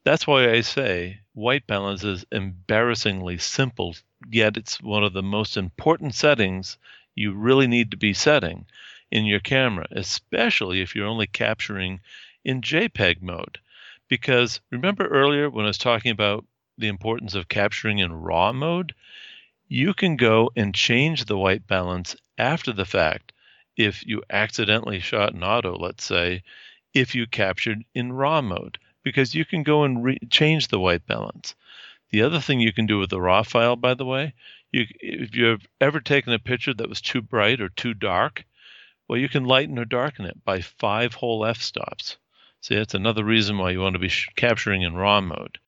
That's 0.03 0.28
why 0.28 0.51
I 0.51 0.60
say 0.60 1.22
white 1.34 1.66
balance 1.66 2.03
is 2.03 2.26
embarrassingly 2.34 3.38
simple, 3.38 3.95
yet 4.30 4.57
it's 4.57 4.82
one 4.82 5.01
of 5.05 5.14
the 5.14 5.24
most 5.24 5.55
important 5.55 6.14
settings 6.14 6.78
you 7.16 7.32
really 7.32 7.68
need 7.68 7.91
to 7.91 7.97
be 7.97 8.14
setting 8.14 8.66
in 9.12 9.24
your 9.24 9.39
camera, 9.39 9.88
especially 9.91 10.82
if 10.82 10.93
you're 10.93 11.07
only 11.07 11.28
capturing 11.28 12.01
in 12.43 12.60
JPEG 12.60 13.22
mode. 13.22 13.60
Because 14.10 14.60
remember 14.72 15.07
earlier 15.07 15.49
when 15.49 15.64
I 15.64 15.70
was 15.70 15.78
talking 15.78 16.12
about 16.12 16.43
the 16.78 16.89
importance 16.89 17.34
of 17.34 17.47
capturing 17.47 17.99
in 17.99 18.12
RAW 18.12 18.51
mode? 18.51 18.93
You 19.72 19.94
can 19.94 20.16
go 20.16 20.50
and 20.56 20.74
change 20.74 21.26
the 21.26 21.38
white 21.38 21.68
balance 21.68 22.16
after 22.40 22.74
the 22.74 22.86
fact 22.86 23.34
if 23.78 24.04
you 24.04 24.24
accidentally 24.32 25.00
shot 25.00 25.36
in 25.36 25.44
auto, 25.44 25.78
let's 25.78 26.04
say, 26.04 26.42
if 26.96 27.14
you 27.14 27.28
captured 27.28 27.86
in 27.94 28.12
RAW 28.12 28.42
mode 28.42 28.80
because 29.04 29.36
you 29.36 29.46
can 29.46 29.62
go 29.62 29.84
and 29.84 30.04
re- 30.04 30.18
change 30.32 30.70
the 30.70 30.80
white 30.80 31.06
balance. 31.06 31.54
The 32.10 32.24
other 32.24 32.40
thing 32.40 32.60
you 32.60 32.74
can 32.74 32.88
do 32.88 32.98
with 32.98 33.12
the 33.12 33.22
raw 33.22 33.44
file, 33.44 33.76
by 33.76 33.94
the 33.94 34.06
way, 34.06 34.34
you, 34.72 34.88
if 35.02 35.36
you've 35.36 35.68
ever 35.80 36.00
taken 36.00 36.34
a 36.34 36.40
picture 36.40 36.74
that 36.74 36.90
was 36.90 37.00
too 37.00 37.22
bright 37.22 37.62
or 37.62 37.70
too 37.70 37.94
dark, 37.94 38.46
well, 39.08 39.20
you 39.20 39.30
can 39.30 39.46
lighten 39.46 39.78
or 39.78 39.86
darken 39.86 40.26
it 40.26 40.44
by 40.44 40.62
five 40.62 41.14
whole 41.14 41.46
f 41.46 41.62
stops. 41.62 42.18
See, 42.62 42.74
that's 42.74 42.96
another 42.96 43.24
reason 43.24 43.60
why 43.60 43.70
you 43.70 43.82
want 43.82 43.94
to 43.94 44.00
be 44.00 44.10
sh- 44.10 44.30
capturing 44.36 44.82
in 44.82 44.96
RAW 44.96 45.22
mode. 45.22 45.60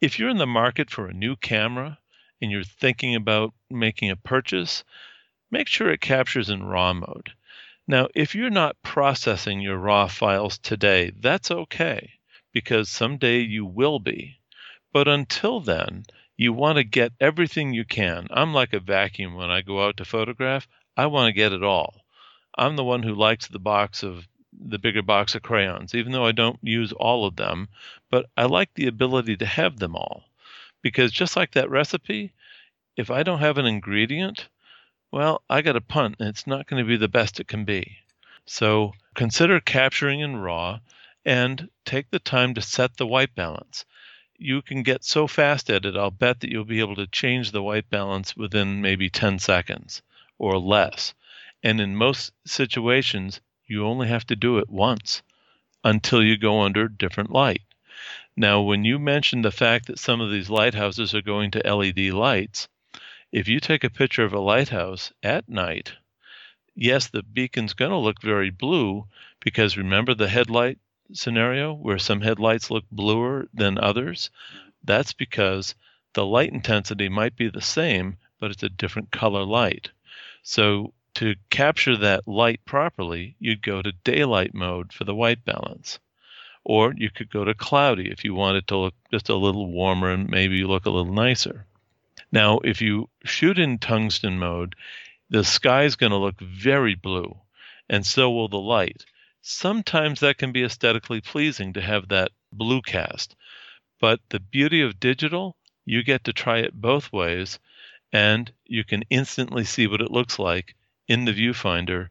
If 0.00 0.18
you're 0.18 0.30
in 0.30 0.38
the 0.38 0.46
market 0.46 0.90
for 0.90 1.06
a 1.06 1.12
new 1.12 1.36
camera 1.36 1.98
and 2.40 2.50
you're 2.50 2.64
thinking 2.64 3.14
about 3.14 3.54
making 3.68 4.10
a 4.10 4.16
purchase, 4.16 4.84
make 5.50 5.68
sure 5.68 5.90
it 5.90 6.00
captures 6.00 6.50
in 6.50 6.64
RAW 6.64 6.94
mode. 6.94 7.32
Now, 7.86 8.08
if 8.14 8.34
you're 8.34 8.50
not 8.50 8.82
processing 8.82 9.60
your 9.60 9.76
RAW 9.76 10.06
files 10.06 10.58
today, 10.58 11.10
that's 11.10 11.50
okay 11.50 12.20
because 12.52 12.88
someday 12.88 13.40
you 13.40 13.64
will 13.64 13.98
be. 13.98 14.38
But 14.92 15.08
until 15.08 15.60
then, 15.60 16.04
you 16.36 16.52
want 16.52 16.76
to 16.76 16.84
get 16.84 17.12
everything 17.20 17.72
you 17.72 17.84
can. 17.84 18.26
I'm 18.30 18.54
like 18.54 18.72
a 18.72 18.80
vacuum 18.80 19.34
when 19.34 19.50
I 19.50 19.60
go 19.60 19.84
out 19.84 19.96
to 19.98 20.04
photograph, 20.04 20.66
I 20.96 21.06
want 21.06 21.28
to 21.28 21.32
get 21.32 21.52
it 21.52 21.62
all. 21.62 22.04
I'm 22.56 22.76
the 22.76 22.84
one 22.84 23.02
who 23.02 23.14
likes 23.14 23.46
the 23.46 23.58
box 23.58 24.02
of 24.02 24.26
the 24.52 24.78
bigger 24.78 25.02
box 25.02 25.34
of 25.34 25.42
crayons, 25.42 25.94
even 25.94 26.12
though 26.12 26.26
I 26.26 26.32
don't 26.32 26.58
use 26.62 26.92
all 26.92 27.24
of 27.26 27.36
them, 27.36 27.68
but 28.10 28.26
I 28.36 28.44
like 28.44 28.74
the 28.74 28.86
ability 28.86 29.36
to 29.36 29.46
have 29.46 29.78
them 29.78 29.94
all. 29.94 30.24
Because 30.82 31.12
just 31.12 31.36
like 31.36 31.52
that 31.52 31.70
recipe, 31.70 32.32
if 32.96 33.10
I 33.10 33.22
don't 33.22 33.40
have 33.40 33.58
an 33.58 33.66
ingredient, 33.66 34.48
well, 35.12 35.42
I 35.48 35.62
got 35.62 35.72
to 35.72 35.80
punt 35.80 36.16
and 36.18 36.28
it's 36.28 36.46
not 36.46 36.66
going 36.66 36.82
to 36.82 36.88
be 36.88 36.96
the 36.96 37.08
best 37.08 37.40
it 37.40 37.48
can 37.48 37.64
be. 37.64 37.98
So 38.46 38.92
consider 39.14 39.60
capturing 39.60 40.20
in 40.20 40.36
RAW 40.36 40.80
and 41.24 41.68
take 41.84 42.10
the 42.10 42.18
time 42.18 42.54
to 42.54 42.62
set 42.62 42.96
the 42.96 43.06
white 43.06 43.34
balance. 43.34 43.84
You 44.36 44.62
can 44.62 44.82
get 44.82 45.04
so 45.04 45.26
fast 45.26 45.68
at 45.68 45.84
it, 45.84 45.96
I'll 45.96 46.10
bet 46.10 46.40
that 46.40 46.50
you'll 46.50 46.64
be 46.64 46.80
able 46.80 46.96
to 46.96 47.06
change 47.06 47.50
the 47.50 47.62
white 47.62 47.90
balance 47.90 48.36
within 48.36 48.80
maybe 48.80 49.10
10 49.10 49.38
seconds 49.38 50.02
or 50.38 50.58
less. 50.58 51.12
And 51.62 51.80
in 51.80 51.94
most 51.94 52.32
situations, 52.46 53.40
you 53.66 53.84
only 53.84 54.08
have 54.08 54.26
to 54.26 54.36
do 54.36 54.58
it 54.58 54.70
once 54.70 55.22
until 55.84 56.22
you 56.22 56.36
go 56.36 56.62
under 56.62 56.88
different 56.88 57.30
light. 57.30 57.62
Now, 58.40 58.62
when 58.62 58.86
you 58.86 58.98
mentioned 58.98 59.44
the 59.44 59.50
fact 59.50 59.84
that 59.84 59.98
some 59.98 60.22
of 60.22 60.30
these 60.30 60.48
lighthouses 60.48 61.14
are 61.14 61.20
going 61.20 61.50
to 61.50 61.58
LED 61.58 61.98
lights, 62.14 62.68
if 63.30 63.48
you 63.48 63.60
take 63.60 63.84
a 63.84 63.90
picture 63.90 64.24
of 64.24 64.32
a 64.32 64.40
lighthouse 64.40 65.12
at 65.22 65.46
night, 65.46 65.92
yes, 66.74 67.06
the 67.06 67.22
beacon's 67.22 67.74
going 67.74 67.90
to 67.90 67.98
look 67.98 68.22
very 68.22 68.48
blue 68.48 69.06
because 69.40 69.76
remember 69.76 70.14
the 70.14 70.30
headlight 70.30 70.78
scenario 71.12 71.74
where 71.74 71.98
some 71.98 72.22
headlights 72.22 72.70
look 72.70 72.86
bluer 72.90 73.46
than 73.52 73.76
others, 73.76 74.30
that's 74.82 75.12
because 75.12 75.74
the 76.14 76.24
light 76.24 76.50
intensity 76.50 77.10
might 77.10 77.36
be 77.36 77.50
the 77.50 77.60
same, 77.60 78.16
but 78.38 78.50
it's 78.50 78.62
a 78.62 78.70
different 78.70 79.10
color 79.10 79.44
light. 79.44 79.90
So 80.42 80.94
to 81.16 81.34
capture 81.50 81.98
that 81.98 82.26
light 82.26 82.64
properly, 82.64 83.36
you'd 83.38 83.60
go 83.60 83.82
to 83.82 83.92
daylight 83.92 84.54
mode 84.54 84.94
for 84.94 85.04
the 85.04 85.14
white 85.14 85.44
balance. 85.44 85.98
Or 86.64 86.92
you 86.96 87.10
could 87.10 87.30
go 87.30 87.44
to 87.44 87.54
cloudy 87.54 88.10
if 88.10 88.24
you 88.24 88.34
wanted 88.34 88.66
to 88.68 88.76
look 88.76 88.94
just 89.10 89.28
a 89.28 89.34
little 89.34 89.70
warmer 89.70 90.10
and 90.10 90.28
maybe 90.28 90.62
look 90.64 90.86
a 90.86 90.90
little 90.90 91.12
nicer. 91.12 91.66
Now, 92.30 92.58
if 92.58 92.80
you 92.80 93.08
shoot 93.24 93.58
in 93.58 93.78
tungsten 93.78 94.38
mode, 94.38 94.76
the 95.28 95.44
sky 95.44 95.84
is 95.84 95.96
going 95.96 96.12
to 96.12 96.16
look 96.16 96.40
very 96.40 96.94
blue, 96.94 97.38
and 97.88 98.04
so 98.04 98.30
will 98.30 98.48
the 98.48 98.58
light 98.58 99.04
sometimes 99.42 100.20
that 100.20 100.38
can 100.38 100.52
be 100.52 100.62
aesthetically 100.62 101.20
pleasing 101.20 101.72
to 101.72 101.80
have 101.80 102.08
that 102.08 102.30
blue 102.52 102.82
cast. 102.82 103.34
But 104.00 104.20
the 104.28 104.40
beauty 104.40 104.80
of 104.82 105.00
digital, 105.00 105.56
you 105.84 106.02
get 106.02 106.24
to 106.24 106.32
try 106.32 106.58
it 106.58 106.74
both 106.74 107.12
ways 107.12 107.58
and 108.12 108.52
you 108.66 108.84
can 108.84 109.04
instantly 109.10 109.64
see 109.64 109.86
what 109.86 110.00
it 110.00 110.10
looks 110.10 110.38
like 110.38 110.74
in 111.08 111.24
the 111.24 111.32
viewfinder 111.32 112.08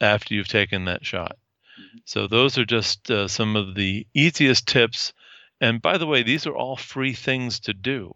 after 0.00 0.34
you've 0.34 0.48
taken 0.48 0.84
that 0.84 1.04
shot. 1.04 1.36
Mm-hmm. 1.82 1.98
So, 2.04 2.26
those 2.26 2.58
are 2.58 2.64
just 2.64 3.10
uh, 3.10 3.28
some 3.28 3.56
of 3.56 3.74
the 3.74 4.06
easiest 4.14 4.66
tips. 4.66 5.12
And 5.60 5.80
by 5.80 5.98
the 5.98 6.06
way, 6.06 6.22
these 6.22 6.46
are 6.46 6.56
all 6.56 6.76
free 6.76 7.12
things 7.12 7.60
to 7.60 7.74
do. 7.74 8.12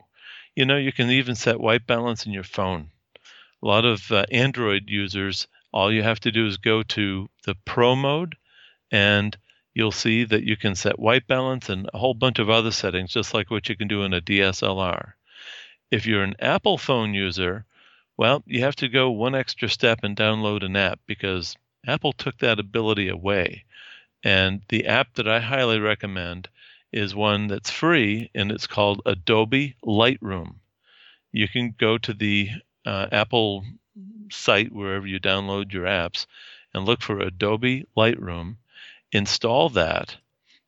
You 0.54 0.64
know, 0.64 0.76
you 0.76 0.92
can 0.92 1.10
even 1.10 1.34
set 1.34 1.60
white 1.60 1.86
balance 1.86 2.26
in 2.26 2.32
your 2.32 2.44
phone. 2.44 2.90
A 3.62 3.66
lot 3.66 3.84
of 3.84 4.10
uh, 4.10 4.26
Android 4.30 4.88
users, 4.88 5.46
all 5.72 5.92
you 5.92 6.02
have 6.02 6.20
to 6.20 6.32
do 6.32 6.46
is 6.46 6.56
go 6.56 6.82
to 6.82 7.28
the 7.44 7.54
Pro 7.64 7.94
mode, 7.94 8.36
and 8.90 9.36
you'll 9.74 9.92
see 9.92 10.24
that 10.24 10.44
you 10.44 10.56
can 10.56 10.74
set 10.74 10.98
white 10.98 11.26
balance 11.26 11.68
and 11.68 11.90
a 11.92 11.98
whole 11.98 12.14
bunch 12.14 12.38
of 12.38 12.48
other 12.48 12.70
settings, 12.70 13.12
just 13.12 13.34
like 13.34 13.50
what 13.50 13.68
you 13.68 13.76
can 13.76 13.88
do 13.88 14.02
in 14.02 14.14
a 14.14 14.20
DSLR. 14.20 15.12
If 15.90 16.06
you're 16.06 16.22
an 16.22 16.36
Apple 16.38 16.78
phone 16.78 17.12
user, 17.12 17.66
well, 18.16 18.42
you 18.46 18.62
have 18.62 18.76
to 18.76 18.88
go 18.88 19.10
one 19.10 19.34
extra 19.34 19.68
step 19.68 20.00
and 20.02 20.16
download 20.16 20.64
an 20.64 20.76
app 20.76 21.00
because 21.06 21.56
Apple 21.86 22.12
took 22.12 22.38
that 22.38 22.58
ability 22.58 23.08
away. 23.08 23.64
And 24.24 24.62
the 24.68 24.86
app 24.86 25.14
that 25.14 25.28
I 25.28 25.40
highly 25.40 25.78
recommend 25.78 26.48
is 26.92 27.14
one 27.14 27.46
that's 27.46 27.70
free 27.70 28.30
and 28.34 28.50
it's 28.50 28.66
called 28.66 29.02
Adobe 29.06 29.76
Lightroom. 29.84 30.56
You 31.32 31.48
can 31.48 31.74
go 31.78 31.98
to 31.98 32.12
the 32.12 32.50
uh, 32.84 33.08
Apple 33.12 33.64
site 34.30 34.72
wherever 34.72 35.06
you 35.06 35.20
download 35.20 35.72
your 35.72 35.84
apps 35.84 36.26
and 36.74 36.84
look 36.84 37.02
for 37.02 37.20
Adobe 37.20 37.86
Lightroom, 37.96 38.56
install 39.12 39.68
that, 39.70 40.16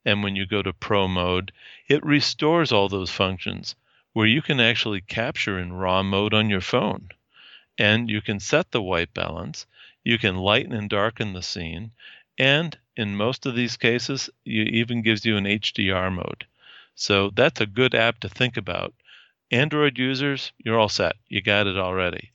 and 0.05 0.23
when 0.23 0.37
you 0.37 0.47
go 0.47 0.63
to 0.63 0.73
Pro 0.73 1.09
mode, 1.09 1.53
it 1.89 2.05
restores 2.05 2.73
all 2.73 2.89
those 2.89 3.11
functions 3.11 3.75
where 4.13 4.27
you 4.27 4.41
can 4.41 4.61
actually 4.61 5.01
capture 5.01 5.59
in 5.59 5.73
RAW 5.73 6.03
mode 6.03 6.33
on 6.33 6.49
your 6.49 6.61
phone. 6.61 7.09
And 7.79 8.09
you 8.09 8.21
can 8.21 8.41
set 8.41 8.71
the 8.71 8.83
white 8.83 9.13
balance, 9.13 9.67
you 10.09 10.17
can 10.17 10.37
lighten 10.37 10.73
and 10.73 10.89
darken 10.89 11.35
the 11.35 11.43
scene, 11.43 11.91
and 12.39 12.79
in 12.97 13.15
most 13.15 13.45
of 13.45 13.55
these 13.55 13.77
cases, 13.77 14.31
it 14.47 14.69
even 14.69 15.03
gives 15.03 15.27
you 15.27 15.37
an 15.37 15.45
HDR 15.45 16.11
mode. 16.11 16.47
So 16.95 17.31
that's 17.37 17.61
a 17.61 17.67
good 17.67 17.95
app 17.95 18.21
to 18.21 18.31
think 18.31 18.57
about. 18.57 18.95
Android 19.51 19.99
users, 19.99 20.51
you're 20.57 20.79
all 20.79 20.89
set. 20.89 21.17
You 21.29 21.43
got 21.43 21.67
it 21.67 21.77
already. 21.77 22.31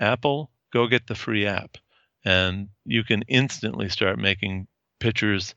Apple, 0.00 0.50
go 0.72 0.86
get 0.86 1.06
the 1.06 1.14
free 1.14 1.44
app, 1.44 1.76
and 2.24 2.70
you 2.86 3.04
can 3.04 3.24
instantly 3.28 3.90
start 3.90 4.18
making 4.18 4.66
pictures 4.98 5.54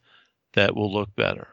that 0.56 0.76
will 0.76 0.92
look 0.92 1.16
better. 1.16 1.48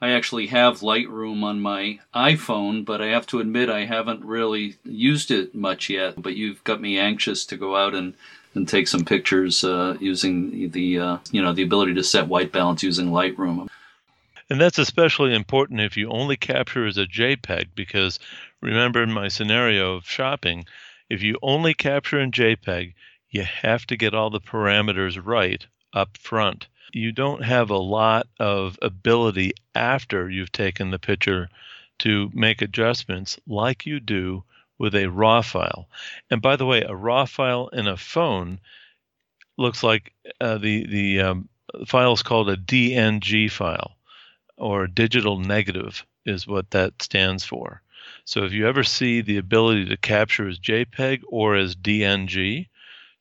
I 0.00 0.10
actually 0.10 0.48
have 0.48 0.80
Lightroom 0.80 1.44
on 1.44 1.60
my 1.60 2.00
iPhone, 2.12 2.84
but 2.84 3.00
I 3.00 3.06
have 3.06 3.28
to 3.28 3.38
admit 3.38 3.70
I 3.70 3.84
haven't 3.84 4.24
really 4.24 4.78
used 4.82 5.30
it 5.30 5.54
much 5.54 5.88
yet. 5.88 6.20
But 6.20 6.34
you've 6.34 6.64
got 6.64 6.80
me 6.80 6.98
anxious 6.98 7.46
to 7.46 7.56
go 7.56 7.76
out 7.76 7.94
and, 7.94 8.14
and 8.54 8.68
take 8.68 8.88
some 8.88 9.04
pictures 9.04 9.64
uh, 9.64 9.96
using 10.00 10.70
the 10.70 10.98
uh, 10.98 11.18
you 11.30 11.42
know 11.42 11.52
the 11.52 11.62
ability 11.62 11.94
to 11.94 12.02
set 12.02 12.28
white 12.28 12.52
balance 12.52 12.82
using 12.82 13.08
Lightroom. 13.08 13.68
And 14.50 14.60
that's 14.60 14.78
especially 14.78 15.34
important 15.34 15.80
if 15.80 15.96
you 15.96 16.10
only 16.10 16.36
capture 16.36 16.86
as 16.86 16.98
a 16.98 17.06
JPEG, 17.06 17.68
because 17.74 18.18
remember 18.60 19.02
in 19.02 19.12
my 19.12 19.28
scenario 19.28 19.94
of 19.94 20.04
shopping, 20.04 20.66
if 21.08 21.22
you 21.22 21.38
only 21.40 21.72
capture 21.72 22.20
in 22.20 22.30
JPEG, 22.30 22.92
you 23.30 23.42
have 23.42 23.86
to 23.86 23.96
get 23.96 24.14
all 24.14 24.30
the 24.30 24.40
parameters 24.40 25.18
right 25.24 25.66
up 25.94 26.18
front 26.18 26.66
you 26.94 27.10
don't 27.10 27.42
have 27.44 27.70
a 27.70 27.76
lot 27.76 28.28
of 28.38 28.78
ability 28.80 29.52
after 29.74 30.30
you've 30.30 30.52
taken 30.52 30.90
the 30.90 30.98
picture 30.98 31.48
to 31.98 32.30
make 32.32 32.62
adjustments 32.62 33.38
like 33.46 33.84
you 33.84 33.98
do 33.98 34.44
with 34.78 34.94
a 34.94 35.06
RAW 35.06 35.42
file. 35.42 35.88
And 36.30 36.42
by 36.42 36.56
the 36.56 36.66
way, 36.66 36.82
a 36.82 36.94
RAW 36.94 37.26
file 37.26 37.68
in 37.68 37.86
a 37.86 37.96
phone 37.96 38.60
looks 39.56 39.82
like 39.82 40.12
uh, 40.40 40.58
the 40.58 40.86
the 40.86 41.20
um, 41.20 41.48
file 41.86 42.12
is 42.12 42.22
called 42.22 42.48
a 42.48 42.56
DNG 42.56 43.50
file, 43.50 43.96
or 44.56 44.86
digital 44.86 45.38
negative 45.38 46.04
is 46.24 46.46
what 46.46 46.70
that 46.70 47.02
stands 47.02 47.44
for. 47.44 47.82
So 48.24 48.44
if 48.44 48.52
you 48.52 48.66
ever 48.66 48.84
see 48.84 49.20
the 49.20 49.38
ability 49.38 49.86
to 49.86 49.96
capture 49.96 50.48
as 50.48 50.58
JPEG 50.58 51.22
or 51.28 51.56
as 51.56 51.76
DNG, 51.76 52.68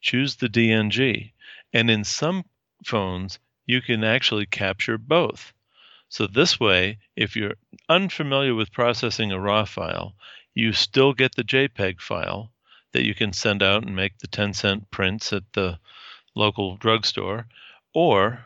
choose 0.02 0.36
the 0.36 0.50
DNG. 0.50 1.32
And 1.74 1.90
in 1.90 2.04
some 2.04 2.46
phones, 2.86 3.40
you 3.66 3.82
can 3.82 4.04
actually 4.04 4.46
capture 4.46 4.98
both. 4.98 5.54
So 6.10 6.28
this 6.28 6.60
way, 6.60 7.00
if 7.16 7.36
you're 7.36 7.56
unfamiliar 7.90 8.54
with 8.56 8.72
processing 8.72 9.32
a 9.32 9.40
RAW 9.40 9.66
file, 9.66 10.16
you 10.54 10.74
still 10.74 11.14
get 11.14 11.36
the 11.36 11.44
JPEG 11.44 12.00
file 12.00 12.52
that 12.92 13.06
you 13.06 13.16
can 13.16 13.34
send 13.34 13.64
out 13.64 13.84
and 13.84 13.96
make 13.96 14.20
the 14.20 14.28
10 14.28 14.54
cent 14.54 14.92
prints 14.92 15.34
at 15.34 15.44
the 15.54 15.80
local 16.36 16.78
drugstore, 16.78 17.48
or 17.94 18.46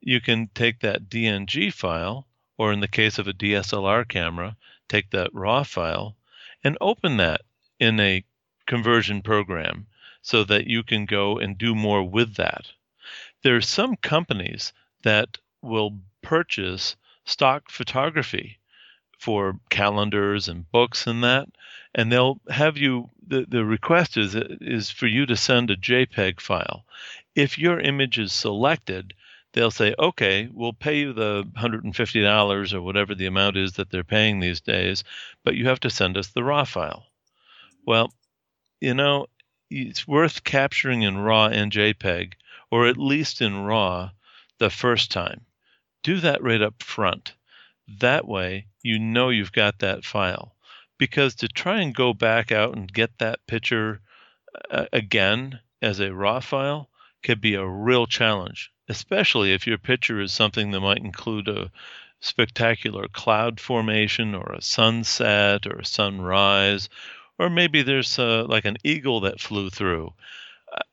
you 0.00 0.20
can 0.20 0.48
take 0.54 0.80
that 0.80 1.08
DNG 1.08 1.72
file, 1.72 2.26
or 2.56 2.72
in 2.72 2.80
the 2.80 2.88
case 2.88 3.18
of 3.18 3.26
a 3.26 3.32
DSLR 3.32 4.06
camera, 4.08 4.56
take 4.88 5.10
that 5.10 5.34
RAW 5.34 5.62
file 5.64 6.16
and 6.62 6.78
open 6.80 7.16
that 7.16 7.42
in 7.80 7.98
a 8.00 8.24
conversion 8.66 9.22
program 9.22 9.86
so 10.22 10.44
that 10.44 10.66
you 10.66 10.82
can 10.82 11.06
go 11.06 11.38
and 11.38 11.58
do 11.58 11.74
more 11.74 12.02
with 12.02 12.34
that. 12.36 12.66
There 13.42 13.56
are 13.56 13.60
some 13.60 13.96
companies 13.96 14.72
that 15.02 15.38
will 15.62 15.98
purchase 16.22 16.96
stock 17.24 17.70
photography 17.70 18.57
for 19.18 19.58
calendars 19.68 20.48
and 20.48 20.70
books 20.70 21.06
and 21.06 21.22
that 21.24 21.48
and 21.94 22.10
they'll 22.10 22.40
have 22.48 22.76
you 22.78 23.10
the, 23.26 23.44
the 23.48 23.64
request 23.64 24.16
is 24.16 24.34
is 24.34 24.90
for 24.90 25.06
you 25.06 25.26
to 25.26 25.36
send 25.36 25.70
a 25.70 25.76
jpeg 25.76 26.40
file 26.40 26.84
if 27.34 27.58
your 27.58 27.80
image 27.80 28.18
is 28.18 28.32
selected 28.32 29.12
they'll 29.52 29.70
say 29.70 29.94
okay 29.98 30.48
we'll 30.52 30.72
pay 30.72 30.98
you 31.00 31.12
the 31.12 31.44
$150 31.56 32.72
or 32.72 32.82
whatever 32.82 33.14
the 33.14 33.26
amount 33.26 33.56
is 33.56 33.72
that 33.72 33.90
they're 33.90 34.04
paying 34.04 34.40
these 34.40 34.60
days 34.60 35.04
but 35.44 35.54
you 35.54 35.66
have 35.66 35.80
to 35.80 35.90
send 35.90 36.16
us 36.16 36.28
the 36.28 36.44
raw 36.44 36.64
file 36.64 37.06
well 37.86 38.12
you 38.80 38.94
know 38.94 39.26
it's 39.70 40.08
worth 40.08 40.44
capturing 40.44 41.02
in 41.02 41.18
raw 41.18 41.46
and 41.46 41.72
jpeg 41.72 42.34
or 42.70 42.86
at 42.86 42.98
least 42.98 43.40
in 43.40 43.64
RAW 43.64 44.10
the 44.58 44.70
first 44.70 45.10
time. 45.10 45.46
Do 46.02 46.20
that 46.20 46.42
right 46.42 46.60
up 46.60 46.82
front. 46.82 47.34
That 48.00 48.28
way, 48.28 48.66
you 48.82 48.98
know 48.98 49.30
you've 49.30 49.52
got 49.52 49.78
that 49.78 50.04
file. 50.04 50.54
Because 50.98 51.34
to 51.36 51.48
try 51.48 51.80
and 51.80 51.94
go 51.94 52.12
back 52.12 52.52
out 52.52 52.76
and 52.76 52.92
get 52.92 53.16
that 53.18 53.46
picture 53.46 54.02
uh, 54.70 54.86
again 54.92 55.60
as 55.80 55.98
a 55.98 56.14
RAW 56.14 56.40
file 56.40 56.90
could 57.22 57.40
be 57.40 57.54
a 57.54 57.66
real 57.66 58.06
challenge, 58.06 58.70
especially 58.88 59.52
if 59.54 59.66
your 59.66 59.78
picture 59.78 60.20
is 60.20 60.32
something 60.32 60.70
that 60.70 60.80
might 60.80 60.98
include 60.98 61.48
a 61.48 61.70
spectacular 62.20 63.08
cloud 63.08 63.58
formation 63.58 64.34
or 64.34 64.52
a 64.52 64.60
sunset 64.60 65.66
or 65.66 65.78
a 65.78 65.84
sunrise, 65.84 66.88
or 67.38 67.48
maybe 67.48 67.82
there's 67.82 68.18
uh, 68.18 68.44
like 68.46 68.64
an 68.66 68.76
eagle 68.84 69.20
that 69.20 69.40
flew 69.40 69.70
through. 69.70 70.12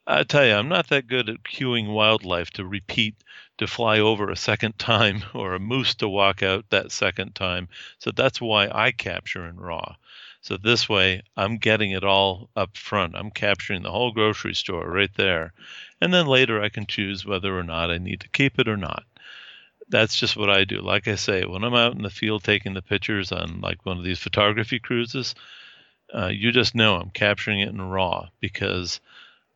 I 0.07 0.23
tell 0.23 0.45
you, 0.45 0.53
I'm 0.53 0.69
not 0.69 0.89
that 0.89 1.07
good 1.07 1.30
at 1.30 1.43
cueing 1.43 1.91
wildlife 1.91 2.51
to 2.51 2.65
repeat 2.65 3.15
to 3.57 3.67
fly 3.67 3.99
over 3.99 4.30
a 4.30 4.36
second 4.36 4.78
time 4.78 5.23
or 5.34 5.55
a 5.55 5.59
moose 5.59 5.95
to 5.95 6.07
walk 6.07 6.43
out 6.43 6.69
that 6.69 6.91
second 6.91 7.36
time. 7.36 7.69
So 7.99 8.11
that's 8.11 8.39
why 8.39 8.69
I 8.71 8.91
capture 8.91 9.47
in 9.47 9.57
RAW. 9.57 9.95
So 10.41 10.57
this 10.57 10.88
way, 10.88 11.23
I'm 11.36 11.57
getting 11.57 11.91
it 11.91 12.03
all 12.03 12.49
up 12.55 12.78
front. 12.78 13.15
I'm 13.15 13.32
capturing 13.32 13.82
the 13.82 13.91
whole 13.91 14.11
grocery 14.11 14.53
store 14.53 14.88
right 14.88 15.13
there. 15.15 15.53
And 15.99 16.13
then 16.13 16.28
later, 16.28 16.61
I 16.61 16.69
can 16.69 16.86
choose 16.86 17.26
whether 17.26 17.57
or 17.57 17.63
not 17.63 17.89
I 17.89 17.97
need 17.97 18.19
to 18.21 18.30
keep 18.30 18.59
it 18.59 18.67
or 18.67 18.78
not. 18.78 19.05
That's 19.89 20.19
just 20.19 20.38
what 20.38 20.51
I 20.51 20.63
do. 20.63 20.82
Like 20.82 21.07
I 21.07 21.15
say, 21.15 21.45
when 21.45 21.63
I'm 21.63 21.73
out 21.73 21.95
in 21.95 22.03
the 22.03 22.09
field 22.11 22.43
taking 22.43 22.76
the 22.76 22.82
pictures 22.84 23.32
on 23.32 23.61
like 23.61 23.86
one 23.86 23.97
of 23.97 24.03
these 24.03 24.19
photography 24.19 24.80
cruises, 24.80 25.34
uh, 26.13 26.28
you 26.28 26.51
just 26.51 26.76
know 26.76 26.97
I'm 26.97 27.09
capturing 27.09 27.61
it 27.61 27.69
in 27.69 27.82
RAW 27.82 28.28
because 28.39 28.99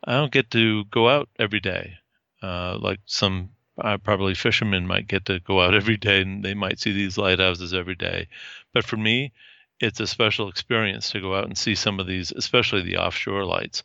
I 0.04 0.14
don't 0.14 0.32
get 0.32 0.52
to 0.52 0.86
go 0.86 1.10
out 1.10 1.30
every 1.38 1.60
day. 1.60 1.97
Uh, 2.41 2.78
like 2.80 3.00
some 3.06 3.50
uh, 3.82 3.97
probably 3.97 4.34
fishermen 4.34 4.88
might 4.88 5.08
get 5.08 5.26
to 5.26 5.39
go 5.39 5.62
out 5.62 5.76
every 5.82 5.97
day 5.97 6.22
and 6.22 6.43
they 6.43 6.54
might 6.54 6.80
see 6.80 6.91
these 6.91 7.18
lighthouses 7.18 7.74
every 7.74 7.95
day. 7.95 8.28
But 8.74 8.86
for 8.86 8.97
me, 8.97 9.34
it's 9.80 10.00
a 10.00 10.08
special 10.08 10.50
experience 10.50 11.12
to 11.12 11.22
go 11.22 11.36
out 11.36 11.45
and 11.45 11.58
see 11.58 11.76
some 11.76 12.00
of 12.00 12.08
these, 12.08 12.32
especially 12.32 12.82
the 12.82 12.97
offshore 12.97 13.45
lights. 13.45 13.84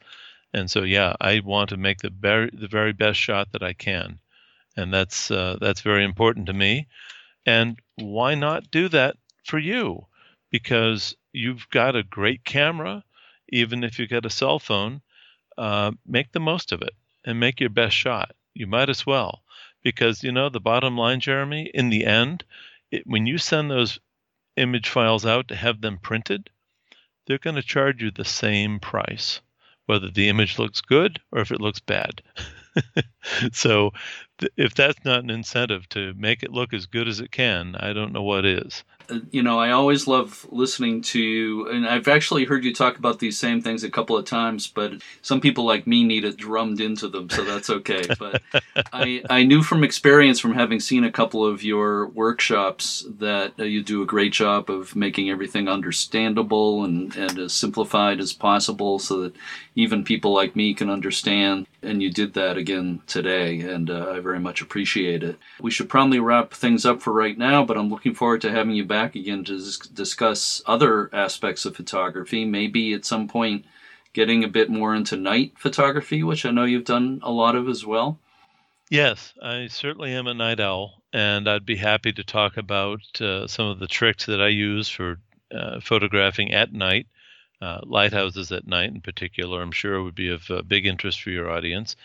And 0.52 0.70
so, 0.70 0.82
yeah, 0.82 1.14
I 1.20 1.40
want 1.40 1.70
to 1.70 1.76
make 1.76 1.98
the 1.98 2.10
very 2.10 2.50
the 2.52 2.68
very 2.68 2.92
best 2.92 3.18
shot 3.18 3.52
that 3.52 3.62
I 3.62 3.72
can, 3.72 4.20
and 4.76 4.94
that's 4.94 5.30
uh, 5.30 5.56
that's 5.60 5.80
very 5.80 6.04
important 6.04 6.46
to 6.46 6.52
me. 6.52 6.86
And 7.44 7.78
why 7.96 8.34
not 8.34 8.70
do 8.70 8.88
that 8.90 9.16
for 9.44 9.58
you? 9.58 10.06
Because 10.50 11.16
you've 11.32 11.68
got 11.70 11.96
a 11.96 12.04
great 12.04 12.44
camera, 12.44 13.02
even 13.48 13.82
if 13.82 13.98
you 13.98 14.06
get 14.06 14.24
a 14.24 14.30
cell 14.30 14.60
phone, 14.60 15.02
uh, 15.58 15.92
make 16.06 16.32
the 16.32 16.40
most 16.40 16.72
of 16.72 16.82
it 16.82 16.94
and 17.24 17.40
make 17.40 17.60
your 17.60 17.70
best 17.70 17.96
shot. 17.96 18.34
You 18.54 18.66
might 18.66 18.88
as 18.88 19.06
well, 19.06 19.42
because 19.82 20.22
you 20.22 20.32
know 20.32 20.48
the 20.48 20.60
bottom 20.60 20.96
line, 20.96 21.20
Jeremy. 21.20 21.70
In 21.74 21.90
the 21.90 22.04
end, 22.04 22.44
it, 22.90 23.06
when 23.06 23.26
you 23.26 23.38
send 23.38 23.70
those 23.70 23.98
image 24.56 24.88
files 24.88 25.26
out 25.26 25.48
to 25.48 25.56
have 25.56 25.80
them 25.80 25.98
printed, 25.98 26.50
they're 27.26 27.38
going 27.38 27.56
to 27.56 27.62
charge 27.62 28.02
you 28.02 28.10
the 28.10 28.24
same 28.24 28.78
price, 28.78 29.40
whether 29.86 30.10
the 30.10 30.28
image 30.28 30.58
looks 30.58 30.80
good 30.80 31.20
or 31.32 31.40
if 31.40 31.50
it 31.50 31.60
looks 31.60 31.80
bad. 31.80 32.22
so 33.52 33.92
if 34.56 34.74
that's 34.74 35.04
not 35.04 35.22
an 35.22 35.30
incentive 35.30 35.88
to 35.90 36.14
make 36.14 36.42
it 36.42 36.52
look 36.52 36.74
as 36.74 36.86
good 36.86 37.08
as 37.08 37.20
it 37.20 37.30
can, 37.30 37.76
I 37.76 37.92
don't 37.92 38.12
know 38.12 38.22
what 38.22 38.44
is. 38.44 38.84
Uh, 39.08 39.18
you 39.30 39.42
know, 39.42 39.58
I 39.58 39.70
always 39.70 40.06
love 40.06 40.46
listening 40.50 41.02
to 41.02 41.20
you, 41.20 41.68
and 41.68 41.86
I've 41.86 42.08
actually 42.08 42.44
heard 42.44 42.64
you 42.64 42.74
talk 42.74 42.98
about 42.98 43.18
these 43.18 43.38
same 43.38 43.60
things 43.60 43.84
a 43.84 43.90
couple 43.90 44.16
of 44.16 44.24
times, 44.24 44.66
but 44.66 44.94
some 45.20 45.40
people 45.40 45.64
like 45.64 45.86
me 45.86 46.04
need 46.04 46.24
it 46.24 46.36
drummed 46.36 46.80
into 46.80 47.08
them, 47.08 47.28
so 47.28 47.44
that's 47.44 47.70
okay. 47.70 48.02
but 48.18 48.42
I, 48.92 49.22
I 49.28 49.44
knew 49.44 49.62
from 49.62 49.84
experience, 49.84 50.40
from 50.40 50.54
having 50.54 50.80
seen 50.80 51.04
a 51.04 51.12
couple 51.12 51.44
of 51.44 51.62
your 51.62 52.08
workshops, 52.08 53.04
that 53.18 53.52
uh, 53.58 53.64
you 53.64 53.82
do 53.82 54.02
a 54.02 54.06
great 54.06 54.32
job 54.32 54.70
of 54.70 54.96
making 54.96 55.30
everything 55.30 55.68
understandable 55.68 56.84
and, 56.84 57.14
and 57.16 57.38
as 57.38 57.52
simplified 57.52 58.20
as 58.20 58.32
possible 58.32 58.98
so 58.98 59.20
that 59.20 59.34
even 59.76 60.04
people 60.04 60.32
like 60.32 60.56
me 60.56 60.72
can 60.72 60.88
understand. 60.88 61.66
And 61.84 62.02
you 62.02 62.10
did 62.10 62.34
that 62.34 62.56
again 62.56 63.02
today, 63.06 63.60
and 63.60 63.90
uh, 63.90 64.10
I 64.10 64.20
very 64.20 64.40
much 64.40 64.62
appreciate 64.62 65.22
it. 65.22 65.38
We 65.60 65.70
should 65.70 65.88
probably 65.88 66.18
wrap 66.18 66.52
things 66.52 66.86
up 66.86 67.02
for 67.02 67.12
right 67.12 67.36
now, 67.36 67.64
but 67.64 67.76
I'm 67.76 67.90
looking 67.90 68.14
forward 68.14 68.40
to 68.42 68.50
having 68.50 68.74
you 68.74 68.84
back 68.84 69.14
again 69.14 69.44
to 69.44 69.58
discuss 69.92 70.62
other 70.66 71.10
aspects 71.14 71.64
of 71.64 71.76
photography. 71.76 72.44
Maybe 72.44 72.92
at 72.94 73.04
some 73.04 73.28
point 73.28 73.66
getting 74.14 74.44
a 74.44 74.48
bit 74.48 74.70
more 74.70 74.94
into 74.94 75.16
night 75.16 75.52
photography, 75.56 76.22
which 76.22 76.46
I 76.46 76.50
know 76.50 76.64
you've 76.64 76.84
done 76.84 77.20
a 77.22 77.30
lot 77.30 77.56
of 77.56 77.68
as 77.68 77.84
well. 77.84 78.18
Yes, 78.90 79.34
I 79.42 79.66
certainly 79.66 80.12
am 80.12 80.26
a 80.26 80.34
night 80.34 80.60
owl, 80.60 81.02
and 81.12 81.48
I'd 81.48 81.66
be 81.66 81.76
happy 81.76 82.12
to 82.12 82.24
talk 82.24 82.56
about 82.56 83.00
uh, 83.20 83.46
some 83.46 83.66
of 83.66 83.78
the 83.78 83.86
tricks 83.86 84.26
that 84.26 84.40
I 84.40 84.48
use 84.48 84.88
for 84.88 85.18
uh, 85.54 85.80
photographing 85.80 86.52
at 86.52 86.72
night 86.72 87.06
uh, 87.64 87.80
lighthouses 87.84 88.52
at 88.52 88.66
night 88.66 88.90
in 88.90 89.00
particular, 89.00 89.62
I'm 89.62 89.72
sure 89.72 90.02
would 90.02 90.14
be 90.14 90.28
of 90.28 90.50
uh, 90.50 90.60
big 90.60 90.84
interest 90.84 91.22
for 91.22 91.30
your 91.30 91.50
audience. 91.50 91.96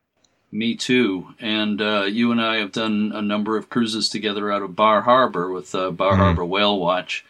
Me 0.53 0.77
too. 0.77 1.35
And 1.41 1.83
uh, 1.83 2.05
you 2.05 2.31
and 2.31 2.41
I 2.41 2.57
have 2.57 2.72
done 2.72 3.12
a 3.14 3.20
number 3.20 3.57
of 3.57 3.68
cruises 3.68 4.09
together 4.09 4.53
out 4.53 4.62
of 4.62 4.77
Bar 4.77 5.03
Harbor 5.03 5.51
with 5.51 5.74
uh, 5.74 5.91
Bar 5.91 6.12
mm-hmm. 6.12 6.22
Harbor 6.22 6.45
Whale 6.45 6.79
Watch 6.79 7.24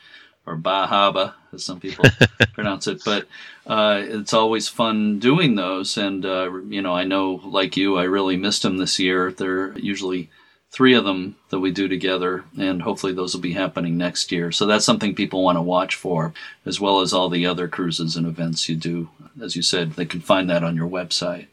or 0.47 0.57
Bahaba, 0.57 1.35
as 1.53 1.65
some 1.65 1.81
people 1.81 2.05
pronounce 2.55 2.87
it. 2.87 3.03
But 3.05 3.27
uh, 3.67 4.03
it's 4.05 4.33
always 4.33 4.69
fun 4.69 5.19
doing 5.19 5.57
those. 5.57 5.97
And, 5.97 6.25
uh, 6.25 6.51
you 6.69 6.81
know, 6.81 6.95
I 6.95 7.05
know, 7.05 7.41
like 7.45 7.77
you, 7.77 7.99
I 7.99 8.05
really 8.05 8.37
missed 8.37 8.63
them 8.63 8.79
this 8.79 8.99
year. 8.99 9.33
There 9.33 9.65
are 9.65 9.79
usually 9.79 10.31
three 10.71 10.95
of 10.95 11.05
them 11.05 11.37
that 11.49 11.61
we 11.61 11.71
do 11.71 11.89
together, 11.89 12.45
and 12.59 12.83
hopefully 12.83 13.13
those 13.13 13.35
will 13.35 13.41
be 13.41 13.55
happening 13.55 13.97
next 13.97 14.31
year. 14.31 14.53
So 14.53 14.67
that's 14.67 14.85
something 14.85 15.15
people 15.15 15.43
want 15.43 15.57
to 15.57 15.63
watch 15.63 15.95
for, 15.95 16.35
as 16.65 16.81
well 16.81 17.01
as 17.01 17.13
all 17.13 17.29
the 17.29 17.47
other 17.47 17.67
cruises 17.67 18.17
and 18.17 18.27
events 18.27 18.69
you 18.69 18.77
do. 18.77 19.09
As 19.43 19.57
you 19.57 19.63
said, 19.63 19.93
they 19.93 20.07
can 20.07 20.21
find 20.21 20.49
that 20.51 20.63
on 20.63 20.77
your 20.77 20.89
website. 20.89 21.47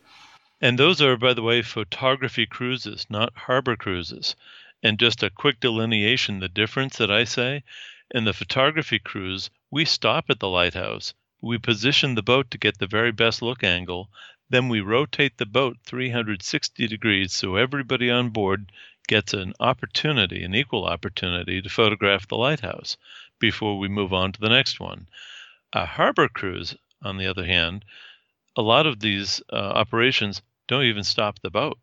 And 0.62 0.78
those 0.78 1.02
are, 1.02 1.18
by 1.18 1.34
the 1.34 1.41
way, 1.41 1.62
photography 1.62 2.46
cruises, 2.46 3.06
not 3.10 3.34
harbor 3.36 3.76
cruises. 3.76 4.36
And 4.82 5.00
just 5.00 5.24
a 5.24 5.30
quick 5.30 5.60
delineation 5.62 6.39
the 6.39 6.50
difference 6.50 6.98
that 6.98 7.10
I 7.10 7.24
say 7.24 7.64
in 8.12 8.26
the 8.26 8.34
photography 8.34 8.99
cruise, 8.99 9.49
we 9.72 9.86
stop 9.86 10.30
at 10.30 10.39
the 10.39 10.49
lighthouse, 10.49 11.14
we 11.41 11.58
position 11.58 12.16
the 12.16 12.22
boat 12.22 12.51
to 12.51 12.58
get 12.58 12.78
the 12.78 12.88
very 12.88 13.12
best 13.12 13.41
look 13.41 13.64
angle, 13.64 14.10
then 14.49 14.68
we 14.68 14.82
rotate 14.82 15.38
the 15.38 15.45
boat 15.45 15.78
360 15.86 16.88
degrees 16.88 17.34
so 17.34 17.56
everybody 17.56 18.10
on 18.10 18.30
board 18.30 18.72
gets 19.08 19.34
an 19.34 19.54
opportunity, 19.60 20.43
an 20.43 20.54
equal 20.54 20.86
opportunity 20.86 21.62
to 21.62 21.70
photograph 21.70 22.28
the 22.28 22.36
lighthouse 22.36 22.97
before 23.39 23.80
we 23.80 23.88
move 23.88 24.14
on 24.14 24.32
to 24.32 24.39
the 24.39 24.49
next 24.49 24.80
one. 24.80 25.08
A 25.72 25.86
harbor 25.86 26.28
cruise, 26.28 26.76
on 27.01 27.18
the 27.18 27.28
other 27.28 27.45
hand, 27.45 27.86
a 28.56 28.62
lot 28.62 28.86
of 28.86 28.99
these 28.99 29.41
uh, 29.51 29.56
operations 29.56 30.41
don't 30.68 30.84
even 30.86 31.04
stop 31.04 31.39
the 31.39 31.49
boat 31.49 31.80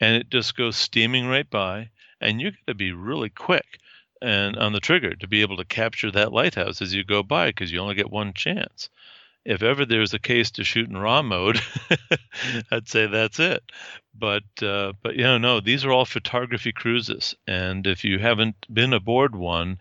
and 0.00 0.16
it 0.16 0.30
just 0.30 0.56
goes 0.56 0.76
steaming 0.76 1.26
right 1.26 1.48
by 1.50 1.90
and 2.20 2.40
you 2.40 2.50
got 2.50 2.66
to 2.66 2.74
be 2.74 2.92
really 2.92 3.30
quick 3.30 3.78
and 4.22 4.56
on 4.56 4.72
the 4.72 4.80
trigger 4.80 5.14
to 5.14 5.28
be 5.28 5.42
able 5.42 5.56
to 5.56 5.64
capture 5.64 6.10
that 6.10 6.32
lighthouse 6.32 6.80
as 6.80 6.94
you 6.94 7.04
go 7.04 7.22
by 7.22 7.48
because 7.48 7.72
you 7.72 7.78
only 7.78 7.94
get 7.94 8.10
one 8.10 8.32
chance. 8.32 8.88
If 9.44 9.62
ever 9.62 9.84
there's 9.84 10.12
a 10.12 10.18
case 10.18 10.50
to 10.52 10.64
shoot 10.64 10.88
in 10.88 10.96
raw 10.96 11.22
mode, 11.22 11.60
I'd 12.70 12.88
say 12.88 13.06
that's 13.06 13.38
it. 13.38 13.62
But 14.18 14.42
uh, 14.60 14.94
but 15.02 15.14
you 15.14 15.22
know 15.22 15.38
no, 15.38 15.60
these 15.60 15.84
are 15.84 15.92
all 15.92 16.04
photography 16.04 16.72
cruises, 16.72 17.36
and 17.46 17.86
if 17.86 18.02
you 18.04 18.18
haven't 18.18 18.56
been 18.72 18.92
aboard 18.92 19.36
one, 19.36 19.78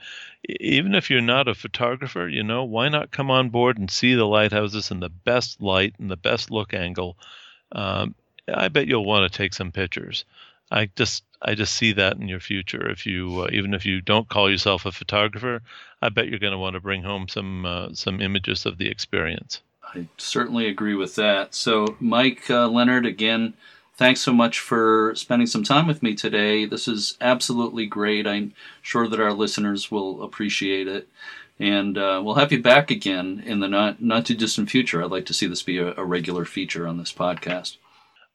even 0.48 0.94
if 0.94 1.10
you're 1.10 1.22
not 1.22 1.48
a 1.48 1.56
photographer, 1.56 2.28
you 2.28 2.44
know 2.44 2.64
why 2.64 2.90
not 2.90 3.12
come 3.12 3.32
on 3.32 3.50
board 3.50 3.80
and 3.80 3.90
see 3.90 4.14
the 4.14 4.26
lighthouses 4.26 4.92
in 4.92 5.00
the 5.00 5.10
best 5.10 5.60
light 5.62 5.96
and 5.98 6.12
the 6.12 6.18
best 6.18 6.52
look 6.52 6.74
angle. 6.74 7.18
Um, 7.72 8.14
I 8.54 8.68
bet 8.68 8.88
you'll 8.88 9.06
want 9.06 9.32
to 9.32 9.36
take 9.36 9.54
some 9.56 9.72
pictures. 9.72 10.26
I 10.72 10.90
just 10.96 11.24
I 11.42 11.56
just 11.56 11.76
see 11.76 11.94
that 11.94 12.18
in 12.18 12.28
your 12.28 12.40
future. 12.40 12.90
If 12.90 13.06
you 13.06 13.44
uh, 13.44 13.50
even 13.52 13.74
if 13.74 13.86
you 13.86 14.02
don't 14.02 14.30
call 14.30 14.50
yourself 14.50 14.86
a 14.86 14.92
photographer, 14.92 15.62
I 16.02 16.10
bet 16.10 16.28
you're 16.28 16.40
going 16.40 16.54
to 16.54 16.58
want 16.58 16.74
to 16.76 16.80
bring 16.80 17.04
home 17.04 17.28
some 17.28 17.66
uh, 17.66 17.90
some 17.94 18.22
images 18.22 18.66
of 18.66 18.78
the 18.78 18.90
experience. 18.90 19.62
I 19.94 20.08
certainly 20.18 20.68
agree 20.68 20.96
with 20.96 21.16
that. 21.16 21.54
So, 21.56 21.96
Mike 22.00 22.50
uh, 22.50 22.68
Leonard, 22.68 23.06
again, 23.06 23.54
thanks 23.96 24.20
so 24.22 24.34
much 24.34 24.60
for 24.60 25.14
spending 25.16 25.48
some 25.48 25.64
time 25.64 25.88
with 25.88 26.04
me 26.04 26.16
today. 26.16 26.66
This 26.66 26.88
is 26.88 27.18
absolutely 27.22 27.86
great. 27.86 28.28
I'm 28.28 28.54
sure 28.82 29.08
that 29.08 29.20
our 29.20 29.34
listeners 29.34 29.92
will 29.92 30.24
appreciate 30.24 30.88
it. 30.88 31.08
And 31.58 31.98
uh, 31.98 32.22
we'll 32.24 32.36
have 32.36 32.52
you 32.52 32.62
back 32.62 32.92
again 32.92 33.42
in 33.46 33.62
the 33.62 33.70
not, 33.70 34.02
not 34.02 34.26
too 34.26 34.36
distant 34.36 34.70
future. 34.70 35.02
I'd 35.02 35.12
like 35.12 35.26
to 35.28 35.34
see 35.34 35.48
this 35.48 35.64
be 35.64 35.78
a, 35.78 35.94
a 35.96 36.04
regular 36.04 36.44
feature 36.44 36.86
on 36.86 36.98
this 36.98 37.14
podcast. 37.14 37.78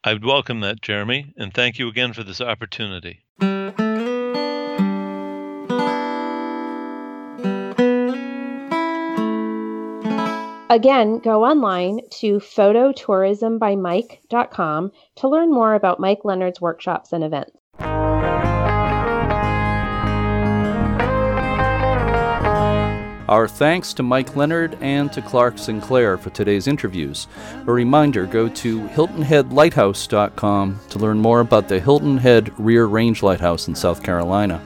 I 0.03 0.14
would 0.14 0.24
welcome 0.24 0.61
that, 0.61 0.80
Jeremy, 0.80 1.34
and 1.36 1.53
thank 1.53 1.78
you 1.78 1.86
again 1.88 2.14
for 2.14 2.22
this 2.22 2.40
opportunity. 2.40 3.20
Again, 10.70 11.18
go 11.18 11.44
online 11.44 12.01
to 12.12 12.38
phototourismbymike.com 12.38 14.92
to 15.16 15.28
learn 15.28 15.53
more 15.53 15.74
about 15.74 16.01
Mike 16.01 16.24
Leonard's 16.24 16.62
workshops 16.62 17.12
and 17.12 17.22
events. 17.22 17.59
Our 23.31 23.47
thanks 23.47 23.95
to 23.95 24.03
Mike 24.03 24.35
Leonard 24.35 24.76
and 24.81 25.12
to 25.12 25.22
Clark 25.22 25.57
Sinclair 25.57 26.18
for 26.18 26.31
today's 26.31 26.66
interviews. 26.66 27.28
A 27.64 27.72
reminder 27.72 28.26
go 28.26 28.49
to 28.49 28.81
HiltonHeadLighthouse.com 28.89 30.81
to 30.89 30.99
learn 30.99 31.20
more 31.20 31.39
about 31.39 31.68
the 31.68 31.78
Hilton 31.78 32.18
Head 32.18 32.53
Rear 32.59 32.87
Range 32.87 33.22
Lighthouse 33.22 33.68
in 33.68 33.76
South 33.76 34.03
Carolina. 34.03 34.61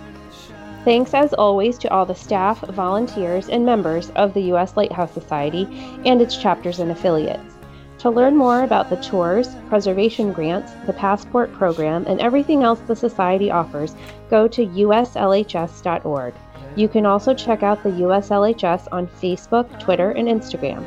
Thanks 0.83 1.13
as 1.13 1.35
always 1.35 1.77
to 1.77 1.93
all 1.93 2.07
the 2.07 2.15
staff, 2.15 2.59
volunteers, 2.69 3.51
and 3.51 3.67
members 3.67 4.09
of 4.17 4.33
the 4.33 4.45
U.S. 4.45 4.79
Lighthouse 4.79 5.13
Society 5.13 5.69
and 6.07 6.23
its 6.23 6.39
chapters 6.39 6.79
and 6.79 6.91
affiliates. 6.91 7.57
To 7.99 8.09
learn 8.09 8.35
more 8.35 8.63
about 8.63 8.89
the 8.89 8.97
tours, 8.97 9.49
preservation 9.69 10.33
grants, 10.33 10.73
the 10.87 10.95
passport 10.95 11.53
program, 11.53 12.07
and 12.07 12.19
everything 12.19 12.63
else 12.63 12.81
the 12.87 12.97
Society 12.97 13.51
offers, 13.51 13.95
go 14.31 14.49
to 14.49 14.67
uslhs.org. 14.67 16.35
You 16.77 16.89
can 16.89 17.07
also 17.07 17.35
check 17.35 17.63
out 17.63 17.83
the 17.83 17.91
USLHS 17.91 18.89
on 18.91 19.07
Facebook, 19.07 19.79
Twitter, 19.79 20.11
and 20.11 20.29
Instagram. 20.29 20.85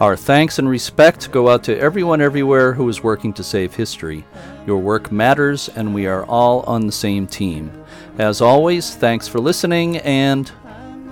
Our 0.00 0.16
thanks 0.16 0.58
and 0.58 0.68
respect 0.68 1.30
go 1.30 1.50
out 1.50 1.62
to 1.64 1.78
everyone 1.78 2.22
everywhere 2.22 2.72
who 2.72 2.88
is 2.88 3.02
working 3.02 3.34
to 3.34 3.42
save 3.42 3.74
history. 3.74 4.24
Your 4.66 4.78
work 4.78 5.12
matters, 5.12 5.68
and 5.68 5.94
we 5.94 6.06
are 6.06 6.24
all 6.24 6.60
on 6.62 6.86
the 6.86 6.92
same 6.92 7.26
team. 7.26 7.70
As 8.18 8.40
always, 8.40 8.94
thanks 8.94 9.28
for 9.28 9.40
listening 9.40 9.98
and 9.98 10.50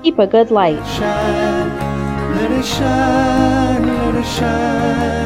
keep 0.02 0.18
a 0.18 0.26
good 0.26 0.50
light. 0.50 0.82
Shine, 0.96 2.34
let 2.36 2.50
it 2.50 2.64
shine, 2.64 3.86
let 3.86 4.14
it 4.14 4.14
shine, 4.14 4.14
let 4.14 4.14
it 4.14 4.26
shine. 4.26 5.17